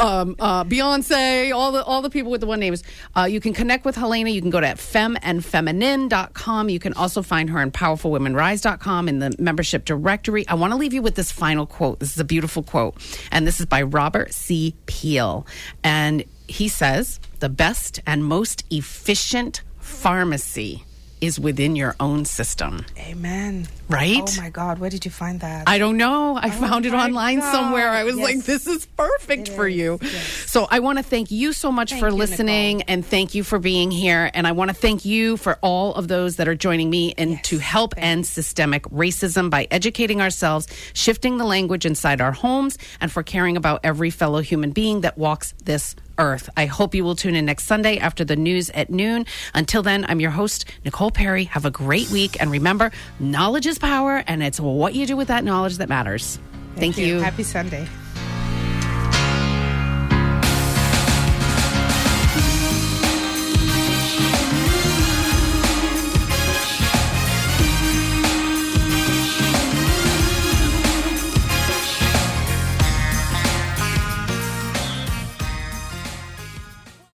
um, 0.00 0.36
uh, 0.38 0.64
Beyonce, 0.64 1.54
all 1.54 1.72
the 1.72 1.84
all 1.84 2.02
the 2.02 2.10
people 2.10 2.30
with 2.30 2.40
the 2.40 2.46
one 2.46 2.60
names. 2.60 2.82
Uh, 3.16 3.24
you 3.24 3.40
can 3.40 3.52
connect 3.52 3.84
with 3.84 3.96
Helena. 3.96 4.30
You 4.30 4.40
can 4.40 4.50
go 4.50 4.60
to 4.60 4.66
femandfeminine.com. 4.66 6.68
You 6.68 6.78
can 6.78 6.92
also 6.94 7.22
find 7.22 7.50
her 7.50 7.58
on 7.58 7.70
powerfulwomenrise.com 7.70 9.08
in 9.08 9.18
the 9.18 9.34
membership 9.38 9.84
directory. 9.84 10.46
I 10.48 10.54
want 10.54 10.72
to 10.72 10.76
leave 10.76 10.92
you 10.92 11.02
with 11.02 11.14
this 11.14 11.32
final 11.32 11.66
quote. 11.66 12.00
This 12.00 12.12
is 12.12 12.20
a 12.20 12.24
beautiful 12.24 12.62
quote, 12.62 12.96
and 13.30 13.46
this 13.46 13.60
is 13.60 13.66
by 13.66 13.82
Robert 13.82 14.32
C. 14.32 14.74
Peale, 14.86 15.46
and 15.82 16.24
he 16.48 16.68
says, 16.68 17.20
"The 17.40 17.48
best 17.48 18.00
and 18.06 18.24
most 18.24 18.64
efficient 18.70 19.62
pharmacy 19.80 20.84
is 21.22 21.40
within 21.40 21.74
your 21.74 21.96
own 21.98 22.26
system. 22.26 22.84
Amen. 22.98 23.66
Right? 23.88 24.20
Oh 24.38 24.42
my 24.42 24.50
God, 24.50 24.78
where 24.78 24.90
did 24.90 25.06
you 25.06 25.10
find 25.10 25.40
that? 25.40 25.64
I 25.66 25.78
don't 25.78 25.96
know. 25.96 26.36
I 26.36 26.48
oh 26.48 26.50
found 26.50 26.84
it 26.84 26.92
online 26.92 27.38
God. 27.40 27.52
somewhere. 27.52 27.88
I 27.88 28.04
was 28.04 28.16
Yes. 28.16 28.24
like, 28.24 28.44
this 28.44 28.66
is 28.66 28.84
perfect 28.84 29.48
It 29.48 29.54
for 29.56 29.66
is, 29.66 29.76
you. 29.76 29.98
yes. 30.02 30.26
So 30.46 30.68
I 30.70 30.80
want 30.80 30.98
to 30.98 31.02
thank 31.02 31.30
you 31.30 31.54
so 31.54 31.72
much 31.72 31.90
Thank 31.90 32.00
for 32.00 32.08
you, 32.10 32.14
listening 32.16 32.78
Nicole. 32.78 32.94
and 32.94 33.06
thank 33.06 33.34
you 33.34 33.44
for 33.44 33.58
being 33.58 33.90
here. 33.90 34.30
And 34.34 34.46
I 34.46 34.52
want 34.52 34.68
to 34.68 34.74
thank 34.74 35.06
you 35.06 35.38
for 35.38 35.56
all 35.62 35.94
of 35.94 36.08
those 36.08 36.36
that 36.36 36.48
are 36.48 36.54
joining 36.54 36.90
me 36.90 37.14
and 37.16 37.30
Yes, 37.30 37.42
to 37.44 37.58
help 37.60 37.94
end 37.96 38.26
systemic 38.26 38.82
racism 38.84 39.48
by 39.48 39.66
educating 39.70 40.20
ourselves, 40.20 40.68
shifting 40.92 41.38
the 41.38 41.44
language 41.46 41.86
inside 41.86 42.20
our 42.20 42.32
homes, 42.32 42.76
and 43.00 43.10
for 43.10 43.22
caring 43.22 43.56
about 43.56 43.80
every 43.82 44.10
fellow 44.10 44.40
human 44.42 44.70
being 44.70 45.00
that 45.00 45.16
walks 45.16 45.54
this 45.64 45.96
earth. 46.18 46.48
I 46.56 46.66
hope 46.66 46.94
you 46.94 47.04
will 47.04 47.16
tune 47.16 47.34
in 47.34 47.44
next 47.44 47.64
Sunday 47.64 47.98
after 47.98 48.24
the 48.24 48.36
news 48.36 48.70
at 48.70 48.90
noon. 48.90 49.26
Until 49.54 49.82
then, 49.82 50.04
I'm 50.08 50.20
your 50.20 50.30
host, 50.30 50.64
Nicole 50.84 51.10
Perry. 51.10 51.44
Have 51.44 51.64
a 51.64 51.70
great 51.70 52.10
week. 52.10 52.40
And 52.40 52.50
remember, 52.50 52.90
knowledge 53.20 53.66
is 53.66 53.78
power, 53.78 54.22
and 54.26 54.42
it's 54.42 54.60
what 54.60 54.94
you 54.94 55.06
do 55.06 55.16
with 55.16 55.28
that 55.28 55.44
knowledge 55.44 55.78
that 55.78 55.88
matters. 55.88 56.38
Thank, 56.76 56.98
you. 56.98 57.20
Happy 57.20 57.42
Sunday. 57.42 57.86